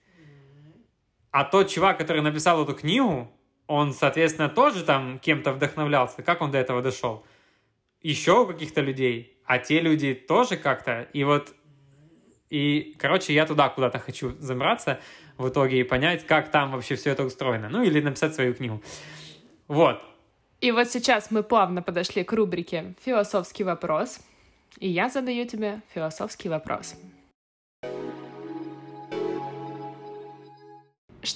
А 1.32 1.44
тот 1.44 1.70
чувак, 1.70 2.00
который 2.00 2.24
написал 2.24 2.64
эту 2.64 2.74
книгу, 2.74 3.32
он, 3.70 3.94
соответственно, 3.94 4.50
тоже 4.50 4.84
там 4.84 5.20
кем-то 5.20 5.52
вдохновлялся. 5.52 6.24
Как 6.24 6.42
он 6.42 6.50
до 6.50 6.58
этого 6.58 6.82
дошел? 6.82 7.24
Еще 8.02 8.42
у 8.42 8.48
каких-то 8.48 8.82
людей. 8.82 9.38
А 9.46 9.60
те 9.60 9.80
люди 9.80 10.16
тоже 10.16 10.58
как-то. 10.58 11.04
И 11.14 11.24
вот 11.24 11.54
и, 12.50 12.96
короче, 12.98 13.32
я 13.32 13.46
туда 13.46 13.70
куда-то 13.70 14.00
хочу 14.00 14.36
забраться 14.40 15.00
в 15.38 15.50
итоге 15.50 15.82
и 15.82 15.84
понять, 15.84 16.26
как 16.26 16.50
там 16.50 16.72
вообще 16.72 16.96
все 16.96 17.12
это 17.12 17.24
устроено. 17.24 17.70
Ну, 17.70 17.84
или 17.84 18.02
написать 18.02 18.34
свою 18.34 18.56
книгу. 18.56 18.82
Вот. 19.68 20.02
И 20.62 20.72
вот 20.72 20.90
сейчас 20.90 21.30
мы 21.30 21.44
плавно 21.44 21.84
подошли 21.84 22.24
к 22.24 22.34
рубрике 22.34 22.96
«Философский 23.06 23.64
вопрос». 23.64 24.20
И 24.80 24.90
я 24.90 25.10
задаю 25.10 25.46
тебе 25.46 25.82
философский 25.94 26.50
вопрос. 26.50 26.96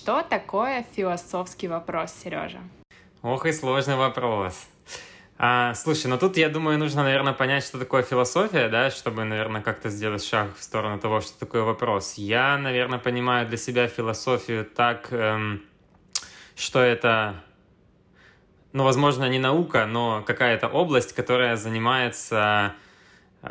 Что 0.03 0.21
такое 0.21 0.85
философский 0.97 1.69
вопрос, 1.69 2.13
Сережа? 2.21 2.59
Ох 3.21 3.45
и 3.45 3.53
сложный 3.53 3.95
вопрос. 3.95 4.67
А, 5.37 5.73
слушай, 5.75 6.07
ну 6.07 6.17
тут, 6.17 6.35
я 6.35 6.49
думаю, 6.49 6.77
нужно, 6.77 7.03
наверное, 7.03 7.31
понять, 7.31 7.63
что 7.63 7.79
такое 7.79 8.03
философия, 8.03 8.67
да, 8.67 8.91
чтобы, 8.91 9.23
наверное, 9.23 9.61
как-то 9.61 9.89
сделать 9.89 10.21
шаг 10.21 10.57
в 10.57 10.61
сторону 10.61 10.99
того, 10.99 11.21
что 11.21 11.39
такое 11.39 11.61
вопрос. 11.61 12.15
Я, 12.15 12.57
наверное, 12.57 12.99
понимаю 12.99 13.47
для 13.47 13.55
себя 13.55 13.87
философию 13.87 14.65
так, 14.65 15.07
эм, 15.11 15.63
что 16.57 16.81
это, 16.81 17.41
ну, 18.73 18.83
возможно, 18.83 19.29
не 19.29 19.39
наука, 19.39 19.85
но 19.85 20.21
какая-то 20.27 20.67
область, 20.67 21.13
которая 21.13 21.55
занимается 21.55 22.73
э, 23.41 23.47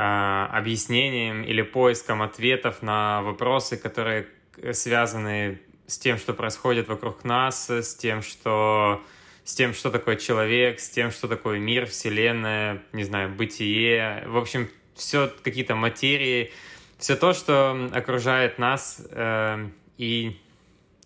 объяснением 0.50 1.44
или 1.44 1.62
поиском 1.62 2.20
ответов 2.20 2.82
на 2.82 3.22
вопросы, 3.22 3.78
которые 3.78 4.26
связаны 4.74 5.58
с 5.86 5.98
тем, 5.98 6.18
что 6.18 6.34
происходит 6.34 6.88
вокруг 6.88 7.24
нас, 7.24 7.68
с 7.70 7.94
тем, 7.94 8.22
что 8.22 9.02
с 9.44 9.54
тем, 9.54 9.74
что 9.74 9.90
такое 9.90 10.16
человек, 10.16 10.78
с 10.80 10.88
тем, 10.88 11.10
что 11.10 11.26
такое 11.28 11.58
мир, 11.58 11.86
вселенная, 11.86 12.82
не 12.92 13.04
знаю, 13.04 13.30
бытие, 13.30 14.24
в 14.26 14.36
общем, 14.36 14.70
все 14.94 15.32
какие-то 15.42 15.74
материи, 15.74 16.52
все 16.98 17.16
то, 17.16 17.32
что 17.32 17.90
окружает 17.92 18.58
нас, 18.58 19.02
э, 19.10 19.68
и, 19.98 20.40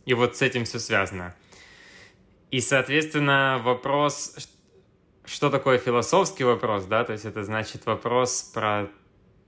и 0.04 0.14
вот 0.14 0.36
с 0.36 0.42
этим 0.42 0.64
все 0.64 0.78
связано. 0.78 1.34
И, 2.50 2.60
соответственно, 2.60 3.60
вопрос, 3.64 4.50
что 5.24 5.50
такое 5.50 5.78
философский 5.78 6.44
вопрос, 6.44 6.84
да, 6.84 7.04
то 7.04 7.12
есть 7.12 7.24
это 7.24 7.42
значит 7.44 7.86
вопрос 7.86 8.42
про 8.42 8.88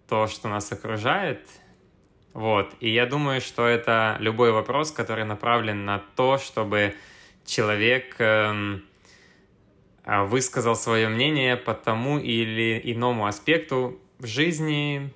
то, 0.08 0.26
что 0.26 0.48
нас 0.48 0.72
окружает, 0.72 1.46
вот, 2.38 2.72
и 2.78 2.88
я 2.88 3.04
думаю, 3.04 3.40
что 3.40 3.66
это 3.66 4.16
любой 4.20 4.52
вопрос, 4.52 4.92
который 4.92 5.24
направлен 5.24 5.84
на 5.84 5.98
то, 6.14 6.38
чтобы 6.38 6.94
человек 7.44 8.14
э, 8.20 8.78
высказал 10.04 10.76
свое 10.76 11.08
мнение 11.08 11.56
по 11.56 11.74
тому 11.74 12.16
или 12.16 12.80
иному 12.84 13.26
аспекту 13.26 13.98
в 14.20 14.26
жизни, 14.26 15.12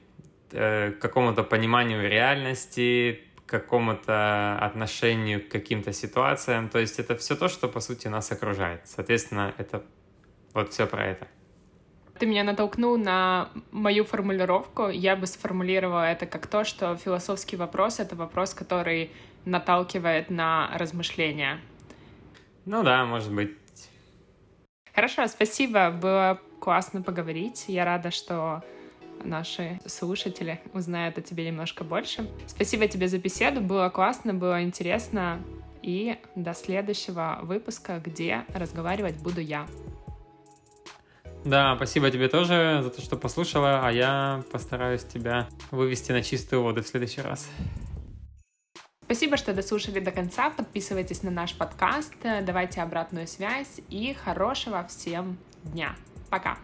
э, 0.51 0.91
какому-то 1.01 1.45
пониманию 1.45 2.11
реальности, 2.11 3.21
какому-то 3.47 4.59
отношению 4.61 5.47
к 5.47 5.49
каким-то 5.49 5.93
ситуациям. 5.93 6.69
То 6.69 6.81
есть 6.81 6.99
это 6.99 7.15
все 7.15 7.37
то, 7.37 7.47
что, 7.47 7.69
по 7.69 7.79
сути, 7.79 8.09
нас 8.09 8.33
окружает. 8.33 8.81
Соответственно, 8.87 9.55
это 9.59 9.85
вот 10.55 10.73
все 10.73 10.89
про 10.89 11.05
это. 11.05 11.29
Ты 12.19 12.27
меня 12.27 12.45
натолкнул 12.45 12.97
на 12.97 13.49
мою 13.71 14.05
формулировку. 14.05 14.89
Я 14.89 15.17
бы 15.17 15.27
сформулировала 15.27 16.05
это 16.05 16.27
как 16.27 16.47
то, 16.47 16.65
что 16.65 16.97
философский 16.97 17.57
вопрос— 17.57 17.99
это 18.01 18.15
вопрос, 18.17 18.55
который 18.55 19.11
наталкивает 19.45 20.31
на 20.31 20.71
размышления. 20.75 21.61
Ну 22.65 22.83
да, 22.83 23.05
может 23.05 23.33
быть. 23.33 23.57
Хорошо, 24.95 25.27
спасибо. 25.27 25.91
Было 25.91 26.39
классно 26.61 27.03
поговорить. 27.03 27.65
Я 27.67 27.85
рада, 27.85 28.11
что 28.11 28.63
наши 29.25 29.81
слушатели 29.87 30.61
узнают 30.75 31.19
о 31.19 31.23
тебе 31.23 31.47
немножко 31.47 31.83
больше. 31.83 32.29
Спасибо 32.47 32.87
тебе 32.87 33.09
за 33.09 33.19
беседу. 33.19 33.61
Было 33.61 33.89
классно, 33.89 34.35
было 34.35 34.63
интересно. 34.63 35.41
И 35.83 36.17
до 36.37 36.55
следующего 36.55 37.41
выпуска, 37.43 38.01
где 38.05 38.45
разговаривать 38.55 39.17
буду 39.17 39.41
я. 39.41 39.67
Да, 41.45 41.75
спасибо 41.77 42.11
тебе 42.11 42.29
тоже 42.29 42.81
за 42.83 42.91
то, 42.91 43.01
что 43.03 43.17
послушала, 43.17 43.87
а 43.87 43.91
я 43.91 44.43
постараюсь 44.53 45.03
тебя 45.03 45.49
вывести 45.71 46.13
на 46.13 46.23
чистую 46.23 46.63
воду 46.63 46.83
в 46.83 46.87
следующий 46.87 47.21
раз. 47.21 47.49
Спасибо, 49.05 49.37
что 49.37 49.53
дослушали 49.53 50.01
до 50.01 50.11
конца. 50.11 50.51
Подписывайтесь 50.51 51.23
на 51.23 51.31
наш 51.31 51.55
подкаст, 51.55 52.15
давайте 52.23 52.81
обратную 52.81 53.27
связь 53.27 53.81
и 53.91 54.15
хорошего 54.15 54.87
всем 54.89 55.37
дня. 55.65 55.97
Пока! 56.31 56.57